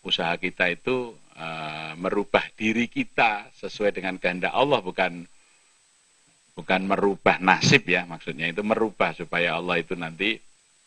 usaha 0.00 0.32
kita 0.40 0.72
itu 0.72 1.12
uh, 1.36 1.92
merubah 2.00 2.44
diri 2.56 2.88
kita 2.88 3.52
sesuai 3.56 3.92
dengan 3.92 4.16
kehendak 4.16 4.52
Allah 4.56 4.80
bukan 4.80 5.28
bukan 6.56 6.80
merubah 6.84 7.40
nasib 7.40 7.88
ya 7.88 8.04
maksudnya 8.08 8.48
itu 8.48 8.64
merubah 8.64 9.12
supaya 9.16 9.56
Allah 9.60 9.80
itu 9.80 9.96
nanti 9.96 10.40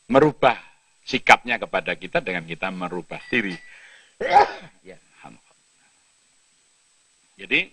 merubah 0.10 0.58
sikapnya 1.04 1.60
kepada 1.60 1.94
kita 2.00 2.24
dengan 2.24 2.48
kita 2.48 2.72
merubah 2.72 3.20
diri. 3.28 3.56
Ya, 4.84 4.98
Jadi 7.34 7.68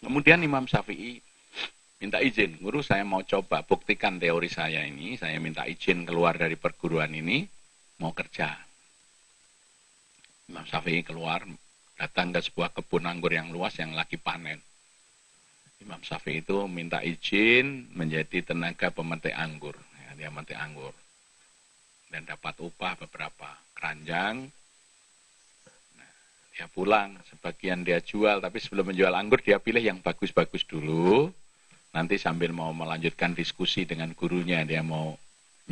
kemudian 0.00 0.40
Imam 0.40 0.64
Syafi'i 0.64 1.20
minta 2.00 2.22
izin, 2.22 2.56
guru 2.60 2.80
saya 2.80 3.04
mau 3.04 3.20
coba 3.26 3.60
buktikan 3.66 4.16
teori 4.16 4.48
saya 4.48 4.88
ini, 4.88 5.20
saya 5.20 5.36
minta 5.36 5.68
izin 5.68 6.08
keluar 6.08 6.38
dari 6.38 6.56
perguruan 6.56 7.12
ini, 7.12 7.44
mau 8.00 8.16
kerja. 8.16 8.63
Imam 10.44 10.64
Syafi'i 10.68 11.00
keluar, 11.00 11.40
datang 11.96 12.34
ke 12.34 12.40
sebuah 12.44 12.76
kebun 12.76 13.08
anggur 13.08 13.32
yang 13.32 13.48
luas 13.48 13.80
yang 13.80 13.96
lagi 13.96 14.20
panen. 14.20 14.60
Imam 15.80 16.00
Syafi'i 16.04 16.44
itu 16.44 16.68
minta 16.68 17.00
izin 17.00 17.88
menjadi 17.96 18.52
tenaga 18.52 18.92
pemetik 18.92 19.32
anggur. 19.32 19.76
Ya, 20.04 20.10
dia 20.16 20.28
memetik 20.28 20.56
anggur. 20.60 20.92
Dan 22.12 22.28
dapat 22.28 22.60
upah 22.60 22.94
beberapa 23.00 23.48
keranjang. 23.74 24.48
Nah, 25.98 26.12
dia 26.54 26.68
pulang, 26.68 27.18
sebagian 27.32 27.82
dia 27.82 28.04
jual, 28.04 28.38
tapi 28.44 28.60
sebelum 28.60 28.92
menjual 28.92 29.12
anggur 29.16 29.40
dia 29.40 29.56
pilih 29.56 29.82
yang 29.82 29.98
bagus-bagus 30.04 30.64
dulu. 30.68 31.32
Nanti 31.96 32.20
sambil 32.20 32.52
mau 32.52 32.74
melanjutkan 32.74 33.32
diskusi 33.32 33.86
dengan 33.88 34.12
gurunya, 34.12 34.66
dia 34.66 34.84
mau 34.84 35.16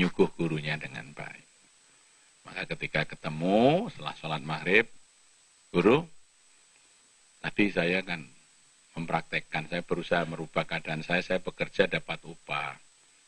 nyuguh 0.00 0.32
gurunya 0.38 0.80
dengan 0.80 1.12
baik. 1.12 1.51
Maka 2.42 2.66
ketika 2.74 3.06
ketemu 3.06 3.86
setelah 3.94 4.14
sholat 4.18 4.42
maghrib, 4.42 4.86
guru, 5.70 6.02
tadi 7.38 7.70
saya 7.70 8.02
kan 8.02 8.26
mempraktekkan, 8.98 9.70
saya 9.72 9.82
berusaha 9.82 10.22
merubah 10.28 10.68
keadaan 10.68 11.00
saya, 11.06 11.22
saya 11.24 11.40
bekerja 11.40 11.88
dapat 11.88 12.20
upah. 12.28 12.76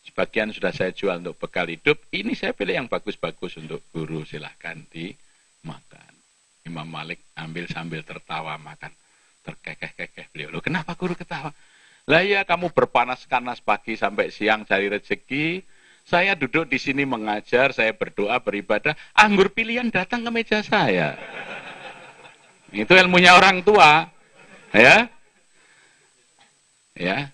Sebagian 0.04 0.52
sudah 0.52 0.68
saya 0.68 0.92
jual 0.92 1.24
untuk 1.24 1.40
bekal 1.40 1.64
hidup, 1.64 1.96
ini 2.12 2.36
saya 2.36 2.52
pilih 2.52 2.76
yang 2.76 2.88
bagus-bagus 2.92 3.56
untuk 3.56 3.80
guru, 3.88 4.28
silahkan 4.28 4.76
dimakan. 4.92 6.12
Imam 6.64 6.84
Malik 6.84 7.20
ambil 7.36 7.64
sambil 7.68 8.04
tertawa 8.04 8.60
makan. 8.60 8.92
Terkekeh-kekeh 9.44 10.32
beliau. 10.32 10.48
Loh, 10.52 10.64
kenapa 10.64 10.96
guru 10.96 11.12
ketawa? 11.12 11.52
Lah 12.04 12.20
ya 12.20 12.44
kamu 12.44 12.72
berpanas-panas 12.72 13.64
pagi 13.64 13.96
sampai 13.96 14.28
siang 14.28 14.68
cari 14.68 14.92
rezeki, 14.92 15.64
saya 16.04 16.36
duduk 16.36 16.68
di 16.68 16.76
sini 16.76 17.08
mengajar, 17.08 17.72
saya 17.72 17.96
berdoa, 17.96 18.36
beribadah, 18.36 18.92
anggur 19.16 19.48
pilihan 19.48 19.88
datang 19.88 20.20
ke 20.20 20.30
meja 20.30 20.60
saya. 20.60 21.16
Itu 22.68 22.92
ilmunya 22.92 23.32
orang 23.32 23.64
tua. 23.64 24.12
Ya. 24.76 25.08
Ya. 26.92 27.32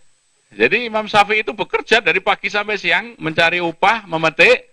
Jadi 0.54 0.86
Imam 0.86 1.10
Syafi'i 1.10 1.42
itu 1.42 1.50
bekerja 1.50 1.98
dari 1.98 2.22
pagi 2.22 2.46
sampai 2.46 2.78
siang 2.78 3.18
mencari 3.18 3.58
upah, 3.58 4.06
memetik 4.06 4.70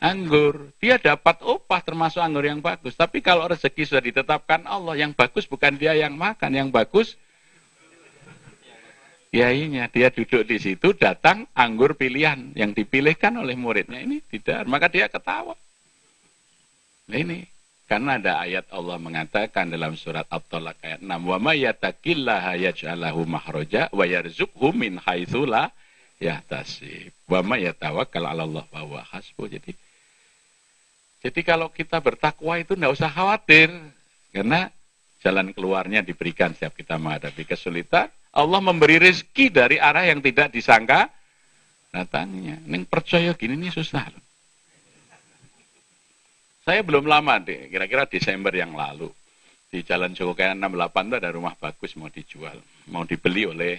anggur. 0.00 0.72
Dia 0.80 0.96
dapat 0.96 1.40
upah 1.44 1.80
termasuk 1.84 2.24
anggur 2.24 2.44
yang 2.48 2.64
bagus. 2.64 2.96
Tapi 2.96 3.20
kalau 3.20 3.48
rezeki 3.48 3.88
sudah 3.88 4.02
ditetapkan 4.04 4.64
Allah, 4.64 4.96
yang 5.00 5.12
bagus 5.12 5.44
bukan 5.44 5.76
dia 5.76 5.92
yang 5.92 6.16
makan, 6.16 6.52
yang 6.52 6.68
bagus 6.72 7.16
kiainya. 9.34 9.90
Dia 9.90 10.14
duduk 10.14 10.46
di 10.46 10.62
situ, 10.62 10.94
datang 10.94 11.50
anggur 11.58 11.98
pilihan 11.98 12.54
yang 12.54 12.70
dipilihkan 12.70 13.34
oleh 13.34 13.58
muridnya. 13.58 13.98
Ini 13.98 14.22
tidak, 14.30 14.62
maka 14.70 14.86
dia 14.86 15.10
ketawa. 15.10 15.58
Nah 17.10 17.18
ini, 17.18 17.42
karena 17.90 18.16
ada 18.22 18.38
ayat 18.46 18.70
Allah 18.70 18.96
mengatakan 19.02 19.74
dalam 19.74 19.98
surat 19.98 20.24
At-Talaq 20.30 20.78
ayat 20.86 21.00
6, 21.02 21.20
"Wa 21.26 21.42
may 21.42 21.66
yattaqillaha 21.66 22.54
yaj'alahu 22.62 23.26
mahraja 23.26 23.90
wa 23.90 24.06
yarzuqhu 24.06 24.70
min 24.70 25.02
haitsu 25.02 25.44
la 25.50 25.68
yahtasib. 26.22 27.10
Wa 27.26 27.42
may 27.42 27.66
yatawakkal 27.66 28.22
'ala 28.22 28.46
Allah 28.46 28.64
fa 28.70 28.86
huwa 28.86 29.02
hasbuh." 29.02 29.50
Jadi 29.50 29.74
jadi 31.24 31.40
kalau 31.40 31.72
kita 31.72 32.04
bertakwa 32.04 32.60
itu 32.60 32.76
tidak 32.76 32.92
usah 33.00 33.08
khawatir 33.08 33.72
karena 34.28 34.68
jalan 35.24 35.56
keluarnya 35.56 36.04
diberikan 36.04 36.52
setiap 36.52 36.76
kita 36.76 37.00
menghadapi 37.00 37.48
kesulitan 37.48 38.12
Allah 38.34 38.58
memberi 38.58 38.98
rezeki 38.98 39.46
dari 39.54 39.76
arah 39.78 40.10
yang 40.10 40.18
tidak 40.18 40.50
disangka 40.50 41.06
datangnya. 41.94 42.58
Ini 42.66 42.82
percaya 42.90 43.30
gini 43.38 43.54
ini 43.54 43.70
susah. 43.70 44.10
Saya 46.66 46.80
belum 46.82 47.06
lama 47.06 47.38
deh, 47.38 47.70
kira-kira 47.70 48.10
Desember 48.10 48.50
yang 48.50 48.74
lalu. 48.74 49.06
Di 49.70 49.86
Jalan 49.86 50.14
Jogokaya 50.14 50.54
68 50.54 51.10
itu 51.10 51.16
ada 51.18 51.30
rumah 51.30 51.54
bagus 51.54 51.94
mau 51.94 52.10
dijual. 52.10 52.58
Mau 52.90 53.06
dibeli 53.06 53.46
oleh 53.46 53.74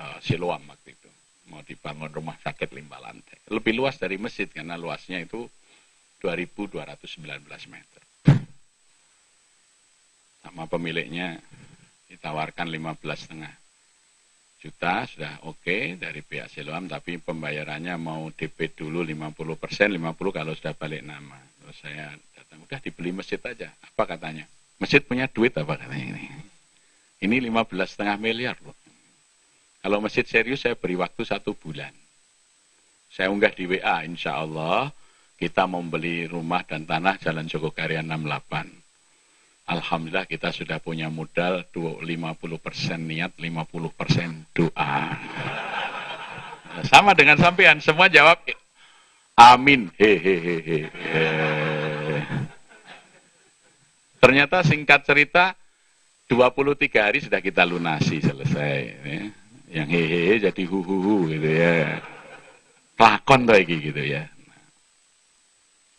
uh, 0.00 0.16
Siloam 0.24 0.64
waktu 0.64 0.96
itu. 0.96 1.10
Mau 1.52 1.60
dibangun 1.60 2.08
rumah 2.08 2.36
sakit 2.40 2.72
lima 2.72 2.96
lantai. 3.02 3.36
Lebih 3.52 3.76
luas 3.76 4.00
dari 4.00 4.16
masjid 4.16 4.48
karena 4.48 4.80
luasnya 4.80 5.20
itu 5.20 5.44
2219 6.24 6.88
meter. 7.68 8.02
Sama 10.44 10.64
pemiliknya 10.68 11.40
ditawarkan 12.08 12.68
15 12.68 13.00
setengah 13.16 13.63
juta 14.64 15.04
sudah 15.04 15.44
oke 15.44 15.60
okay 15.60 16.00
dari 16.00 16.24
pihak 16.24 16.48
Siloam 16.48 16.88
tapi 16.88 17.20
pembayarannya 17.20 18.00
mau 18.00 18.32
DP 18.32 18.72
dulu 18.72 19.04
50 19.04 19.60
persen 19.60 19.92
50 19.92 20.16
kalau 20.32 20.56
sudah 20.56 20.72
balik 20.72 21.04
nama. 21.04 21.36
Terus 21.60 21.76
saya 21.84 22.16
datang 22.32 22.64
udah 22.64 22.80
dibeli 22.80 23.12
masjid 23.12 23.36
aja. 23.44 23.68
Apa 23.84 24.16
katanya? 24.16 24.48
Masjid 24.80 25.04
punya 25.04 25.28
duit 25.28 25.52
apa 25.52 25.76
katanya 25.76 26.16
ini. 26.16 26.24
Ini 27.20 27.36
15 27.44 27.68
setengah 27.84 28.16
miliar 28.16 28.56
loh. 28.64 28.72
Kalau 29.84 30.00
masjid 30.00 30.24
serius 30.24 30.64
saya 30.64 30.72
beri 30.72 30.96
waktu 30.96 31.28
satu 31.28 31.52
bulan. 31.52 31.92
Saya 33.12 33.28
unggah 33.28 33.52
di 33.52 33.68
WA 33.68 34.00
insya 34.08 34.40
Allah 34.40 34.88
kita 35.36 35.68
mau 35.68 35.84
beli 35.84 36.24
rumah 36.24 36.64
dan 36.64 36.88
tanah 36.88 37.20
Jalan 37.20 37.44
Jogokarya 37.44 38.00
68 38.00 38.83
Alhamdulillah 39.64 40.28
kita 40.28 40.52
sudah 40.52 40.76
punya 40.76 41.08
modal 41.08 41.64
50% 41.72 42.04
niat, 43.00 43.32
50% 43.40 44.52
doa. 44.52 44.96
Sama 46.84 47.16
dengan 47.16 47.40
sampean, 47.40 47.80
semua 47.80 48.12
jawab 48.12 48.44
amin. 49.40 49.88
Hehehe. 49.96 50.90
Ternyata 54.20 54.60
singkat 54.68 55.00
cerita, 55.08 55.56
23 56.28 57.00
hari 57.00 57.24
sudah 57.24 57.40
kita 57.40 57.64
lunasi 57.64 58.20
selesai. 58.20 58.78
Ya. 59.00 59.22
Yang 59.80 59.88
hehehe 59.96 60.34
jadi 60.44 60.62
huhuhu 60.68 61.32
gitu 61.32 61.48
ya. 61.48 62.04
Lakon 63.00 63.48
tuh 63.48 63.64
gitu 63.64 64.02
ya. 64.04 64.28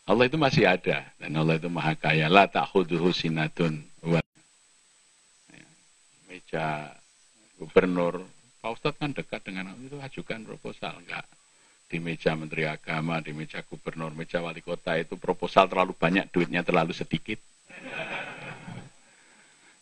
Allah 0.05 0.29
itu 0.29 0.37
masih 0.37 0.69
ada 0.69 1.01
dan 1.17 1.31
Allah 1.33 1.57
itu 1.57 1.65
maha 1.65 1.97
kaya. 1.97 2.29
La 2.29 2.45
ta'khuduhu 2.45 3.09
sinatun 3.09 3.81
wa 4.05 4.21
meja 6.29 6.93
gubernur. 7.57 8.21
Pak 8.61 8.71
Ustadz 8.81 8.97
kan 9.01 9.13
dekat 9.13 9.41
dengan 9.45 9.73
itu 9.81 9.97
ajukan 9.97 10.45
proposal 10.45 10.97
enggak 11.01 11.25
di 11.85 12.01
meja 12.01 12.33
Menteri 12.33 12.65
Agama, 12.65 13.21
di 13.21 13.29
meja 13.29 13.61
Gubernur, 13.61 14.11
meja 14.17 14.41
Wali 14.41 14.61
Kota 14.61 14.97
itu 14.97 15.21
proposal 15.21 15.69
terlalu 15.69 15.93
banyak, 15.93 16.33
duitnya 16.33 16.65
terlalu 16.65 16.97
sedikit. 16.97 17.37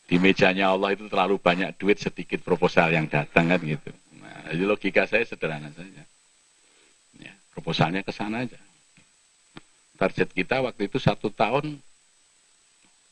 Di 0.03 0.19
mejanya 0.19 0.75
Allah 0.75 0.93
itu 0.93 1.07
terlalu 1.07 1.39
banyak 1.39 1.79
duit, 1.79 1.97
sedikit 1.97 2.43
proposal 2.43 2.91
yang 2.91 3.07
datang 3.07 3.55
kan 3.55 3.59
gitu. 3.63 3.89
Nah, 4.19 4.51
jadi 4.51 4.63
logika 4.67 5.07
saya 5.07 5.23
sederhana 5.23 5.71
saja. 5.71 6.03
Ya, 7.23 7.33
proposalnya 7.55 8.03
ke 8.03 8.11
sana 8.11 8.43
aja. 8.43 8.59
Target 9.93 10.29
kita 10.33 10.65
waktu 10.65 10.89
itu 10.89 10.97
satu 10.97 11.29
tahun 11.29 11.77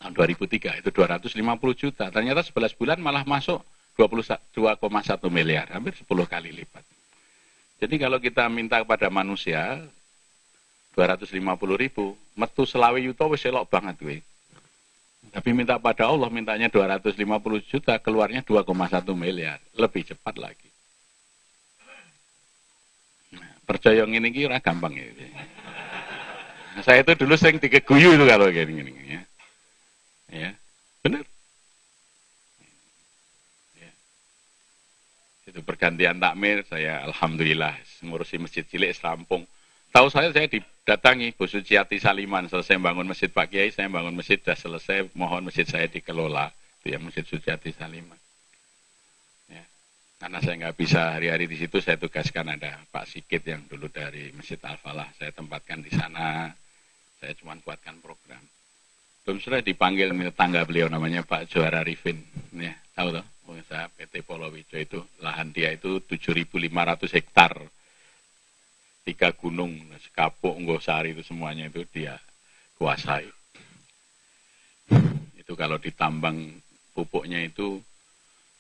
tahun 0.02 0.18
2003 0.18 0.82
itu 0.82 0.90
250 0.90 1.38
juta. 1.78 2.10
Ternyata 2.10 2.42
11 2.42 2.74
bulan 2.74 2.98
malah 2.98 3.22
masuk 3.22 3.62
22,1 3.94 4.82
miliar, 5.30 5.70
hampir 5.70 5.94
10 5.94 6.10
kali 6.26 6.50
lipat. 6.50 6.82
Jadi 7.82 7.96
kalau 8.02 8.18
kita 8.18 8.50
minta 8.50 8.82
kepada 8.82 9.14
manusia 9.14 9.78
250 10.98 11.38
ribu, 11.78 12.18
metu 12.34 12.66
selawe 12.66 12.98
yuto 12.98 13.30
wis 13.30 13.46
banget 13.70 13.96
gue. 14.02 14.18
Tapi 15.32 15.50
minta 15.54 15.78
pada 15.78 16.10
Allah 16.10 16.28
mintanya 16.34 16.68
250 16.68 17.16
juta, 17.70 17.96
keluarnya 18.02 18.42
2,1 18.42 18.74
miliar, 19.14 19.62
lebih 19.78 20.04
cepat 20.04 20.36
lagi. 20.36 20.70
Nah, 23.38 23.54
percaya 23.64 24.04
ini 24.04 24.30
kira 24.34 24.60
gampang 24.60 24.98
ya. 24.98 25.08
Saya 26.80 27.04
itu 27.04 27.12
dulu 27.20 27.36
sering 27.36 27.60
guyu 27.60 28.16
itu 28.16 28.26
kalau 28.26 28.48
gini-gini 28.48 29.20
ya. 29.20 29.22
Ya, 30.32 30.50
benar. 31.04 31.28
itu 35.52 35.60
pergantian 35.68 36.16
takmir 36.16 36.64
saya 36.64 37.04
alhamdulillah 37.12 37.76
ngurusi 38.08 38.40
masjid 38.40 38.64
cilik 38.64 38.96
serampung 38.96 39.44
tahu 39.92 40.08
saya 40.08 40.32
saya 40.32 40.48
didatangi 40.48 41.36
Bu 41.36 41.44
Suciati 41.44 42.00
Saliman 42.00 42.48
selesai 42.48 42.80
bangun 42.80 43.12
masjid 43.12 43.28
Pak 43.28 43.52
Kiai 43.52 43.68
saya 43.68 43.92
bangun 43.92 44.16
masjid 44.16 44.40
sudah 44.40 44.56
selesai 44.56 45.12
mohon 45.12 45.52
masjid 45.52 45.68
saya 45.68 45.92
dikelola 45.92 46.56
itu 46.82 46.96
ya 46.96 46.98
masjid 47.04 47.28
Suciati 47.28 47.76
Saliman 47.76 48.16
ya. 49.52 49.64
karena 50.24 50.40
saya 50.40 50.56
nggak 50.56 50.76
bisa 50.80 51.20
hari-hari 51.20 51.52
di 51.52 51.60
situ 51.60 51.84
saya 51.84 52.00
tugaskan 52.00 52.56
ada 52.56 52.80
Pak 52.88 53.12
Sikit 53.12 53.44
yang 53.44 53.68
dulu 53.68 53.92
dari 53.92 54.32
Masjid 54.32 54.58
Al 54.64 54.80
Falah 54.80 55.12
saya 55.20 55.36
tempatkan 55.36 55.84
di 55.84 55.92
sana 55.92 56.48
saya 57.22 57.38
cuma 57.38 57.54
kuatkan 57.62 58.02
program. 58.02 58.42
Belum 59.22 59.38
sudah 59.38 59.62
dipanggil 59.62 60.10
tangga 60.34 60.66
beliau 60.66 60.90
namanya 60.90 61.22
Pak 61.22 61.54
Juara 61.54 61.86
Rifin. 61.86 62.18
Ya 62.58 62.74
tahu 62.98 63.14
tuh 63.14 63.26
pengusaha 63.46 63.94
PT 63.94 64.26
Polowijo 64.26 64.82
itu 64.82 64.98
lahan 65.22 65.54
dia 65.54 65.70
itu 65.70 66.02
7.500 66.02 66.50
hektar. 67.14 67.54
Tiga 69.06 69.30
gunung 69.38 69.78
Sekapuk, 70.02 70.58
Nggosari 70.58 71.14
itu 71.14 71.22
semuanya 71.22 71.70
itu 71.70 71.86
dia 71.94 72.18
kuasai. 72.82 73.30
Itu 75.38 75.54
kalau 75.54 75.78
ditambang 75.78 76.58
pupuknya 76.98 77.46
itu 77.46 77.78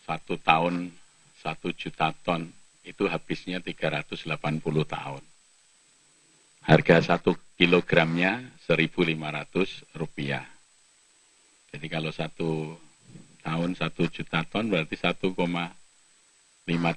satu 0.05 0.38
tahun 0.38 0.93
satu 1.41 1.74
juta 1.74 2.14
ton 2.22 2.45
itu 2.86 3.09
habisnya 3.09 3.57
380 3.57 4.38
tahun 4.86 5.24
harga 6.66 7.16
satu 7.16 7.38
kilogramnya 7.57 8.53
1.500 8.70 9.97
rupiah 9.97 10.45
jadi 11.72 11.88
kalau 11.88 12.12
satu 12.12 12.76
tahun 13.41 13.80
satu 13.80 14.12
juta 14.12 14.43
ton 14.51 14.68
berarti 14.68 14.99
1,5 14.99 15.32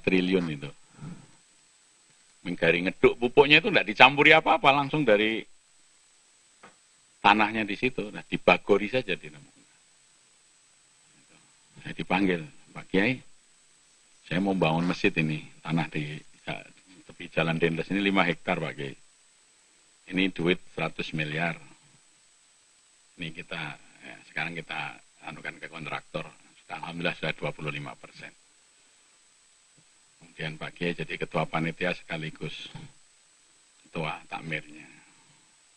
triliun 0.03 0.45
itu. 0.51 0.71
Menggari 2.45 2.85
ngeduk 2.85 3.17
pupuknya 3.17 3.57
itu 3.63 3.71
tidak 3.73 3.87
dicampuri 3.89 4.35
apa-apa 4.35 4.69
langsung 4.69 5.01
dari 5.07 5.41
tanahnya 7.23 7.65
di 7.65 7.73
situ. 7.73 8.11
Nah, 8.13 8.21
dibagori 8.27 8.91
saja 8.91 9.17
di 9.17 9.31
Saya 11.81 11.93
dipanggil, 11.93 12.41
Pak 12.73 12.85
Kiai, 12.89 13.17
saya 14.25 14.41
mau 14.41 14.57
bangun 14.57 14.89
masjid 14.89 15.13
ini, 15.21 15.41
tanah 15.61 15.85
di 15.89 16.17
tepi 17.05 17.29
jalan 17.29 17.61
Dendes 17.61 17.89
ini 17.93 18.09
5 18.09 18.29
hektar 18.29 18.57
Pak 18.57 18.73
Kiai. 18.77 19.04
Ini 20.05 20.29
duit 20.29 20.61
100 20.77 21.17
miliar. 21.17 21.57
Ini 23.17 23.33
kita, 23.33 23.61
ya, 24.05 24.15
sekarang 24.29 24.53
kita 24.53 25.01
anukan 25.25 25.57
ke 25.57 25.67
kontraktor. 25.71 26.29
Alhamdulillah 26.69 27.15
sudah 27.17 27.33
25 27.33 27.93
persen. 27.97 28.33
Kemudian 30.19 30.57
Pak 30.57 30.71
Kiai 30.75 30.97
jadi 30.97 31.15
ketua 31.15 31.45
panitia 31.45 31.93
sekaligus 31.93 32.69
ketua 33.85 34.19
takmirnya. 34.27 34.83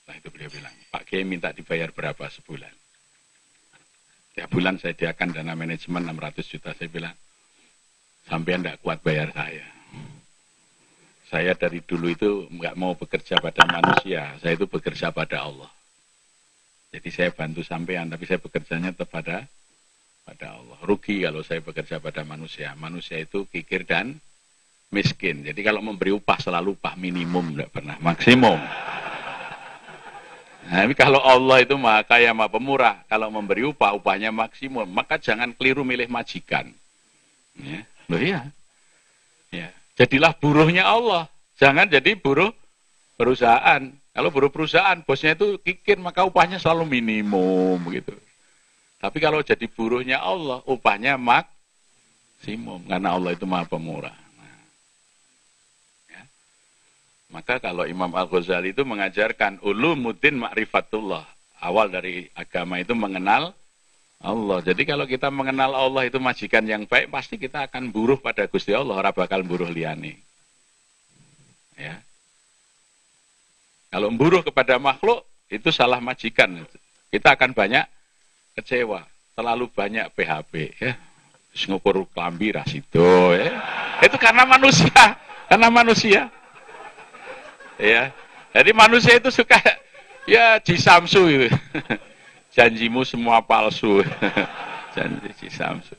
Setelah 0.03 0.17
itu 0.19 0.29
beliau 0.33 0.51
bilang, 0.51 0.75
Pak 0.91 1.05
Kiai 1.07 1.23
minta 1.23 1.55
dibayar 1.55 1.93
berapa 1.93 2.27
sebulan? 2.27 2.75
Tiap 4.35 4.49
bulan 4.51 4.81
saya 4.81 4.97
diakan 4.97 5.31
dana 5.31 5.55
manajemen 5.55 6.03
600 6.03 6.53
juta. 6.53 6.71
Saya 6.75 6.91
bilang, 6.91 7.17
sampai 8.27 8.59
tidak 8.59 8.83
kuat 8.83 8.99
bayar 9.05 9.31
saya. 9.31 9.78
Saya 11.29 11.53
dari 11.53 11.85
dulu 11.85 12.09
itu 12.09 12.49
nggak 12.49 12.75
mau 12.81 12.97
bekerja 12.97 13.37
pada 13.37 13.69
manusia, 13.69 14.33
saya 14.41 14.57
itu 14.57 14.65
bekerja 14.65 15.13
pada 15.13 15.45
Allah. 15.45 15.69
Jadi 16.89 17.09
saya 17.13 17.31
bantu 17.37 17.61
sampean, 17.61 18.09
tapi 18.09 18.25
saya 18.25 18.41
bekerjanya 18.41 18.97
kepada 18.97 19.45
pada 20.25 20.47
Allah. 20.57 20.79
Rugi 20.85 21.25
kalau 21.25 21.45
saya 21.45 21.61
bekerja 21.61 22.01
pada 22.01 22.25
manusia. 22.25 22.73
Manusia 22.81 23.21
itu 23.21 23.45
kikir 23.53 23.85
dan 23.85 24.17
miskin. 24.89 25.45
Jadi 25.45 25.61
kalau 25.61 25.85
memberi 25.85 26.17
upah 26.17 26.41
selalu 26.41 26.81
upah 26.81 26.97
minimum, 26.97 27.53
tidak 27.53 27.77
pernah 27.77 27.97
maksimum. 28.01 28.61
Nah, 30.69 30.85
tapi 30.85 30.93
kalau 30.93 31.25
Allah 31.25 31.65
itu 31.65 31.81
maha 31.81 32.05
kaya, 32.05 32.33
maha 32.37 32.53
pemurah. 32.53 33.01
Kalau 33.09 33.33
memberi 33.33 33.65
upah, 33.65 33.97
upahnya 33.97 34.29
maksimum. 34.29 34.85
Maka 34.85 35.17
jangan 35.17 35.57
keliru 35.57 35.81
milih 35.81 36.13
majikan. 36.13 36.69
Ya, 37.57 37.89
loh 38.09 38.21
iya. 38.21 38.41
Ya. 39.49 39.73
Jadilah 39.99 40.31
buruhnya 40.39 40.87
Allah. 40.87 41.27
Jangan 41.59 41.91
jadi 41.91 42.15
buruh 42.15 42.55
perusahaan. 43.19 43.83
Kalau 44.15 44.31
buruh 44.31 44.51
perusahaan, 44.51 44.95
bosnya 45.03 45.35
itu 45.35 45.59
kikir, 45.59 45.99
maka 45.99 46.23
upahnya 46.23 46.63
selalu 46.63 47.03
minimum 47.03 47.83
gitu. 47.91 48.15
Tapi 49.03 49.19
kalau 49.19 49.43
jadi 49.43 49.67
buruhnya 49.67 50.23
Allah, 50.23 50.63
upahnya 50.71 51.19
maksimum. 51.19 52.87
Karena 52.87 53.19
Allah 53.19 53.35
itu 53.35 53.47
maha 53.47 53.67
pemurah. 53.67 54.15
Ya. 56.07 56.23
Maka 57.35 57.59
kalau 57.59 57.83
Imam 57.87 58.11
Al-Ghazali 58.11 58.71
itu 58.71 58.87
mengajarkan 58.87 59.63
ulumuddin 59.67 60.39
ma'rifatullah. 60.39 61.27
Awal 61.59 61.91
dari 61.91 62.31
agama 62.39 62.79
itu 62.79 62.95
mengenal 62.95 63.51
Allah. 64.19 64.59
Jadi 64.67 64.83
kalau 64.83 65.07
kita 65.07 65.31
mengenal 65.31 65.79
Allah 65.79 66.11
itu 66.11 66.19
majikan 66.19 66.67
yang 66.67 66.83
baik, 66.85 67.07
pasti 67.11 67.39
kita 67.39 67.71
akan 67.71 67.95
buruh 67.95 68.19
pada 68.19 68.51
Gusti 68.51 68.75
Allah, 68.75 68.99
ora 68.99 69.15
bakal 69.15 69.47
buruh 69.47 69.71
liani. 69.71 70.19
Ya. 71.79 72.03
Kalau 73.89 74.11
memburuh 74.11 74.43
kepada 74.43 74.77
makhluk, 74.77 75.23
itu 75.49 75.71
salah 75.71 76.03
majikan. 76.03 76.67
Kita 77.09 77.39
akan 77.39 77.55
banyak 77.55 77.87
kecewa. 78.59 79.07
Terlalu 79.39 79.71
banyak 79.71 80.11
PHP. 80.13 80.53
Ya. 80.83 80.93
Ngukur 81.71 82.07
kelambi 82.11 82.53
rasido. 82.53 83.33
Ya. 83.33 83.55
Itu 84.03 84.19
karena 84.19 84.43
manusia. 84.45 85.15
Karena 85.47 85.69
manusia. 85.71 86.23
Ya. 87.79 88.11
Jadi 88.51 88.71
manusia 88.75 89.15
itu 89.15 89.31
suka 89.31 89.57
ya 90.27 90.59
jisamsu 90.59 91.31
itu. 91.31 91.49
Janjimu 92.59 93.07
semua 93.07 93.39
palsu. 93.39 94.03
Janji 94.99 95.31
jisamsu. 95.39 95.95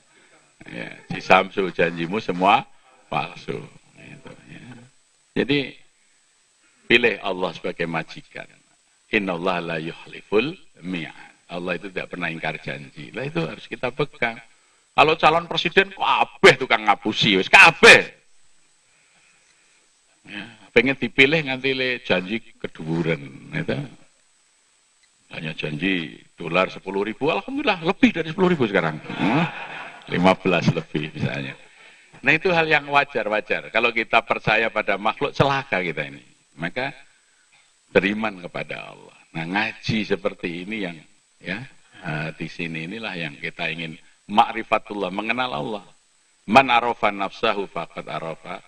Ya, 0.67 0.91
jisamsu 1.07 1.71
janjimu 1.71 2.19
semua 2.19 2.67
palsu. 3.07 3.63
Gitu, 3.95 4.31
ya. 4.51 4.65
Jadi 5.39 5.79
Pilih 6.89 7.21
Allah 7.21 7.53
sebagai 7.53 7.85
majikan. 7.85 8.49
Inna 9.13 9.37
Allah 9.37 9.61
la 9.61 9.77
yuhliful 9.77 10.57
mi'ad. 10.81 11.53
Allah 11.53 11.77
itu 11.77 11.93
tidak 11.93 12.17
pernah 12.17 12.33
ingkar 12.33 12.57
janji. 12.65 13.13
Lah 13.13 13.29
itu 13.29 13.45
harus 13.45 13.69
kita 13.69 13.93
pegang. 13.93 14.41
Kalau 14.97 15.13
calon 15.13 15.45
presiden, 15.45 15.93
kabeh 15.93 16.57
tukang 16.57 16.89
ngapusi. 16.89 17.37
Wis 17.37 17.45
kabeh. 17.45 18.09
Ya, 20.25 20.41
pengen 20.73 20.97
dipilih 20.97 21.45
nganti 21.45 21.77
le 21.77 22.01
janji 22.01 22.41
keduburan. 22.57 23.53
Itu. 23.53 23.77
Hanya 25.29 25.53
janji 25.53 26.17
dolar 26.33 26.73
sepuluh 26.73 27.05
ribu, 27.05 27.29
alhamdulillah 27.29 27.85
lebih 27.85 28.09
dari 28.09 28.33
sepuluh 28.33 28.49
ribu 28.49 28.65
sekarang. 28.65 28.97
15 30.09 30.73
lebih 30.73 31.13
misalnya. 31.13 31.53
Nah 32.25 32.33
itu 32.35 32.49
hal 32.51 32.65
yang 32.65 32.89
wajar-wajar. 32.89 33.69
Kalau 33.69 33.93
kita 33.93 34.25
percaya 34.25 34.67
pada 34.73 34.97
makhluk 34.97 35.31
celaka 35.31 35.79
kita 35.79 36.09
ini. 36.09 36.25
Maka 36.57 36.91
beriman 37.93 38.41
kepada 38.43 38.91
Allah. 38.91 39.17
Nah 39.31 39.45
ngaji 39.45 40.03
seperti 40.03 40.65
ini 40.65 40.77
yang 40.83 40.97
ya 41.39 41.63
uh, 42.03 42.29
di 42.35 42.49
sini 42.49 42.89
inilah 42.89 43.15
yang 43.15 43.37
kita 43.39 43.69
ingin 43.71 43.95
ma'rifatullah, 44.27 45.13
mengenal 45.13 45.51
Allah. 45.53 45.85
Man 46.49 46.73
arafa 46.73 47.13
nafsahu 47.13 47.69
faqad 47.69 48.09
arafa 48.09 48.59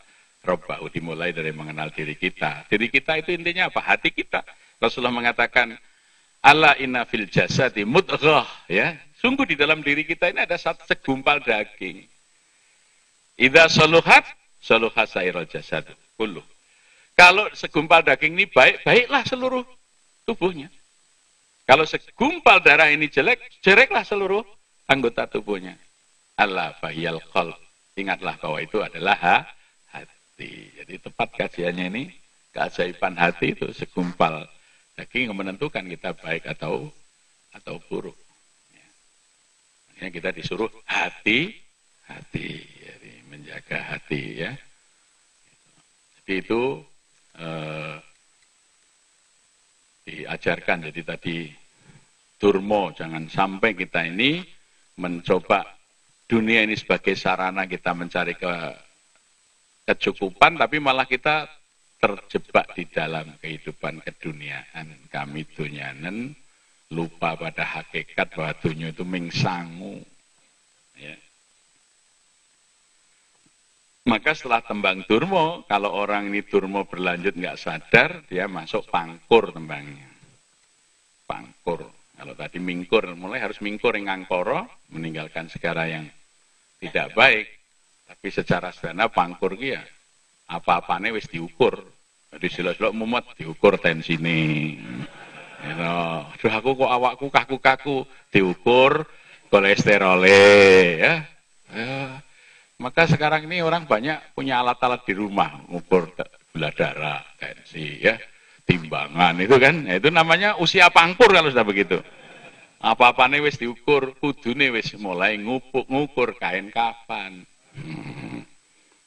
robbahu 0.45 0.89
dimulai 0.93 1.33
dari 1.33 1.51
mengenal 1.51 1.89
diri 1.89 2.13
kita. 2.15 2.69
Diri 2.69 2.87
kita 2.87 3.17
itu 3.17 3.33
intinya 3.33 3.67
apa? 3.73 3.81
Hati 3.81 4.13
kita. 4.13 4.45
Rasulullah 4.77 5.13
mengatakan 5.13 5.75
Allah 6.41 6.73
inna 6.81 7.05
fil 7.05 7.29
jasadi 7.29 7.85
mudghah 7.85 8.49
ya. 8.65 8.97
Sungguh 9.21 9.45
di 9.45 9.53
dalam 9.53 9.85
diri 9.85 10.01
kita 10.01 10.33
ini 10.33 10.41
ada 10.41 10.57
satu 10.57 10.81
segumpal 10.89 11.37
daging. 11.45 12.01
Idza 13.37 13.69
saluhat 13.69 14.25
saluhat 14.57 15.13
sairul 15.13 15.45
jasad 15.45 15.85
kullu. 16.17 16.41
Kalau 17.13 17.45
segumpal 17.53 18.01
daging 18.01 18.33
ini 18.33 18.45
baik, 18.49 18.81
baiklah 18.81 19.21
seluruh 19.29 19.61
tubuhnya. 20.25 20.73
Kalau 21.69 21.85
segumpal 21.85 22.57
darah 22.65 22.89
ini 22.89 23.05
jelek, 23.05 23.61
jeleklah 23.61 24.01
seluruh 24.01 24.41
anggota 24.89 25.29
tubuhnya. 25.29 25.77
Allah 26.33 26.73
fahiyal 26.81 27.21
qalb. 27.29 27.57
Ingatlah 27.93 28.41
bahwa 28.41 28.57
itu 28.57 28.81
adalah 28.81 29.45
hati. 29.93 30.73
Jadi 30.81 30.97
tepat 30.97 31.29
kajiannya 31.37 31.85
ini, 31.93 32.03
keajaiban 32.49 33.13
hati 33.13 33.53
itu 33.53 33.69
segumpal 33.77 34.49
daging 35.01 35.33
menentukan 35.33 35.81
kita 35.89 36.13
baik 36.13 36.45
atau 36.45 36.85
atau 37.57 37.81
buruk. 37.89 38.13
Ya. 38.69 38.87
Makanya 39.89 40.11
kita 40.13 40.29
disuruh 40.29 40.69
hati, 40.85 41.57
hati, 42.05 42.61
jadi 42.61 43.11
menjaga 43.33 43.97
hati 43.97 44.45
ya. 44.45 44.53
Jadi 46.21 46.33
itu 46.37 46.61
eh, 47.41 47.97
diajarkan. 50.05 50.85
Jadi 50.93 51.01
tadi 51.01 51.37
turmo 52.37 52.93
jangan 52.93 53.25
sampai 53.25 53.73
kita 53.73 54.05
ini 54.05 54.45
mencoba 55.01 55.65
dunia 56.29 56.61
ini 56.61 56.77
sebagai 56.77 57.17
sarana 57.17 57.65
kita 57.65 57.97
mencari 57.97 58.37
ke 58.37 58.53
kecukupan, 59.81 60.61
tapi 60.61 60.77
malah 60.77 61.09
kita 61.09 61.49
terjebak 62.01 62.73
di 62.73 62.89
dalam 62.89 63.37
kehidupan 63.37 64.01
keduniaan. 64.01 65.05
Kami 65.13 65.45
dunyanen 65.53 66.33
lupa 66.91 67.37
pada 67.37 67.61
hakikat 67.61 68.33
bahwa 68.33 68.53
dunia 68.57 68.89
itu 68.89 69.05
mingsangu. 69.05 70.01
Ya. 70.97 71.15
Maka 74.09 74.33
setelah 74.33 74.65
tembang 74.65 75.05
turmo, 75.05 75.61
kalau 75.69 75.93
orang 75.93 76.33
ini 76.33 76.41
turmo 76.41 76.89
berlanjut 76.89 77.37
nggak 77.37 77.59
sadar, 77.61 78.25
dia 78.25 78.49
masuk 78.49 78.89
pangkur 78.89 79.53
tembangnya. 79.53 80.09
Pangkur. 81.29 81.85
Kalau 82.17 82.33
tadi 82.33 82.57
mingkur, 82.57 83.13
mulai 83.13 83.45
harus 83.45 83.61
mingkur 83.61 83.93
yang 83.93 84.09
ngangkoro, 84.09 84.65
meninggalkan 84.89 85.53
segala 85.53 85.85
yang 85.85 86.09
tidak 86.81 87.13
baik. 87.13 87.45
Tapi 88.09 88.27
secara 88.33 88.73
sederhana 88.73 89.07
pangkur 89.07 89.53
ya 89.55 89.81
apa-apane 90.51 91.15
wis 91.15 91.31
diukur. 91.31 91.79
Jadi 92.31 92.47
sila-sila 92.51 92.91
mumet 92.91 93.23
diukur 93.39 93.79
tensine. 93.79 94.75
Ya, 95.61 96.25
aduh 96.25 96.51
aku 96.51 96.69
kok 96.73 96.91
awakku 96.91 97.27
kaku-kaku 97.29 98.03
diukur 98.33 99.07
kolesterole 99.47 100.43
ya. 100.99 101.13
ya. 101.71 102.19
Maka 102.81 103.05
sekarang 103.05 103.45
ini 103.45 103.61
orang 103.61 103.85
banyak 103.85 104.33
punya 104.33 104.57
alat-alat 104.57 105.05
di 105.05 105.13
rumah 105.13 105.61
ngukur 105.69 106.09
gula 106.51 106.73
darah, 106.73 107.21
tensi 107.37 108.01
ya, 108.01 108.17
timbangan 108.65 109.37
itu 109.37 109.55
kan. 109.61 109.85
Nah, 109.85 110.01
itu 110.01 110.09
namanya 110.09 110.57
usia 110.57 110.89
pangkur 110.89 111.29
kalau 111.29 111.53
sudah 111.53 111.61
begitu. 111.61 112.01
Apa-apane 112.81 113.37
wis 113.45 113.61
diukur, 113.61 114.17
kudune 114.17 114.73
wis 114.73 114.97
mulai 114.97 115.37
ngupuk 115.37 115.85
ngukur 115.85 116.33
kain 116.41 116.73
kafan. 116.73 117.45
Hmm. 117.77 118.41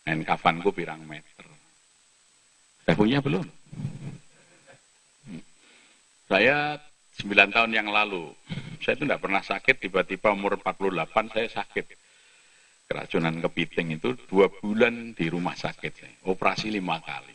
Kain 0.07 0.23
kafanku 0.23 0.71
pirang 0.71 1.03
meter. 1.03 1.34
Saya 2.85 2.95
punya 2.95 3.19
belum? 3.25 3.45
Saya 6.29 6.81
9 7.21 7.55
tahun 7.55 7.73
yang 7.73 7.89
lalu, 7.89 8.33
saya 8.85 9.01
itu 9.01 9.09
tidak 9.09 9.23
pernah 9.23 9.41
sakit, 9.41 9.77
tiba-tiba 9.81 10.35
umur 10.37 10.61
48 10.61 11.33
saya 11.33 11.49
sakit. 11.49 11.87
Keracunan 12.85 13.41
kepiting 13.41 13.97
itu 13.97 14.13
dua 14.29 14.53
bulan 14.53 15.17
di 15.17 15.33
rumah 15.33 15.57
sakit. 15.57 16.21
Operasi 16.29 16.69
lima 16.69 17.01
kali. 17.01 17.33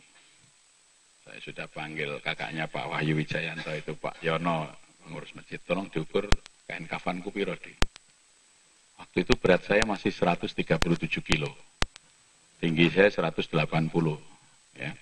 Saya 1.26 1.38
sudah 1.42 1.66
panggil 1.66 2.22
kakaknya 2.22 2.70
Pak 2.70 2.86
Wahyu 2.86 3.18
Wijayanto 3.18 3.74
itu 3.74 3.98
Pak 3.98 4.22
Yono 4.22 4.70
ngurus 5.10 5.34
masjid. 5.34 5.58
Tolong 5.58 5.90
diukur 5.90 6.30
kain 6.70 6.86
kafanku 6.86 7.34
piro 7.34 7.58
di. 7.58 7.74
Waktu 9.02 9.26
itu 9.26 9.34
berat 9.42 9.66
saya 9.66 9.82
masih 9.82 10.14
137 10.14 10.54
kilo. 11.18 11.50
Tinggi 12.62 12.86
saya 12.94 13.10
180. 13.10 13.50
Ya. 14.78 14.94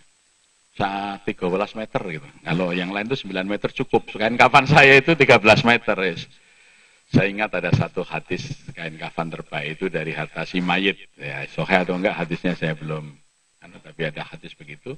13 0.78 1.26
meter 1.74 2.02
gitu. 2.06 2.28
Kalau 2.46 2.70
yang 2.70 2.94
lain 2.94 3.10
itu 3.10 3.26
9 3.26 3.34
meter 3.50 3.74
cukup. 3.74 4.14
Kain 4.14 4.38
kafan 4.38 4.70
saya 4.70 4.94
itu 4.94 5.18
13 5.18 5.66
meter. 5.66 5.96
Yes. 6.06 6.30
Saya 7.10 7.26
ingat 7.32 7.50
ada 7.58 7.74
satu 7.74 8.06
hadis 8.06 8.52
kain 8.76 8.94
kafan 8.94 9.32
terbaik 9.32 9.80
itu 9.80 9.90
dari 9.90 10.14
harta 10.14 10.46
si 10.46 10.62
mayit. 10.62 11.00
Ya, 11.18 11.42
sohe 11.50 11.74
atau 11.74 11.98
enggak 11.98 12.14
hadisnya 12.14 12.54
saya 12.54 12.78
belum. 12.78 13.10
Karena 13.58 13.78
tapi 13.82 14.02
ada 14.06 14.22
hadis 14.22 14.54
begitu. 14.54 14.94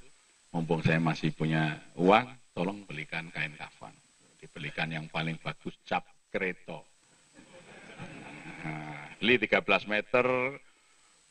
Mumpung 0.52 0.82
saya 0.84 0.98
masih 1.00 1.30
punya 1.32 1.78
uang, 1.96 2.26
tolong 2.52 2.84
belikan 2.84 3.30
kain 3.32 3.54
kafan. 3.56 3.94
Dibelikan 4.42 4.90
yang 4.90 5.06
paling 5.08 5.38
bagus, 5.40 5.78
cap 5.86 6.04
kreto. 6.28 6.84
Nah, 8.66 9.16
beli 9.16 9.40
13 9.40 9.64
meter, 9.88 10.26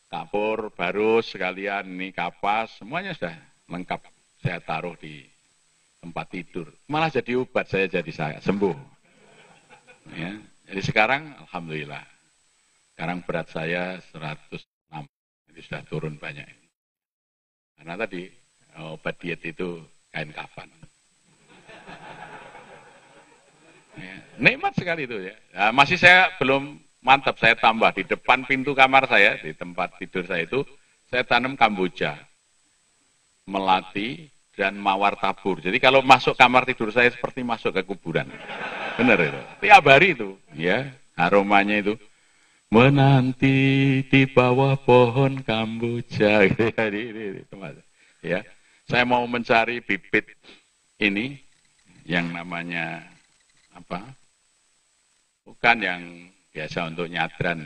kapur, 0.10 0.74
barus, 0.74 1.30
sekalian, 1.36 1.86
ini 1.86 2.10
kapas, 2.16 2.82
semuanya 2.82 3.14
sudah 3.14 3.36
lengkap 3.70 4.02
saya 4.40 4.60
taruh 4.64 4.96
di 4.96 5.28
tempat 6.00 6.28
tidur. 6.32 6.68
Malah 6.88 7.12
jadi 7.12 7.40
obat 7.40 7.68
saya 7.68 7.92
jadi 7.92 8.12
saya 8.12 8.38
sembuh. 8.40 8.76
Ya. 10.16 10.40
Jadi 10.72 10.82
sekarang 10.86 11.36
alhamdulillah. 11.48 12.04
Sekarang 12.96 13.24
berat 13.24 13.48
saya 13.52 14.00
106. 14.16 14.64
Jadi 15.52 15.60
sudah 15.64 15.82
turun 15.88 16.16
banyak. 16.16 16.48
Karena 17.80 17.94
tadi 18.00 18.28
obat 18.80 19.16
diet 19.20 19.44
itu 19.44 19.84
kain 20.12 20.32
kafan. 20.32 20.70
Ya. 24.00 24.16
Nikmat 24.40 24.74
sekali 24.80 25.04
itu 25.04 25.20
ya. 25.20 25.36
Nah, 25.52 25.76
masih 25.76 26.00
saya 26.00 26.32
belum 26.40 26.80
mantap 27.04 27.36
saya 27.36 27.56
tambah 27.60 27.92
di 27.92 28.08
depan 28.08 28.48
pintu 28.48 28.72
kamar 28.72 29.08
saya 29.08 29.36
di 29.40 29.52
tempat 29.52 30.00
tidur 30.00 30.24
saya 30.24 30.48
itu 30.48 30.64
saya 31.12 31.24
tanam 31.28 31.56
kamboja 31.56 32.16
melati, 33.50 34.30
dan 34.60 34.76
mawar 34.76 35.16
tabur. 35.16 35.64
Jadi 35.64 35.80
kalau 35.80 36.04
masuk 36.04 36.36
kamar 36.36 36.68
tidur 36.68 36.92
saya 36.92 37.08
seperti 37.08 37.48
masuk 37.48 37.72
ke 37.80 37.82
kuburan. 37.88 38.28
Benar 39.00 39.16
itu. 39.24 39.42
Tiap 39.64 39.84
hari 39.88 40.12
itu, 40.12 40.36
ya, 40.52 40.92
aromanya 41.16 41.80
itu 41.80 41.96
menanti 42.68 44.04
di 44.04 44.22
bawah 44.28 44.76
pohon 44.76 45.40
kamboja. 45.48 46.44
ya, 48.20 48.44
saya 48.84 49.04
mau 49.08 49.24
mencari 49.24 49.80
bibit 49.80 50.28
ini 51.00 51.40
yang 52.04 52.28
namanya 52.36 53.08
apa? 53.72 54.04
Bukan 55.48 55.78
yang 55.80 56.02
biasa 56.52 56.92
untuk 56.92 57.08
nyadran. 57.08 57.64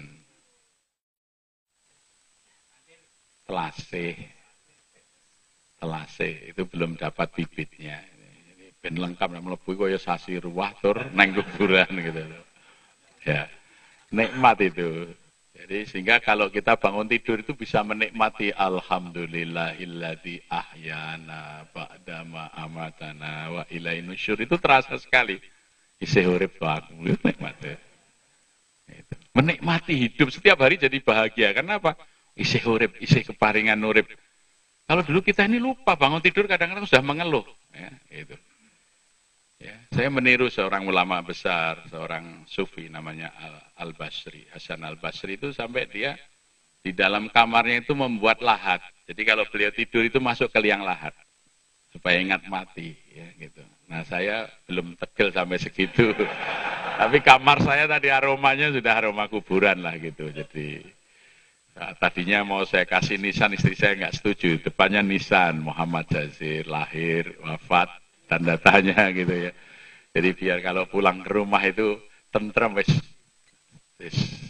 Telasih 3.49 4.42
telase 5.83 6.47
itu 6.47 6.63
belum 6.63 6.95
dapat 6.95 7.27
bibitnya. 7.35 7.99
Ben 8.79 8.95
lengkap 8.95 9.35
nek 9.35 9.43
mlebu 9.43 9.75
kaya 9.75 9.99
sasi 9.99 10.39
ruah 10.39 10.71
tur 10.79 10.95
neng 11.11 11.35
kuburan 11.35 11.91
gitu. 11.91 12.23
Ya. 13.27 13.51
Nikmat 14.15 14.63
itu. 14.63 15.11
Jadi 15.51 15.87
sehingga 15.87 16.19
kalau 16.19 16.51
kita 16.51 16.75
bangun 16.75 17.07
tidur 17.07 17.39
itu 17.39 17.55
bisa 17.55 17.83
menikmati 17.83 18.51
alhamdulillahilladzi 18.51 20.51
ahyana 20.51 21.63
ba'dama 21.71 22.51
amatana 22.51 23.33
wa 23.47 23.63
ilaihi 23.71 24.03
nusyur 24.03 24.39
itu 24.39 24.59
terasa 24.59 24.99
sekali. 24.99 25.39
Isih 26.03 26.27
urip 26.27 26.59
aku 26.59 27.15
nikmat 27.23 27.55
ya. 27.63 27.79
Itu. 28.91 29.15
Menikmati 29.31 29.95
hidup 29.95 30.35
setiap 30.35 30.59
hari 30.59 30.75
jadi 30.75 30.99
bahagia. 30.99 31.55
Karena 31.55 31.79
apa? 31.79 31.95
Isih 32.35 32.59
urip, 32.67 32.99
isih 32.99 33.23
keparingan 33.23 33.79
urip. 33.79 34.11
Kalau 34.93 35.01
dulu 35.09 35.25
kita 35.25 35.49
ini 35.49 35.57
lupa 35.57 35.97
bangun 35.97 36.21
tidur 36.21 36.45
kadang-kadang 36.45 36.85
sudah 36.85 37.01
mengeluh. 37.01 37.41
Ya, 37.73 37.89
itu. 38.13 38.37
Ya, 39.57 39.73
saya 39.89 40.13
meniru 40.13 40.53
seorang 40.53 40.85
ulama 40.85 41.17
besar, 41.25 41.81
seorang 41.89 42.45
sufi 42.45 42.93
namanya 42.93 43.33
Al-Basri. 43.81 44.45
Hasan 44.53 44.85
Al-Basri 44.85 45.41
itu 45.41 45.49
sampai 45.49 45.89
dia 45.89 46.13
di 46.85 46.93
dalam 46.93 47.25
kamarnya 47.33 47.81
itu 47.81 47.97
membuat 47.97 48.45
lahat. 48.45 48.85
Jadi 49.09 49.17
kalau 49.25 49.49
beliau 49.49 49.73
tidur 49.73 50.05
itu 50.05 50.21
masuk 50.21 50.53
ke 50.53 50.61
liang 50.61 50.85
lahat. 50.85 51.17
Supaya 51.89 52.21
ingat 52.21 52.45
mati. 52.45 52.93
Ya, 53.17 53.33
gitu. 53.41 53.65
Nah 53.89 54.05
saya 54.05 54.45
belum 54.69 54.93
tegel 54.93 55.33
sampai 55.33 55.57
segitu. 55.57 56.13
Tapi 57.01 57.17
kamar 57.25 57.65
saya 57.65 57.89
tadi 57.89 58.13
aromanya 58.13 58.69
sudah 58.69 58.93
aroma 58.93 59.25
kuburan 59.25 59.81
lah 59.81 59.97
gitu. 59.97 60.29
Jadi 60.29 60.85
nah, 61.73 61.91
tadinya 61.97 62.45
mau 62.45 62.63
saya 62.63 62.85
kasih 62.85 63.17
nisan, 63.17 63.53
istri 63.57 63.73
saya 63.73 63.97
nggak 63.97 64.15
setuju. 64.17 64.61
Depannya 64.61 65.01
nisan, 65.01 65.61
Muhammad 65.61 66.09
Jazir, 66.09 66.65
lahir, 66.69 67.33
wafat, 67.41 67.89
tanda 68.29 68.57
tanya 68.57 69.09
gitu 69.17 69.49
ya. 69.49 69.51
Jadi 70.13 70.29
biar 70.37 70.61
kalau 70.61 70.85
pulang 70.85 71.25
ke 71.25 71.29
rumah 71.33 71.61
itu 71.65 71.97
tentrem 72.29 72.77
wis 72.77 72.89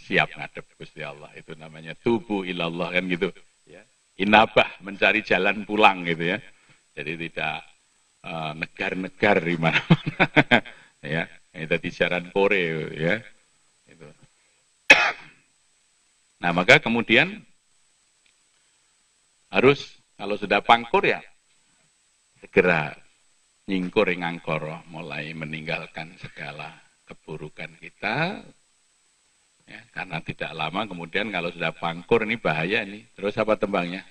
siap 0.04 0.36
ngadep 0.36 0.64
Gusti 0.76 1.00
Allah. 1.00 1.32
Itu 1.32 1.56
namanya 1.56 1.96
tubuh 1.96 2.44
ilallah 2.44 2.92
kan 2.92 3.04
gitu 3.08 3.32
ya. 3.64 3.80
Inabah 4.20 4.84
mencari 4.84 5.24
jalan 5.24 5.64
pulang 5.64 6.04
gitu 6.04 6.36
ya. 6.36 6.38
Jadi 6.94 7.12
tidak 7.26 7.64
uh, 8.22 8.52
negar-negar 8.54 9.42
di 9.42 9.56
mana-mana 9.58 10.26
ya. 11.16 11.24
Ini 11.54 11.64
tadi 11.70 11.88
jalan 11.90 12.28
kore 12.34 12.92
ya. 12.92 13.14
Itu. 13.88 14.08
Nah, 16.44 16.52
maka 16.52 16.76
kemudian 16.76 17.40
harus 19.48 19.96
kalau 20.20 20.36
sudah 20.36 20.60
pangkur 20.60 21.00
ya 21.08 21.24
segera 22.36 22.92
nyingkur 23.64 24.12
ngangkoro 24.12 24.84
mulai 24.92 25.32
meninggalkan 25.32 26.12
segala 26.20 26.68
keburukan 27.08 27.72
kita. 27.80 28.44
Ya, 29.64 29.80
karena 29.96 30.20
tidak 30.20 30.52
lama 30.52 30.84
kemudian 30.84 31.32
kalau 31.32 31.48
sudah 31.48 31.72
pangkur 31.72 32.28
ini 32.28 32.36
bahaya 32.36 32.84
ini. 32.84 33.08
Terus 33.16 33.40
apa 33.40 33.56
tembangnya? 33.56 34.04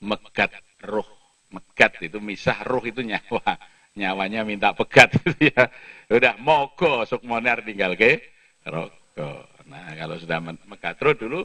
Megat 0.00 0.56
roh 0.80 1.04
megat 1.52 2.00
itu 2.00 2.24
misah 2.24 2.56
roh 2.64 2.80
itu 2.88 3.04
nyawa. 3.04 3.60
Nyawanya 4.00 4.48
minta 4.48 4.72
pegat 4.72 5.12
ya. 5.52 5.68
Udah 6.08 6.40
mogo 6.40 7.04
sukmoner 7.04 7.60
tinggal 7.68 7.92
ke 8.00 8.16
rogo 8.64 9.57
nah 9.68 9.92
kalau 9.94 10.16
sudah 10.16 10.40
megat 10.40 10.96
roh 10.98 11.12
dulu 11.12 11.40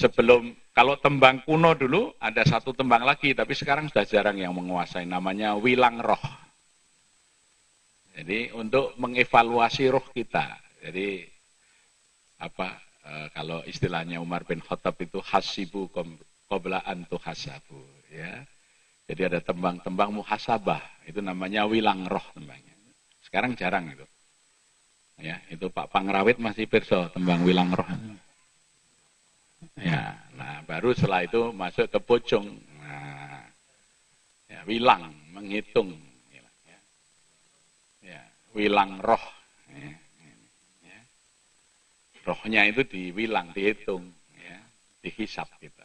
sebelum 0.00 0.56
kalau 0.70 0.96
tembang 0.96 1.44
kuno 1.44 1.76
dulu 1.76 2.14
ada 2.16 2.40
satu 2.46 2.72
tembang 2.72 3.04
lagi, 3.04 3.36
tapi 3.36 3.52
sekarang 3.52 3.92
sudah 3.92 4.08
jarang 4.08 4.40
yang 4.40 4.56
menguasai. 4.56 5.04
Namanya 5.04 5.58
wilang 5.60 6.00
roh. 6.00 6.20
Jadi 8.16 8.48
untuk 8.56 8.96
mengevaluasi 8.96 9.92
roh 9.92 10.04
kita. 10.16 10.56
Jadi 10.80 11.24
apa 12.40 12.80
e, 13.04 13.12
kalau 13.36 13.60
istilahnya 13.68 14.24
Umar 14.24 14.48
bin 14.48 14.64
Khattab 14.64 14.96
itu 15.04 15.20
hasibu 15.20 15.92
qoblaan 16.48 17.04
tuh 17.04 17.20
hasabu. 17.20 17.84
Ya. 18.08 18.48
Jadi 19.04 19.26
ada 19.26 19.40
tembang-tembang 19.44 20.16
muhasabah. 20.16 20.80
Itu 21.04 21.20
namanya 21.20 21.66
wilang 21.68 22.08
roh 22.08 22.24
tembangnya. 22.32 22.72
Sekarang 23.20 23.52
jarang 23.52 23.90
itu. 23.92 24.06
Ya, 25.20 25.36
itu 25.52 25.68
Pak 25.68 25.92
Pangrawit 25.92 26.40
masih 26.40 26.64
perso 26.64 27.12
tembang 27.12 27.44
wilang 27.44 27.68
roh. 27.76 27.88
Ya, 29.76 30.16
nah 30.32 30.64
baru 30.64 30.96
setelah 30.96 31.28
itu 31.28 31.52
masuk 31.52 31.92
ke 31.92 32.00
pocong. 32.00 32.48
Nah, 32.80 33.44
ya, 34.48 34.60
wilang, 34.64 35.12
menghitung. 35.36 35.92
Ya, 36.32 36.44
ya 38.00 38.20
wilang 38.56 38.96
roh. 39.04 39.20
Ya, 39.68 39.92
ya. 40.88 41.00
Rohnya 42.24 42.64
itu 42.72 42.80
diwilang, 42.88 43.52
dihitung. 43.52 44.08
Ya, 44.40 44.56
dihisap 45.04 45.52
kita. 45.60 45.84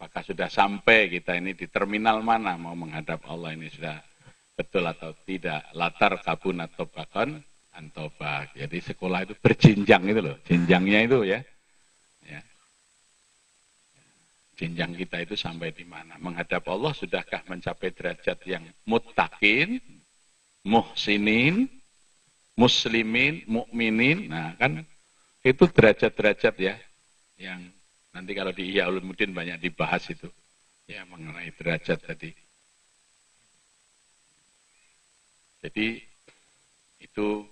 Apakah 0.00 0.24
sudah 0.24 0.48
sampai 0.48 1.12
kita 1.12 1.36
ini 1.36 1.52
di 1.52 1.68
terminal 1.68 2.24
mana 2.24 2.56
mau 2.56 2.72
menghadap 2.72 3.24
Allah 3.28 3.52
ini 3.52 3.68
sudah 3.68 4.00
betul 4.56 4.88
atau 4.88 5.12
tidak. 5.28 5.68
Latar 5.76 6.16
kabun 6.24 6.64
atau 6.64 6.88
bahkan 6.88 7.44
antobak. 7.74 8.54
Jadi 8.54 8.78
sekolah 8.80 9.26
itu 9.26 9.34
berjenjang 9.38 10.02
itu 10.06 10.20
loh. 10.22 10.36
Jenjangnya 10.46 11.00
itu 11.04 11.18
ya 11.26 11.40
jenjang 14.54 14.94
kita 14.94 15.22
itu 15.22 15.34
sampai 15.34 15.74
di 15.74 15.84
mana. 15.84 16.16
Menghadap 16.22 16.64
Allah 16.70 16.94
sudahkah 16.94 17.42
mencapai 17.50 17.90
derajat 17.90 18.38
yang 18.46 18.64
muttaqin, 18.86 19.82
muhsinin, 20.66 21.66
muslimin, 22.54 23.42
mukminin. 23.50 24.30
Nah, 24.30 24.54
kan 24.56 24.82
itu 25.44 25.64
derajat-derajat 25.68 26.54
ya 26.56 26.74
yang 27.36 27.60
nanti 28.14 28.32
kalau 28.32 28.54
di 28.54 28.70
Ihya 28.70 28.88
Ulumuddin 28.88 29.34
banyak 29.34 29.58
dibahas 29.58 30.06
itu. 30.08 30.30
Ya, 30.86 31.02
mengenai 31.08 31.50
derajat 31.56 31.98
tadi. 32.04 32.30
Jadi 35.64 35.96
itu 37.00 37.48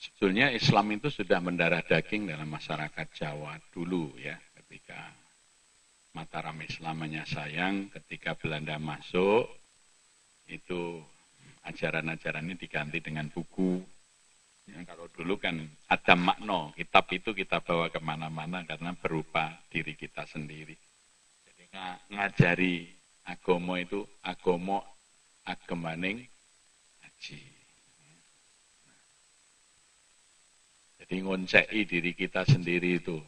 sebetulnya 0.00 0.48
Islam 0.48 0.96
itu 0.96 1.12
sudah 1.12 1.38
mendarah 1.44 1.84
daging 1.84 2.32
dalam 2.32 2.48
masyarakat 2.48 3.06
Jawa 3.12 3.60
dulu 3.70 4.16
ya 4.16 4.40
ketika 4.56 5.12
Mataram 6.10 6.58
Islam 6.58 7.06
sayang 7.22 7.86
ketika 7.94 8.34
Belanda 8.34 8.82
masuk, 8.82 9.46
itu 10.50 10.98
ajaran-ajaran 11.62 12.50
ini 12.50 12.58
diganti 12.58 12.98
dengan 12.98 13.30
buku. 13.30 13.78
Ya, 14.66 14.82
kalau 14.86 15.06
dulu 15.14 15.38
kan 15.38 15.54
ada 15.86 16.14
makna, 16.18 16.74
kitab 16.74 17.06
itu 17.14 17.30
kita 17.30 17.62
bawa 17.62 17.90
ke 17.94 18.02
mana-mana 18.02 18.66
karena 18.66 18.90
berupa 18.98 19.54
diri 19.70 19.94
kita 19.94 20.26
sendiri. 20.26 20.74
Jadi 21.46 21.64
ngajari 22.10 22.90
agomo 23.30 23.78
itu 23.78 24.02
agomo 24.26 24.82
agemaning 25.46 26.26
haji. 27.06 27.38
Jadi 31.10 31.26
ngoncei 31.26 31.82
diri 31.90 32.14
kita 32.14 32.46
sendiri 32.46 33.02
itu 33.02 33.18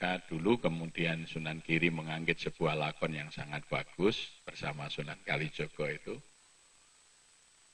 maka 0.00 0.18
dulu 0.26 0.56
kemudian 0.56 1.28
Sunan 1.28 1.60
Giri 1.60 1.92
mengangkit 1.94 2.40
sebuah 2.40 2.72
lakon 2.72 3.14
yang 3.14 3.28
sangat 3.30 3.62
bagus 3.68 4.32
bersama 4.48 4.88
Sunan 4.90 5.20
Kalijogo 5.28 5.84
itu. 5.86 6.16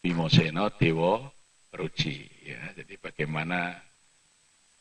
Bimoseno 0.03 0.69
Dewo 0.75 1.33
Ruci. 1.71 2.27
Ya, 2.45 2.61
jadi 2.77 3.01
bagaimana 3.01 3.79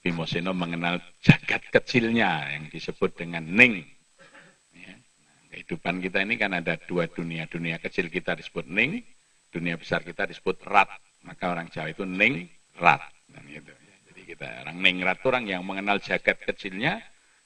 Bimoseno 0.02 0.58
mengenal 0.58 0.98
jagat 1.22 1.70
kecilnya 1.70 2.50
yang 2.50 2.68
disebut 2.74 3.14
dengan 3.14 3.46
Ning. 3.46 3.86
Ya, 4.74 4.98
kehidupan 5.54 6.02
kita 6.02 6.26
ini 6.26 6.36
kan 6.42 6.52
ada 6.52 6.82
dua 6.84 7.06
dunia. 7.08 7.46
Dunia 7.46 7.78
kecil 7.78 8.10
kita 8.10 8.36
disebut 8.36 8.66
Ning, 8.68 9.06
dunia 9.54 9.78
besar 9.78 10.02
kita 10.02 10.26
disebut 10.26 10.66
Rat. 10.66 10.90
Maka 11.24 11.54
orang 11.54 11.70
Jawa 11.70 11.94
itu 11.94 12.10
Ning, 12.10 12.50
Rat. 12.76 13.06
Dan 13.30 13.46
gitu. 13.54 13.85
Kita. 14.26 14.66
Orang 14.66 14.82
Ning 14.82 15.06
Rat 15.06 15.22
itu 15.22 15.30
orang 15.30 15.46
yang 15.46 15.62
mengenal 15.62 16.02
jagat 16.02 16.42
kecilnya, 16.42 16.98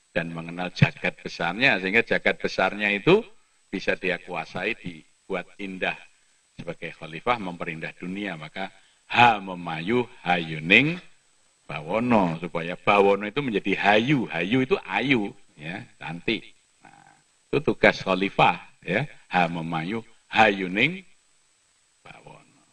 dan 0.09 0.33
mengenal 0.33 0.73
jagat 0.73 1.15
besarnya 1.21 1.77
sehingga 1.77 2.01
jagat 2.01 2.41
besarnya 2.41 2.89
itu 2.89 3.21
bisa 3.69 3.93
dia 3.93 4.17
kuasai 4.17 4.73
dibuat 4.77 5.45
indah. 5.61 5.97
Sebagai 6.57 6.91
khalifah 6.97 7.39
memperindah 7.39 7.93
dunia 7.95 8.35
maka 8.35 8.73
ha 9.07 9.39
memayu 9.39 10.03
hayuning 10.25 10.99
bawono 11.69 12.35
supaya 12.41 12.75
bawono 12.75 13.29
itu 13.29 13.39
menjadi 13.39 13.77
hayu. 13.77 14.25
Hayu 14.27 14.65
itu 14.65 14.75
ayu 14.83 15.31
ya 15.55 15.85
cantik. 16.01 16.43
Nah, 16.81 17.15
itu 17.53 17.57
tugas 17.63 18.01
khalifah 18.01 18.59
ya. 18.81 19.05
Ha 19.29 19.45
memayu 19.47 20.01
hayuning 20.33 21.05
bawono 22.01 22.65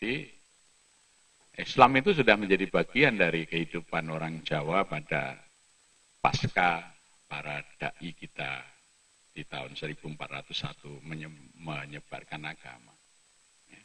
jadi 0.00 0.24
Islam 1.60 2.00
itu 2.00 2.16
sudah 2.16 2.32
menjadi 2.40 2.72
bagian 2.72 3.20
dari 3.20 3.44
kehidupan 3.44 4.08
orang 4.08 4.40
Jawa 4.40 4.88
pada 4.88 5.36
pasca 6.24 6.88
para 7.28 7.60
dai 7.76 8.16
kita 8.16 8.64
di 9.36 9.44
tahun 9.44 9.76
1401 9.76 11.04
menyebarkan 11.60 12.48
agama. 12.48 12.96
Ya. 13.68 13.82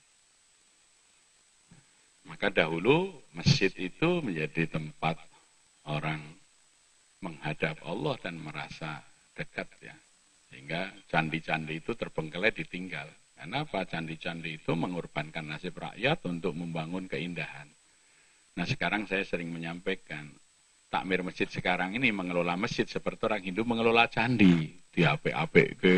Maka 2.32 2.48
dahulu 2.48 3.12
masjid 3.36 3.76
itu 3.76 4.24
menjadi 4.24 4.72
tempat 4.72 5.20
orang 5.84 6.24
menghadap 7.20 7.76
Allah 7.84 8.16
dan 8.24 8.40
merasa 8.40 9.04
dekat 9.36 9.68
ya. 9.84 10.00
Sehingga 10.48 10.96
candi-candi 11.12 11.84
itu 11.84 11.92
terbengkelai 11.92 12.56
ditinggal. 12.56 13.12
Kenapa 13.46 13.86
candi-candi 13.86 14.58
itu 14.58 14.74
mengorbankan 14.74 15.46
nasib 15.46 15.78
rakyat 15.78 16.18
untuk 16.26 16.58
membangun 16.58 17.06
keindahan. 17.06 17.70
Nah 18.58 18.66
sekarang 18.66 19.06
saya 19.06 19.22
sering 19.22 19.54
menyampaikan, 19.54 20.34
takmir 20.90 21.22
masjid 21.22 21.46
sekarang 21.46 21.94
ini 21.94 22.10
mengelola 22.10 22.58
masjid 22.58 22.90
seperti 22.90 23.22
orang 23.30 23.46
Hindu 23.46 23.62
mengelola 23.62 24.10
candi. 24.10 24.82
diapik-apik 24.96 25.78
ke 25.78 25.96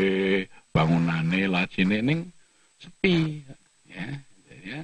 bangunane 0.74 1.48
lajine 1.48 2.04
ning 2.04 2.20
sepi 2.82 3.40
ya. 3.86 4.06
ya. 4.68 4.80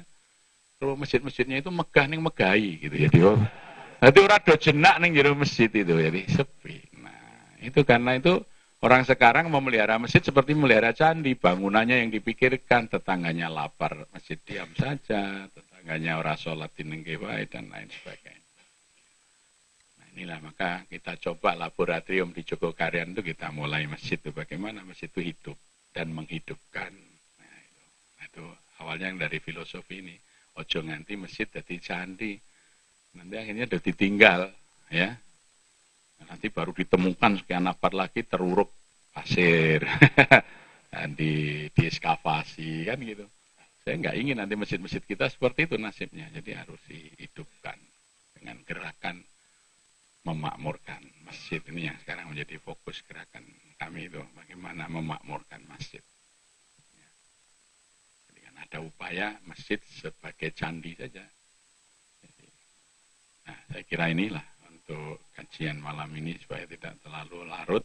Terus 0.80 0.96
masjid-masjidnya 0.96 1.60
itu 1.60 1.68
megah 1.68 2.06
ning 2.08 2.24
megahi 2.24 2.80
gitu 2.80 2.96
ya. 2.96 3.08
Jadi 4.08 4.18
ora 4.24 4.40
do 4.40 4.56
jenak 4.56 5.04
ning 5.04 5.12
jero 5.12 5.36
masjid 5.36 5.68
itu 5.68 5.92
jadi 5.92 6.20
sepi. 6.32 6.80
Nah, 6.96 7.60
itu 7.60 7.84
karena 7.84 8.16
itu 8.16 8.40
orang 8.84 9.00
sekarang 9.08 9.48
memelihara 9.48 9.96
masjid 9.96 10.20
seperti 10.20 10.52
memelihara 10.52 10.92
candi, 10.92 11.32
bangunannya 11.32 12.04
yang 12.04 12.12
dipikirkan, 12.12 12.92
tetangganya 12.92 13.48
lapar, 13.48 14.04
masjid 14.12 14.36
diam 14.44 14.68
saja, 14.76 15.48
tetangganya 15.48 16.20
orang 16.20 16.36
sholat 16.36 16.68
di 16.76 16.84
dan 17.48 17.64
lain 17.72 17.88
sebagainya. 17.88 18.44
Nah, 19.96 20.06
inilah 20.12 20.38
maka 20.44 20.84
kita 20.92 21.16
coba 21.16 21.56
laboratorium 21.56 22.36
di 22.36 22.44
Jogokarian 22.44 23.16
itu 23.16 23.24
kita 23.24 23.48
mulai 23.56 23.88
masjid 23.88 24.20
itu 24.20 24.36
bagaimana 24.36 24.84
masjid 24.84 25.08
itu 25.08 25.32
hidup 25.32 25.56
dan 25.96 26.12
menghidupkan. 26.12 26.92
Nah, 27.40 27.56
itu, 27.64 27.84
nah, 28.20 28.24
itu 28.28 28.44
awalnya 28.84 29.08
yang 29.08 29.18
dari 29.24 29.40
filosofi 29.40 30.04
ini. 30.04 30.16
Ojo 30.54 30.86
nganti 30.86 31.18
masjid 31.18 31.50
jadi 31.50 31.76
candi 31.82 32.38
nanti 33.14 33.34
akhirnya 33.38 33.66
udah 33.70 33.82
ditinggal 33.82 34.40
ya 34.90 35.18
nanti 36.28 36.48
baru 36.48 36.72
ditemukan 36.72 37.44
sekian 37.44 37.64
nafar 37.68 37.92
lagi 37.92 38.24
teruruk 38.24 38.72
pasir. 39.14 39.84
Dan 40.90 41.14
di 41.18 41.66
dieskavasi 41.70 42.88
kan 42.88 42.98
gitu. 43.00 43.26
Saya 43.84 44.00
nggak 44.00 44.16
ingin 44.16 44.36
nanti 44.40 44.56
masjid-masjid 44.56 45.04
kita 45.04 45.28
seperti 45.28 45.68
itu 45.68 45.76
nasibnya. 45.76 46.26
Jadi 46.32 46.50
harus 46.56 46.80
dihidupkan 46.88 47.76
dengan 48.36 48.56
gerakan 48.64 49.20
memakmurkan 50.24 51.04
masjid. 51.28 51.60
Ini 51.68 51.92
yang 51.92 51.98
sekarang 52.00 52.32
menjadi 52.32 52.56
fokus 52.64 53.04
gerakan 53.04 53.44
kami 53.76 54.08
itu 54.08 54.20
bagaimana 54.32 54.88
memakmurkan 54.88 55.60
masjid. 55.68 56.00
Jadi 58.32 58.40
kan 58.40 58.54
ada 58.56 58.78
upaya 58.80 59.36
masjid 59.44 59.76
sebagai 59.84 60.56
candi 60.56 60.96
saja. 60.96 61.24
Nah, 63.44 63.58
saya 63.68 63.84
kira 63.84 64.08
inilah 64.08 64.40
untuk 64.84 65.16
kajian 65.32 65.80
malam 65.80 66.12
ini 66.12 66.36
supaya 66.36 66.68
tidak 66.68 67.00
terlalu 67.00 67.48
larut. 67.48 67.84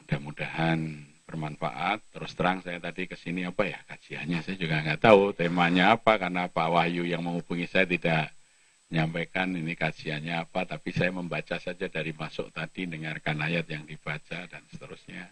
Mudah-mudahan 0.00 0.80
bermanfaat. 1.28 2.00
Terus 2.16 2.32
terang 2.32 2.64
saya 2.64 2.80
tadi 2.80 3.04
ke 3.04 3.12
sini 3.12 3.44
apa 3.44 3.68
ya 3.68 3.76
kajiannya 3.84 4.40
saya 4.40 4.56
juga 4.56 4.80
nggak 4.80 5.04
tahu 5.04 5.36
temanya 5.36 6.00
apa 6.00 6.16
karena 6.16 6.48
Pak 6.48 6.68
Wahyu 6.72 7.04
yang 7.04 7.20
menghubungi 7.20 7.68
saya 7.68 7.84
tidak 7.84 8.32
menyampaikan 8.88 9.52
ini 9.52 9.74
kajiannya 9.74 10.48
apa, 10.48 10.64
tapi 10.64 10.94
saya 10.94 11.10
membaca 11.10 11.58
saja 11.58 11.90
dari 11.90 12.14
masuk 12.14 12.52
tadi, 12.54 12.86
dengarkan 12.86 13.42
ayat 13.42 13.66
yang 13.66 13.82
dibaca 13.88 14.46
dan 14.46 14.62
seterusnya. 14.70 15.26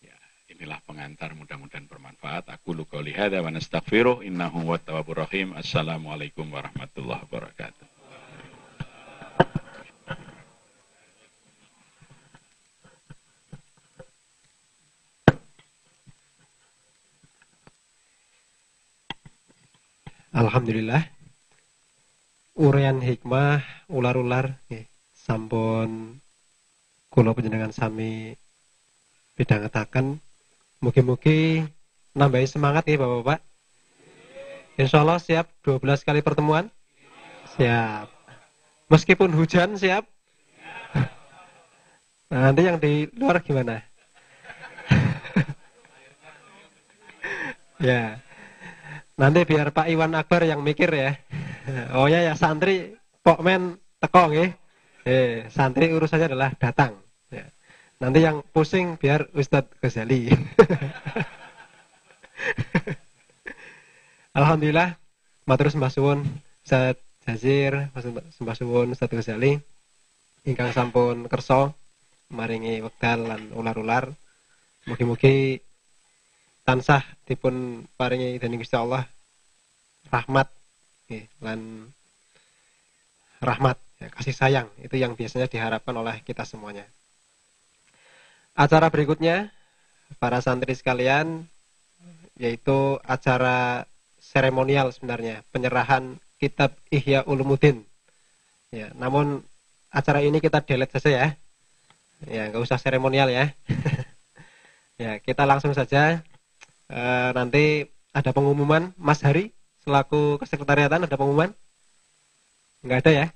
Ya, 0.00 0.16
inilah 0.48 0.80
pengantar 0.88 1.36
mudah-mudahan 1.36 1.84
bermanfaat. 1.84 2.48
Aku 2.56 2.72
luka 2.72 3.04
lihada 3.04 3.44
wa 3.44 3.52
nastaghfiruh 3.52 4.24
innahu 4.24 4.64
wa 4.64 4.80
rahim. 5.12 5.52
Assalamualaikum 5.52 6.48
warahmatullahi 6.48 7.20
wabarakatuh. 7.28 7.93
Alhamdulillah 20.34 20.98
Urian 22.58 22.98
hikmah 22.98 23.62
ular-ular 23.86 24.58
sampun 25.14 26.18
kula 27.06 27.30
panjenengan 27.38 27.70
sami 27.70 28.34
bidhangetaken 29.38 30.18
mugi-mugi 30.82 31.62
nambahi 32.18 32.50
semangat 32.50 32.82
ya 32.90 32.98
Bapak-bapak. 32.98 33.46
Insya 34.74 35.06
Allah 35.06 35.22
siap 35.22 35.46
12 35.62 36.02
kali 36.02 36.18
pertemuan? 36.18 36.66
Siap. 37.54 38.10
Meskipun 38.90 39.30
hujan 39.38 39.78
siap? 39.78 40.02
Nah, 42.34 42.50
nanti 42.50 42.66
yang 42.66 42.82
di 42.82 43.06
luar 43.14 43.38
gimana? 43.38 43.86
ya. 47.86 48.18
Nanti 49.14 49.46
biar 49.46 49.70
Pak 49.70 49.86
Iwan 49.86 50.18
Akbar 50.18 50.42
yang 50.42 50.62
mikir 50.66 50.90
ya. 50.90 51.14
Oh 51.94 52.10
ya 52.10 52.20
ya 52.20 52.34
santri 52.34 52.98
pokmen 53.22 53.78
teko 54.02 54.26
nggih. 54.30 54.50
Eh, 55.04 55.46
santri 55.54 55.92
urusannya 55.94 56.26
adalah 56.34 56.50
datang. 56.58 56.98
Ya. 57.30 57.46
Nanti 58.02 58.26
yang 58.26 58.42
pusing 58.50 58.98
biar 58.98 59.30
Ustadz 59.30 59.70
Ghazali. 59.78 60.32
Alhamdulillah 64.38 64.98
matur 65.46 65.70
sembah 65.70 65.94
suwun 65.94 66.26
Ustaz 66.66 66.98
Jazir, 67.22 67.94
sembah 68.34 68.56
suwun 68.58 68.98
Ustaz 68.98 69.14
Ghazali 69.14 69.62
ingkang 70.44 70.74
sampun 70.76 71.24
kersa 71.30 71.72
maringi 72.28 72.82
wekdal 72.84 73.30
lan 73.30 73.48
ular-ular. 73.56 74.12
Mugi-mugi 74.84 75.64
tansah 76.64 77.04
dipun 77.28 77.84
paringi 78.00 78.40
dening 78.40 78.64
Gusti 78.64 78.74
Allah 78.74 79.04
rahmat 80.08 80.48
okay, 81.04 81.28
lan 81.44 81.92
rahmat 83.44 83.76
ya, 84.00 84.08
kasih 84.08 84.32
sayang 84.32 84.68
itu 84.80 84.96
yang 84.96 85.12
biasanya 85.12 85.46
diharapkan 85.46 85.92
oleh 85.92 86.24
kita 86.24 86.48
semuanya. 86.48 86.88
Acara 88.56 88.88
berikutnya 88.88 89.52
para 90.16 90.40
santri 90.40 90.72
sekalian 90.72 91.44
yaitu 92.40 92.98
acara 93.04 93.86
seremonial 94.18 94.90
sebenarnya 94.90 95.44
penyerahan 95.52 96.16
kitab 96.40 96.74
Ihya 96.88 97.28
Ulumuddin. 97.28 97.84
Ya, 98.74 98.90
namun 98.96 99.44
acara 99.92 100.24
ini 100.24 100.42
kita 100.42 100.64
delete 100.64 100.98
saja 100.98 101.10
ya. 101.12 101.28
Ya, 102.24 102.42
nggak 102.48 102.64
usah 102.64 102.80
seremonial 102.80 103.28
ya. 103.30 103.52
ya, 105.02 105.20
kita 105.22 105.44
langsung 105.46 105.76
saja 105.76 106.24
e, 106.88 107.02
nanti 107.36 107.88
ada 108.14 108.30
pengumuman 108.30 108.92
Mas 108.98 109.20
Hari 109.20 109.52
selaku 109.84 110.40
kesekretariatan 110.40 111.04
ada 111.04 111.16
pengumuman? 111.16 111.52
Enggak 112.84 113.04
ada 113.04 113.12
ya? 113.12 113.26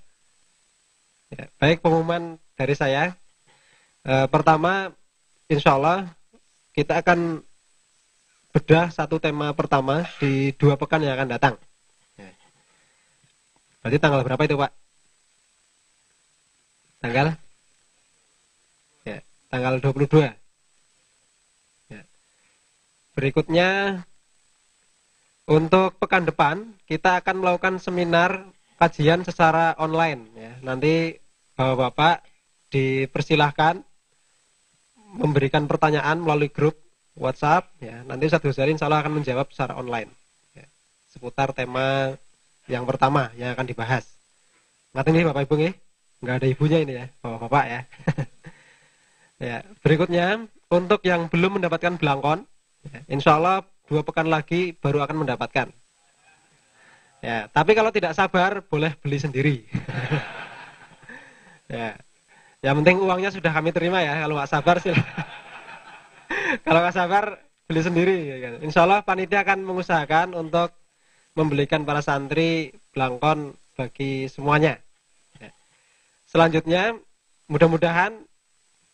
ya 1.33 1.45
baik 1.61 1.85
pengumuman 1.85 2.41
dari 2.57 2.75
saya. 2.77 3.17
E, 4.05 4.13
pertama, 4.33 4.93
insya 5.49 5.77
Allah 5.77 6.09
kita 6.73 7.01
akan 7.01 7.43
bedah 8.53 8.89
satu 8.91 9.21
tema 9.21 9.53
pertama 9.53 10.09
di 10.19 10.57
dua 10.57 10.81
pekan 10.81 11.05
yang 11.05 11.15
akan 11.15 11.29
datang. 11.29 11.55
Ya. 12.17 12.33
Berarti 13.85 13.99
tanggal 14.01 14.21
berapa 14.25 14.43
itu 14.49 14.57
Pak? 14.57 14.73
Tanggal? 16.99 17.27
Ya, 19.07 19.23
tanggal 19.53 19.79
22. 19.79 20.48
Berikutnya 23.19 23.99
untuk 25.51 25.99
pekan 25.99 26.23
depan 26.23 26.71
kita 26.87 27.19
akan 27.19 27.43
melakukan 27.43 27.83
seminar 27.83 28.47
kajian 28.79 29.27
secara 29.27 29.75
online 29.75 30.31
ya. 30.39 30.55
Nanti 30.63 31.19
Bapak-bapak 31.59 32.23
dipersilahkan 32.71 33.83
memberikan 35.19 35.67
pertanyaan 35.67 36.23
melalui 36.23 36.47
grup 36.47 36.79
WhatsApp 37.19 37.75
ya. 37.83 38.07
Nanti 38.07 38.31
Ustaz 38.31 38.39
Ghazali 38.39 38.79
insya 38.79 38.87
Allah 38.87 39.03
akan 39.03 39.19
menjawab 39.19 39.51
secara 39.51 39.75
online 39.75 40.15
ya. 40.55 40.63
seputar 41.11 41.51
tema 41.51 42.15
yang 42.71 42.87
pertama 42.87 43.35
yang 43.35 43.51
akan 43.51 43.67
dibahas. 43.67 44.07
Ngerti 44.95 45.11
nih 45.11 45.27
Bapak 45.27 45.43
Ibu 45.51 45.55
nih? 45.59 45.75
Nggak 46.23 46.37
ada 46.39 46.47
ibunya 46.47 46.79
ini 46.87 46.93
ya, 46.95 47.07
Bapak-bapak 47.19 47.65
ya. 47.67 47.81
ya, 49.51 49.59
berikutnya 49.83 50.47
untuk 50.71 51.03
yang 51.03 51.27
belum 51.27 51.59
mendapatkan 51.59 51.99
belangkon 51.99 52.47
insya 53.11 53.37
Allah 53.37 53.65
dua 53.89 54.05
pekan 54.05 54.29
lagi 54.29 54.77
baru 54.77 55.03
akan 55.03 55.25
mendapatkan. 55.25 55.73
Ya, 57.19 57.51
tapi 57.51 57.75
kalau 57.75 57.91
tidak 57.91 58.15
sabar 58.15 58.63
boleh 58.63 58.95
beli 59.03 59.19
sendiri. 59.19 59.57
ya, 61.73 61.99
yang 62.63 62.79
penting 62.83 63.03
uangnya 63.03 63.35
sudah 63.35 63.51
kami 63.51 63.75
terima 63.75 63.99
ya. 64.03 64.23
Kalau 64.23 64.39
nggak 64.39 64.51
sabar 64.51 64.77
sih. 64.79 64.95
kalau 66.65 66.79
nggak 66.85 66.95
sabar 66.95 67.25
beli 67.67 67.83
sendiri. 67.83 68.17
Ya 68.23 68.37
kan. 68.39 68.53
Insya 68.63 68.87
Allah 68.87 69.03
panitia 69.03 69.43
akan 69.43 69.67
mengusahakan 69.67 70.39
untuk 70.39 70.71
membelikan 71.35 71.83
para 71.83 72.03
santri 72.03 72.71
belangkon 72.95 73.55
bagi 73.75 74.31
semuanya. 74.31 74.79
Ya. 75.43 75.51
Selanjutnya, 76.27 76.99
mudah-mudahan 77.51 78.15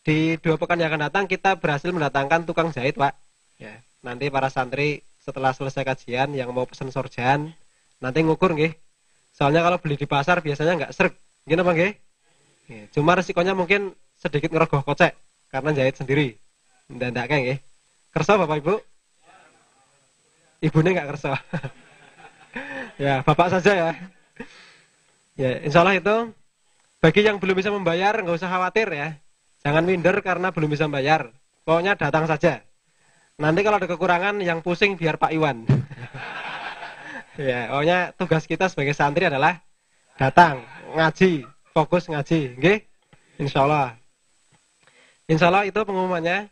di 0.05 0.37
dua 0.41 0.57
pekan 0.57 0.77
yang 0.77 0.93
akan 0.93 1.09
datang 1.09 1.25
kita 1.25 1.57
berhasil 1.57 1.89
mendatangkan 1.89 2.45
tukang 2.45 2.69
jahit, 2.69 2.97
Pak. 2.97 3.24
Ya, 3.55 3.79
nanti 4.03 4.27
para 4.27 4.51
santri 4.51 5.05
setelah 5.23 5.55
selesai 5.55 5.81
kajian 5.81 6.35
yang 6.35 6.51
mau 6.51 6.67
pesan 6.67 6.91
sorjan 6.91 7.55
nanti 8.03 8.21
ngukur 8.21 8.53
nggih. 8.53 8.75
Soalnya 9.35 9.63
kalau 9.63 9.77
beli 9.81 9.95
di 9.99 10.07
pasar 10.07 10.39
biasanya 10.39 10.73
nggak 10.79 10.91
serg. 10.95 11.13
Gini 11.45 11.61
apa 11.61 11.71
nggih? 11.73 11.93
Cuma 12.95 13.13
resikonya 13.13 13.53
mungkin 13.53 13.93
sedikit 14.17 14.49
ngerogoh 14.51 14.81
kocek. 14.81 15.13
karena 15.53 15.71
jahit 15.71 15.95
sendiri. 15.95 16.35
Ndak 16.91 17.31
kan 17.31 17.39
nggih. 17.39 17.59
Kersa 18.11 18.35
Bapak 18.35 18.59
Ibu? 18.59 18.75
Ibunya 20.59 20.91
nggak 20.99 21.09
kersa. 21.15 21.31
ya, 23.03 23.23
Bapak 23.23 23.55
saja 23.55 23.71
ya. 23.71 23.91
Ya, 25.35 25.63
insya 25.63 25.83
Allah 25.83 25.99
itu 25.99 26.15
bagi 26.99 27.21
yang 27.23 27.39
belum 27.39 27.55
bisa 27.55 27.71
membayar 27.71 28.15
nggak 28.19 28.35
usah 28.35 28.51
khawatir 28.51 28.87
ya. 28.91 29.15
Jangan 29.63 29.83
minder 29.87 30.19
karena 30.19 30.51
belum 30.51 30.67
bisa 30.67 30.91
membayar. 30.91 31.31
Pokoknya 31.63 31.95
datang 31.95 32.27
saja. 32.27 32.63
Nanti 33.35 33.67
kalau 33.67 33.75
ada 33.75 33.87
kekurangan 33.91 34.39
yang 34.39 34.63
pusing 34.63 34.95
biar 34.95 35.19
Pak 35.19 35.35
Iwan. 35.35 35.67
ya, 37.35 37.67
pokoknya 37.67 37.99
tugas 38.15 38.47
kita 38.47 38.71
sebagai 38.71 38.95
santri 38.95 39.27
adalah 39.27 39.59
datang, 40.15 40.63
ngaji, 40.95 41.43
fokus 41.75 42.07
ngaji, 42.07 42.55
nggih? 42.55 42.79
Insyaallah. 43.43 43.99
Insyaallah 45.27 45.67
itu 45.67 45.75
pengumumannya 45.83 46.47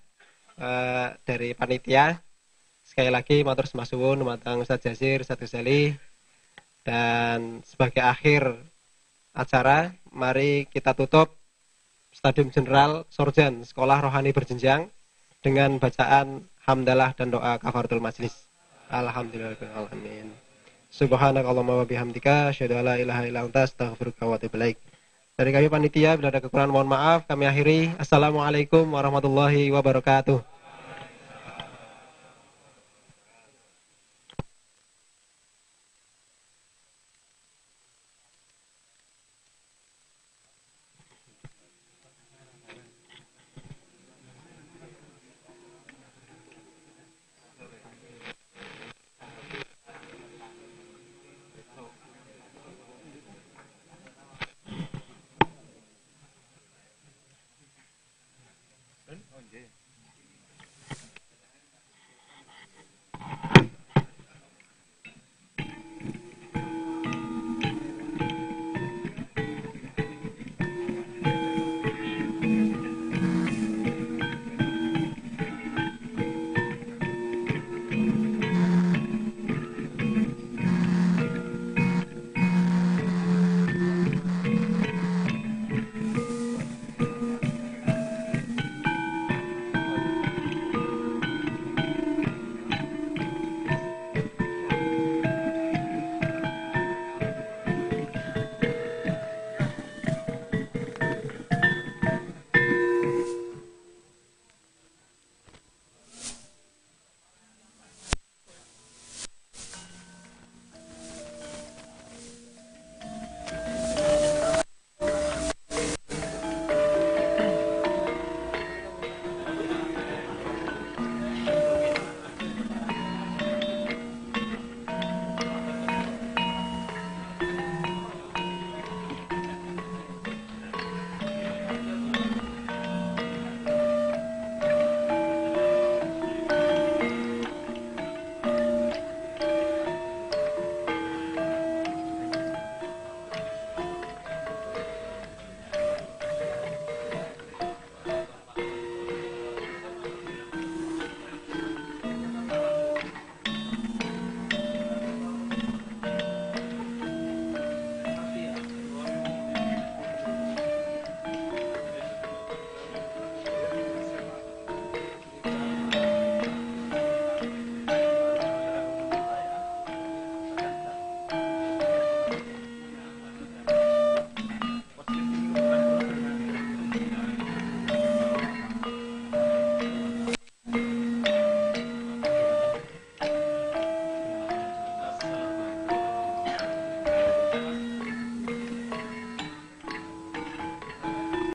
uh, 0.59 1.15
dari 1.23 1.55
panitia. 1.55 2.19
Sekali 2.83 3.07
lagi 3.07 3.47
matur 3.47 3.63
sembah 3.63 3.87
suwun 3.87 4.19
matang 4.27 4.59
Ustaz 4.59 4.83
Jazir, 4.83 5.23
Ustaz 5.23 5.39
Ghazali. 5.39 5.95
Dan 6.83 7.63
sebagai 7.63 8.03
akhir 8.03 8.59
acara, 9.31 9.95
mari 10.11 10.67
kita 10.67 10.91
tutup 10.91 11.31
Stadium 12.11 12.51
Jenderal 12.51 13.07
Sorjan 13.07 13.63
Sekolah 13.63 14.03
Rohani 14.03 14.35
Berjenjang 14.35 14.91
dengan 15.39 15.79
bacaan 15.79 16.43
hamdalah 16.63 17.11
dan 17.15 17.31
doa 17.31 17.59
kafaratul 17.59 17.99
majlis. 17.99 18.47
Alhamdulillahirabbil 18.87 20.31
Subhanakallahumma 20.93 21.81
wa 21.81 21.85
bihamdika 21.89 22.53
asyhadu 22.53 22.77
an 22.77 22.85
la 22.85 22.95
ilaha 23.01 23.25
illa 23.25 23.41
anta 23.41 23.65
astaghfiruka 23.65 24.29
wa 24.29 24.37
atubu. 24.37 24.77
Dari 25.33 25.49
kami 25.49 25.65
panitia 25.65 26.13
bila 26.13 26.29
ada 26.29 26.37
kekurangan 26.37 26.69
mohon 26.69 26.85
maaf. 26.85 27.25
Kami 27.25 27.49
akhiri. 27.49 27.97
Assalamualaikum 27.97 28.85
warahmatullahi 28.93 29.73
wabarakatuh. 29.73 30.52